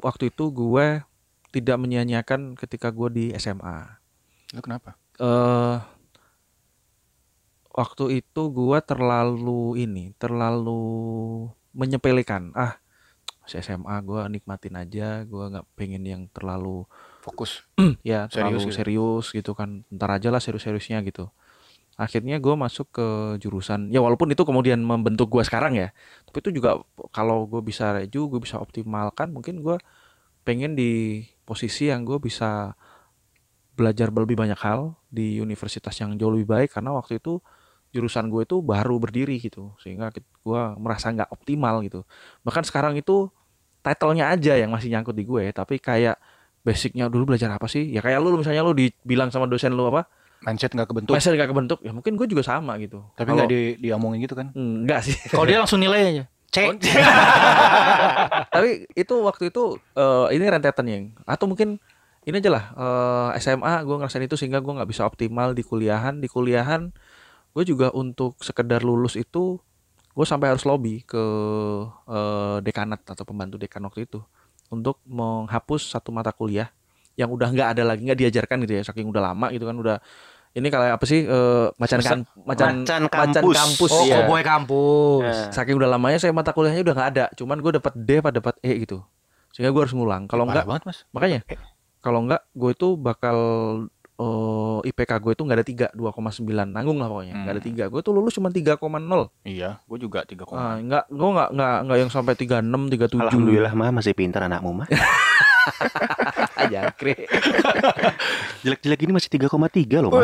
waktu 0.00 0.32
itu 0.32 0.50
gue 0.50 1.04
tidak 1.52 1.76
menyia-nyiakan 1.76 2.56
ketika 2.56 2.88
gue 2.88 3.08
di 3.12 3.24
SMA 3.36 4.00
Lu 4.56 4.60
kenapa? 4.64 4.96
eh 5.20 5.76
waktu 7.72 8.20
itu 8.20 8.42
gue 8.52 8.78
terlalu 8.84 9.80
ini 9.80 10.12
terlalu 10.20 11.48
menyepelekan 11.72 12.52
ah 12.52 12.76
SMA 13.48 13.96
gue 14.06 14.22
nikmatin 14.28 14.76
aja 14.78 15.24
gue 15.26 15.44
nggak 15.50 15.66
pengen 15.74 16.04
yang 16.06 16.22
terlalu 16.30 16.86
Fokus. 17.24 17.66
ya 18.06 18.28
Serius 18.28 18.32
terlalu 18.32 18.58
gitu. 18.60 18.72
serius 18.76 19.26
gitu 19.34 19.52
kan 19.56 19.82
ntar 19.88 20.14
aja 20.14 20.28
lah 20.30 20.38
serius-seriusnya 20.38 21.02
gitu 21.02 21.32
akhirnya 21.96 22.40
gue 22.40 22.54
masuk 22.56 22.88
ke 22.88 23.08
jurusan 23.42 23.92
ya 23.92 24.00
walaupun 24.00 24.32
itu 24.32 24.42
kemudian 24.48 24.80
membentuk 24.80 25.28
gue 25.28 25.44
sekarang 25.44 25.76
ya 25.76 25.92
tapi 26.24 26.40
itu 26.40 26.50
juga 26.60 26.80
kalau 27.12 27.44
gue 27.44 27.60
bisa 27.60 27.92
reju 27.92 28.32
gue 28.32 28.40
bisa 28.40 28.56
optimalkan 28.56 29.28
mungkin 29.28 29.60
gue 29.60 29.76
pengen 30.42 30.72
di 30.74 31.22
posisi 31.44 31.92
yang 31.92 32.08
gue 32.08 32.16
bisa 32.16 32.72
belajar 33.76 34.08
lebih 34.12 34.36
banyak 34.36 34.58
hal 34.60 34.96
di 35.08 35.40
universitas 35.40 35.96
yang 36.00 36.16
jauh 36.16 36.32
lebih 36.32 36.48
baik 36.48 36.68
karena 36.76 36.96
waktu 36.96 37.20
itu 37.20 37.40
jurusan 37.92 38.32
gue 38.32 38.42
itu 38.48 38.58
baru 38.58 38.96
berdiri 38.96 39.36
gitu 39.38 39.76
sehingga 39.78 40.08
gue 40.16 40.62
merasa 40.80 41.12
nggak 41.12 41.28
optimal 41.28 41.84
gitu 41.84 42.02
bahkan 42.40 42.64
sekarang 42.64 42.96
itu 42.96 43.28
titlenya 43.84 44.32
aja 44.32 44.56
yang 44.56 44.72
masih 44.72 44.88
nyangkut 44.88 45.12
di 45.12 45.28
gue 45.28 45.52
tapi 45.52 45.76
kayak 45.76 46.16
basicnya 46.62 47.10
dulu 47.12 47.34
belajar 47.34 47.52
apa 47.52 47.66
sih 47.68 47.90
ya 47.90 48.00
kayak 48.00 48.22
lu 48.22 48.38
misalnya 48.38 48.62
lu 48.64 48.72
dibilang 48.72 49.28
sama 49.28 49.44
dosen 49.46 49.74
lu 49.76 49.86
apa 49.92 50.08
Mindset 50.42 50.74
nggak 50.74 50.90
kebentuk. 50.90 51.14
mindset 51.14 51.38
nggak 51.38 51.50
kebentuk 51.54 51.78
ya 51.86 51.94
mungkin 51.94 52.18
gue 52.18 52.26
juga 52.26 52.42
sama 52.42 52.74
gitu 52.82 52.98
Tapi 53.14 53.30
nggak 53.30 53.46
di, 53.46 53.60
diomongin 53.78 54.18
gitu 54.26 54.34
kan? 54.34 54.50
enggak 54.58 55.06
sih 55.06 55.14
Kalau 55.30 55.46
dia 55.46 55.62
langsung 55.62 55.78
nilai 55.78 56.02
aja. 56.02 56.24
C. 56.52 56.68
tapi 58.54 58.84
itu 58.92 59.14
waktu 59.24 59.48
itu 59.48 59.78
eh, 59.96 60.26
ini 60.36 60.44
rentetan 60.44 60.84
yang 60.84 61.04
atau 61.24 61.48
mungkin 61.48 61.80
ini 62.28 62.36
aja 62.38 62.50
lah 62.52 62.64
eh, 62.76 63.40
SMA 63.40 63.74
gue 63.82 63.96
ngerasain 64.02 64.24
itu 64.26 64.36
sehingga 64.36 64.60
gue 64.60 64.72
nggak 64.72 64.90
bisa 64.90 65.06
optimal 65.08 65.56
di 65.56 65.64
kuliahan 65.64 66.20
di 66.20 66.28
kuliahan 66.28 66.92
gue 67.52 67.64
juga 67.64 67.88
untuk 67.90 68.36
sekedar 68.38 68.80
lulus 68.80 69.14
itu 69.14 69.60
gue 70.12 70.26
sampai 70.26 70.48
harus 70.48 70.62
lobby 70.62 71.00
ke 71.02 71.22
eh, 72.06 72.56
dekanat 72.60 73.00
atau 73.02 73.22
pembantu 73.22 73.56
dekan 73.56 73.82
waktu 73.82 74.04
itu 74.04 74.20
untuk 74.68 75.00
menghapus 75.04 75.88
satu 75.90 76.08
mata 76.08 76.32
kuliah 76.32 76.72
yang 77.12 77.28
udah 77.28 77.48
nggak 77.48 77.68
ada 77.70 77.82
lagi 77.84 78.02
nggak 78.02 78.18
diajarkan 78.18 78.56
gitu 78.64 78.72
ya 78.72 78.82
saking 78.82 79.04
udah 79.04 79.20
lama 79.22 79.52
gitu 79.52 79.64
kan 79.64 79.76
udah 79.76 80.00
ini 80.52 80.68
kayak 80.68 80.96
apa 80.96 81.04
sih 81.04 81.24
eh, 81.24 81.66
macan 81.74 82.00
kan 82.00 82.18
macan 82.44 82.84
Macan 82.84 83.02
macan 83.08 83.32
kampus. 83.40 83.56
kampus 83.56 83.90
Oh, 83.90 84.04
iya. 84.04 84.20
Cowboy 84.20 84.42
kampus. 84.42 85.24
Eh. 85.24 85.48
saking 85.52 85.76
udah 85.76 85.88
lamanya 85.88 86.16
saya 86.16 86.32
mata 86.32 86.52
kuliahnya 86.52 86.82
udah 86.82 86.94
nggak 86.94 87.10
ada 87.10 87.24
cuman 87.32 87.56
gue 87.58 87.72
dapat 87.74 87.92
D 87.94 88.08
apa 88.16 88.30
dapat 88.30 88.54
E 88.60 88.72
gitu 88.80 89.00
sehingga 89.48 89.68
gue 89.70 89.80
harus 89.80 89.92
ngulang 89.92 90.24
kalau 90.24 90.44
Parah 90.44 90.60
enggak 90.60 90.66
banget 90.66 90.82
mas. 90.88 90.98
makanya 91.08 91.40
Eh. 91.46 91.60
kalau 92.00 92.24
enggak 92.24 92.44
gue 92.52 92.70
itu 92.70 92.88
bakal 92.96 93.36
eh, 94.14 94.78
IPK 94.84 95.12
gue 95.18 95.32
itu 95.32 95.42
nggak 95.42 95.56
ada 95.56 95.64
tiga 95.64 95.86
2,9 95.92 96.42
nanggung 96.66 96.96
lah 96.96 97.06
pokoknya 97.06 97.34
nggak 97.38 97.50
ada 97.50 97.58
Hmm. 97.58 97.68
tiga 97.68 97.84
gue 97.86 98.00
tuh 98.00 98.12
lulus 98.12 98.32
cuma 98.32 98.48
3,0 98.48 98.76
Iya, 99.42 99.80
gue 99.80 99.98
juga 99.98 100.22
tiga 100.22 100.44
ah, 100.44 100.48
koma. 100.48 100.76
enggak 100.76 101.04
gue 101.06 101.28
nggak 101.30 101.48
nggak 101.50 101.76
nggak 101.82 101.98
yang 101.98 102.10
sampai 102.10 102.34
36 102.34 102.60
37 102.90 103.18
Alhamdulillah 103.20 103.72
mah 103.72 103.90
masih 103.92 104.12
pintar 104.12 104.44
anakmu 104.44 104.72
mah. 104.74 104.88
aja 106.56 106.90
kre 106.92 107.14
Jelek-jelek 108.60 109.00
ini 109.00 109.12
masih 109.12 109.30
3,3 109.30 109.48
loh 109.98 110.10
mah. 110.10 110.22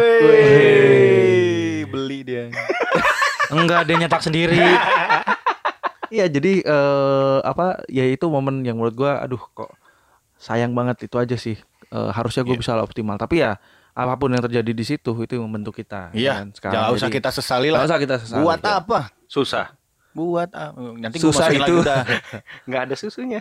Beli 1.89 2.19
dia. 2.23 2.51
Enggak, 3.55 3.85
dia 3.85 3.97
nyetak 3.97 4.21
sendiri. 4.21 4.59
Iya 6.09 6.25
jadi 6.27 6.65
eh, 6.65 7.39
apa 7.43 7.85
ya 7.85 8.01
itu 8.03 8.25
momen 8.27 8.65
yang 8.65 8.81
menurut 8.81 8.97
gua 8.97 9.21
aduh 9.21 9.45
kok 9.47 9.69
sayang 10.35 10.73
banget 10.73 11.05
itu 11.05 11.13
aja 11.15 11.37
sih 11.37 11.61
Eh, 11.87 12.11
harusnya 12.11 12.43
gue 12.43 12.53
Iya. 12.53 12.61
bisa 12.61 12.73
optimal 12.79 13.17
tapi 13.17 13.41
ya 13.41 13.61
apa 13.99 14.15
pun 14.15 14.31
yang 14.31 14.41
terjadi 14.41 14.71
di 14.71 14.85
situ 14.85 15.11
itu 15.19 15.33
yang 15.35 15.45
membentuk 15.45 15.75
kita 15.75 16.15
Iya, 16.15 16.39
kan? 16.39 16.47
Sekarang 16.55 16.75
Jangan 16.79 16.91
usah 16.95 17.09
kita 17.11 17.29
sesali 17.31 17.69
lah. 17.69 17.83
usah 17.83 17.99
kita 17.99 18.15
sesali. 18.17 18.39
Buat 18.39 18.63
apa? 18.63 19.11
Susah. 19.27 19.75
Buat 20.09 20.51
apa? 20.51 20.79
Nanti 20.95 21.19
Susah 21.19 21.47
itu. 21.49 21.75
udah. 21.79 22.03
Nggak 22.67 22.83
ada 22.85 22.95
susunya. 22.95 23.39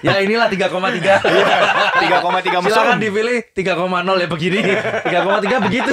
ya 0.00 0.20
inilah 0.20 0.48
3,3 0.48 0.68
Tiga 1.98 2.16
koma 2.20 2.38
tiga 2.40 2.58
silakan 2.62 2.96
mesum. 2.96 3.02
dipilih 3.02 3.38
3,0 3.52 3.74
ya 4.16 4.28
begini 4.28 4.60
3,3 5.12 5.64
begitu 5.64 5.90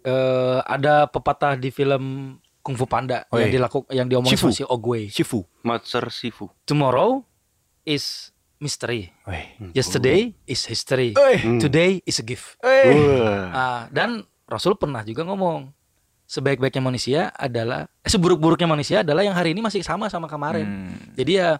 Eh, 0.00 0.58
ada 0.64 1.04
pepatah 1.04 1.54
di 1.54 1.68
film 1.68 2.34
Kung 2.60 2.72
Fu 2.72 2.84
Panda 2.84 3.28
Oh, 3.28 3.36
yang 3.36 3.48
iya. 3.48 3.56
dilakukan 3.56 3.88
yang 3.90 4.06
diomongin 4.06 4.32
Shifu. 4.32 4.48
si 4.50 4.64
Ogway. 4.64 5.08
Shifu. 5.08 5.44
Master 5.60 6.08
Sifu. 6.08 6.48
Tomorrow 6.64 7.20
is 7.82 8.32
misteri. 8.60 9.08
Weh. 9.24 9.72
Yesterday 9.72 10.36
is 10.44 10.68
history. 10.68 11.16
Today 11.58 12.04
is 12.04 12.20
a 12.20 12.24
gift. 12.24 12.60
Ah, 12.62 13.88
dan 13.88 14.22
Rasul 14.44 14.76
pernah 14.76 15.00
juga 15.02 15.24
ngomong 15.24 15.72
sebaik-baiknya 16.30 16.82
manusia 16.84 17.20
adalah 17.34 17.90
eh, 17.90 18.10
seburuk-buruknya 18.12 18.68
manusia 18.70 19.02
adalah 19.02 19.26
yang 19.26 19.34
hari 19.34 19.50
ini 19.50 19.64
masih 19.64 19.82
sama 19.82 20.06
sama 20.06 20.30
kemarin. 20.30 20.92
Hmm. 20.92 21.16
Jadi 21.18 21.32
ya 21.42 21.58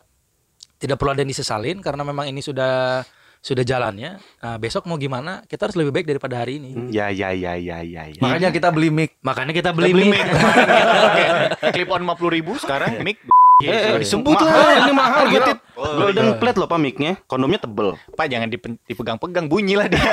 tidak 0.78 1.00
perlu 1.00 1.10
ada 1.16 1.26
yang 1.26 1.32
disesalin 1.32 1.82
karena 1.82 2.06
memang 2.06 2.30
ini 2.30 2.38
sudah 2.38 3.02
sudah 3.40 3.64
jalannya. 3.64 4.20
Nah, 4.20 4.56
besok 4.60 4.84
mau 4.84 5.00
gimana? 5.00 5.42
Kita 5.48 5.66
harus 5.66 5.74
lebih 5.74 5.96
baik 5.96 6.06
daripada 6.06 6.44
hari 6.44 6.60
ini. 6.60 6.92
Ya 6.92 7.08
ya 7.08 7.32
ya 7.32 7.56
ya 7.56 7.80
ya. 7.80 8.12
ya. 8.12 8.20
Makanya 8.20 8.52
kita 8.52 8.68
beli 8.68 8.92
mic. 8.92 9.16
Makanya 9.24 9.52
kita 9.56 9.72
Beli 9.72 9.96
beli, 9.96 10.12
mic. 10.12 10.20
mic. 10.20 10.28
Clip 11.74 11.88
on 11.88 12.04
50 12.04 12.36
ribu 12.36 12.52
sekarang 12.60 13.00
mic. 13.00 13.16
Eh, 13.62 13.72
eh, 13.90 13.98
disebut 13.98 14.32
mahal, 14.32 14.48
lah. 14.48 14.76
ini 14.80 14.92
mahal 14.92 15.20
Harga 15.20 15.30
gila. 15.30 15.46
tit. 15.46 15.58
Golden 15.74 16.28
plate 16.36 16.56
loh 16.56 16.66
pak 16.66 16.78
mic-nya. 16.78 17.12
Kondomnya 17.24 17.58
tebel. 17.58 17.88
Pak 18.10 18.26
jangan 18.26 18.48
dipegang-pegang 18.48 19.46
bunyi 19.46 19.74
lah 19.74 19.86
dia. 19.86 20.00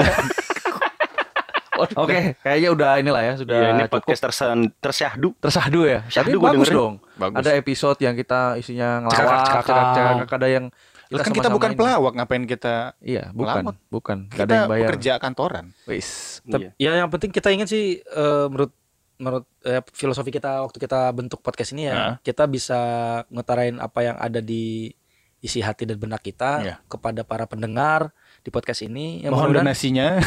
Oke, 1.96 2.34
kayaknya 2.42 2.70
udah 2.74 2.92
inilah 2.98 3.22
ya, 3.22 3.34
sudah 3.36 3.54
Iya, 3.56 3.70
ini 3.72 3.82
cukup 3.86 4.02
podcast 4.02 4.22
tersan 4.24 4.74
tersyahdu. 4.76 5.30
tersahdu 5.38 5.86
ya. 5.86 6.02
Tapi 6.02 6.10
Syahdu 6.10 6.38
bagus 6.40 6.58
dengerin. 6.66 6.74
dong. 6.76 6.94
Bagus. 7.16 7.38
Ada 7.38 7.52
episode 7.54 7.98
yang 8.02 8.16
kita 8.16 8.40
isinya 8.58 8.90
ngelawak, 9.00 9.14
Cekak-cekak. 9.14 9.64
cekak-cekak, 9.64 10.34
ada 10.34 10.48
yang 10.50 10.66
Lah 11.08 11.18
kan 11.18 11.30
kita 11.30 11.40
sama-sama 11.40 11.56
bukan 11.56 11.70
ini. 11.70 11.78
pelawak 11.80 12.12
ngapain 12.16 12.44
kita 12.44 12.76
Iya, 13.00 13.24
bukan, 13.32 13.62
Ngelawak. 13.64 13.76
bukan. 13.88 14.18
Gak 14.28 14.36
ada 14.36 14.42
kita 14.42 14.56
yang 14.58 14.68
bayar. 14.68 14.82
pekerja 14.84 15.12
kantoran. 15.18 15.66
Wis. 15.86 16.08
Tapi- 16.44 16.74
Ya 16.76 16.92
yang 16.98 17.08
penting 17.08 17.30
kita 17.30 17.48
ingat 17.48 17.70
sih 17.70 17.86
eh, 18.02 18.46
menurut 18.48 18.74
menurut 19.18 19.46
eh, 19.62 19.82
filosofi 19.92 20.30
kita 20.30 20.62
waktu 20.62 20.78
kita 20.78 21.10
bentuk 21.12 21.42
podcast 21.42 21.74
ini 21.74 21.86
ya 21.86 21.94
Nah. 21.94 22.14
kita 22.20 22.46
bisa 22.46 22.80
ngutarain 23.28 23.76
apa 23.76 24.00
yang 24.04 24.16
ada 24.16 24.38
di 24.38 24.94
isi 25.38 25.62
hati 25.62 25.86
dan 25.86 25.98
benak 25.98 26.22
kita 26.22 26.52
Iya. 26.60 26.76
kepada 26.86 27.22
para 27.22 27.46
pendengar 27.46 28.10
di 28.42 28.50
podcast 28.50 28.82
ini. 28.82 29.22
Ya, 29.22 29.30
Mohon 29.30 29.62
donasinya. 29.62 30.18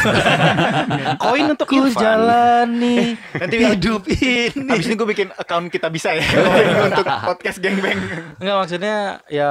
Koin 1.22 1.51
untuk 1.51 1.66
ku 1.66 1.82
Irfan. 1.82 1.99
jalani 1.99 3.18
Nanti 3.32 3.57
hidup 3.59 4.07
ini. 4.12 4.55
Habis 4.70 4.86
ini 4.86 4.95
gue 4.95 5.09
bikin 5.09 5.28
account 5.32 5.66
kita 5.66 5.91
bisa 5.91 6.14
ya 6.14 6.22
untuk 6.86 7.03
podcast 7.03 7.59
gengbeng. 7.59 7.99
Enggak 8.38 8.57
maksudnya 8.57 8.97
ya 9.26 9.51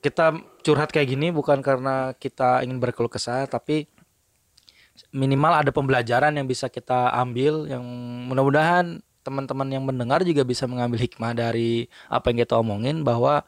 kita 0.00 0.34
curhat 0.62 0.88
kayak 0.88 1.08
gini 1.08 1.28
bukan 1.28 1.60
karena 1.60 2.16
kita 2.16 2.62
ingin 2.62 2.78
berkeluh 2.78 3.08
kesah 3.08 3.44
tapi 3.44 3.91
minimal 5.12 5.52
ada 5.64 5.70
pembelajaran 5.72 6.36
yang 6.36 6.46
bisa 6.48 6.68
kita 6.68 7.12
ambil 7.16 7.68
yang 7.68 7.84
mudah-mudahan 8.28 9.00
teman-teman 9.22 9.68
yang 9.70 9.84
mendengar 9.86 10.20
juga 10.26 10.42
bisa 10.42 10.66
mengambil 10.66 10.98
hikmah 11.00 11.32
dari 11.32 11.86
apa 12.10 12.30
yang 12.30 12.38
kita 12.42 12.58
omongin 12.58 13.06
bahwa 13.06 13.46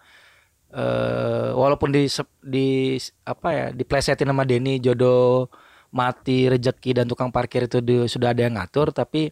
eh 0.75 1.51
walaupun 1.55 1.95
di 1.95 2.11
di 2.43 2.99
apa 3.23 3.49
ya 3.55 3.67
diplesetin 3.71 4.27
sama 4.27 4.43
Denny 4.43 4.83
jodoh 4.83 5.47
mati 5.95 6.51
rejeki 6.51 6.99
dan 6.99 7.07
tukang 7.07 7.31
parkir 7.31 7.71
itu 7.71 7.79
di- 7.79 8.11
sudah 8.11 8.35
ada 8.35 8.43
yang 8.43 8.59
ngatur 8.59 8.91
tapi 8.91 9.31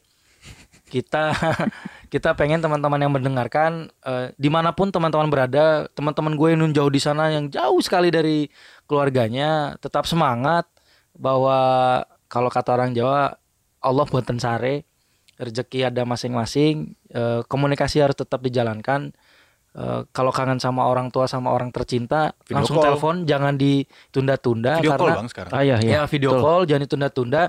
kita 0.87 1.35
kita 2.15 2.37
pengen 2.39 2.63
teman-teman 2.63 3.01
yang 3.01 3.11
mendengarkan 3.11 3.91
eh, 4.07 4.31
di 4.39 4.47
mana 4.53 4.71
pun 4.71 4.95
teman-teman 4.95 5.27
berada 5.27 5.91
teman-teman 5.97 6.39
gue 6.39 6.49
yang 6.55 6.71
jauh 6.71 6.93
di 6.93 7.01
sana 7.03 7.35
yang 7.35 7.51
jauh 7.51 7.81
sekali 7.83 8.15
dari 8.15 8.47
keluarganya 8.87 9.75
tetap 9.83 10.07
semangat 10.07 10.69
bahwa 11.17 11.59
kalau 12.27 12.49
kata 12.49 12.77
orang 12.77 12.93
Jawa 12.97 13.37
Allah 13.83 14.05
buatan 14.07 14.39
sare 14.41 14.87
rezeki 15.37 15.91
ada 15.91 16.07
masing-masing 16.07 16.95
eh, 17.13 17.41
komunikasi 17.47 18.01
harus 18.01 18.17
tetap 18.17 18.41
dijalankan 18.45 19.13
Eh, 19.73 20.01
kalau 20.13 20.29
kangen 20.29 20.61
sama 20.61 20.85
orang 20.85 21.09
tua 21.09 21.25
sama 21.25 21.49
orang 21.49 21.73
tercinta 21.73 22.37
Video 22.45 22.61
langsung 22.61 22.77
call. 22.77 22.93
telepon 22.93 23.15
jangan 23.25 23.57
ditunda-tunda 23.57 24.77
Video 24.77 24.93
call 24.93 25.09
karena 25.09 25.17
bang 25.17 25.31
sekarang. 25.33 25.53
Ah, 25.57 25.63
iya, 25.65 25.77
iya. 25.81 25.93
ya 25.97 26.03
video 26.05 26.37
Betul. 26.37 26.43
call 26.45 26.61
jangan 26.69 26.83
ditunda-tunda 26.85 27.43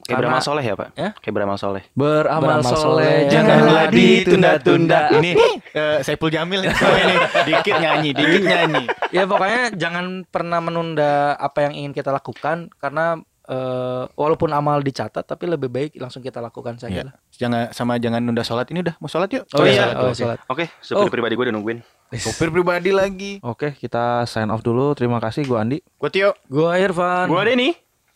Kayak 0.00 0.16
karena 0.16 0.28
beramal 0.32 0.42
soleh 0.42 0.64
ya 0.64 0.74
pak? 0.74 0.88
Ya? 0.96 1.08
Kayak 1.20 1.34
beramal 1.36 1.56
soleh. 1.56 1.82
Beramal, 1.92 2.40
Beramal 2.40 2.72
soleh, 2.72 2.80
soleh, 2.80 3.16
janganlah 3.28 3.84
ditunda-tunda. 3.92 5.00
Ini 5.20 5.30
eh, 5.72 5.98
Saiful 6.02 6.32
Jamil 6.32 6.64
nih. 6.64 6.72
Oh, 6.72 6.96
ini 6.96 7.14
dikit 7.46 7.74
nyanyi, 7.76 8.10
dikit 8.16 8.42
nyanyi. 8.42 8.84
ya 9.12 9.22
pokoknya 9.26 9.62
jangan 9.76 10.24
pernah 10.26 10.58
menunda 10.58 11.34
apa 11.36 11.68
yang 11.68 11.72
ingin 11.76 11.92
kita 11.92 12.10
lakukan 12.10 12.72
karena 12.78 13.20
eh, 13.46 14.04
walaupun 14.14 14.50
amal 14.50 14.80
dicatat 14.80 15.26
tapi 15.26 15.44
lebih 15.46 15.68
baik 15.68 15.90
langsung 15.98 16.22
kita 16.22 16.40
lakukan 16.40 16.78
saja 16.78 16.90
Iya. 16.90 17.04
lah. 17.10 17.14
Jangan 17.30 17.60
sama 17.72 17.96
jangan 17.98 18.20
nunda 18.22 18.42
sholat 18.42 18.68
ini 18.72 18.82
udah 18.84 18.94
mau 18.98 19.08
sholat 19.08 19.28
yuk. 19.30 19.44
Oh, 19.52 19.64
iya. 19.66 19.94
oh, 19.98 20.12
sholat. 20.12 20.38
Oke, 20.46 20.70
supir 20.80 21.10
pribadi 21.10 21.34
gue 21.36 21.44
udah 21.50 21.54
nungguin. 21.54 21.80
Sopir 22.18 22.50
pribadi 22.50 22.90
lagi. 22.90 23.38
Oke, 23.38 23.78
kita 23.78 24.26
sign 24.26 24.50
off 24.50 24.66
dulu. 24.66 24.98
Terima 24.98 25.22
kasih, 25.22 25.46
gua 25.46 25.62
Andi. 25.62 25.78
Gue 25.78 26.10
Tio. 26.10 26.34
Gua 26.50 26.74
Irfan. 26.74 27.30
Gue 27.30 27.38
Denny. 27.46 27.70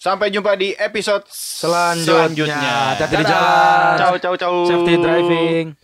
Sampai 0.04 0.28
jumpa 0.28 0.52
di 0.52 0.76
episode 0.76 1.24
Selanjutnya. 1.32 2.28
selanjutnya. 2.28 2.72
Hati-hati 2.92 3.14
di 3.16 3.24
jalan. 3.24 3.92
Ciao 3.96 4.14
ciao 4.20 4.34
ciao. 4.36 4.54
Safety 4.68 5.00
driving. 5.00 5.80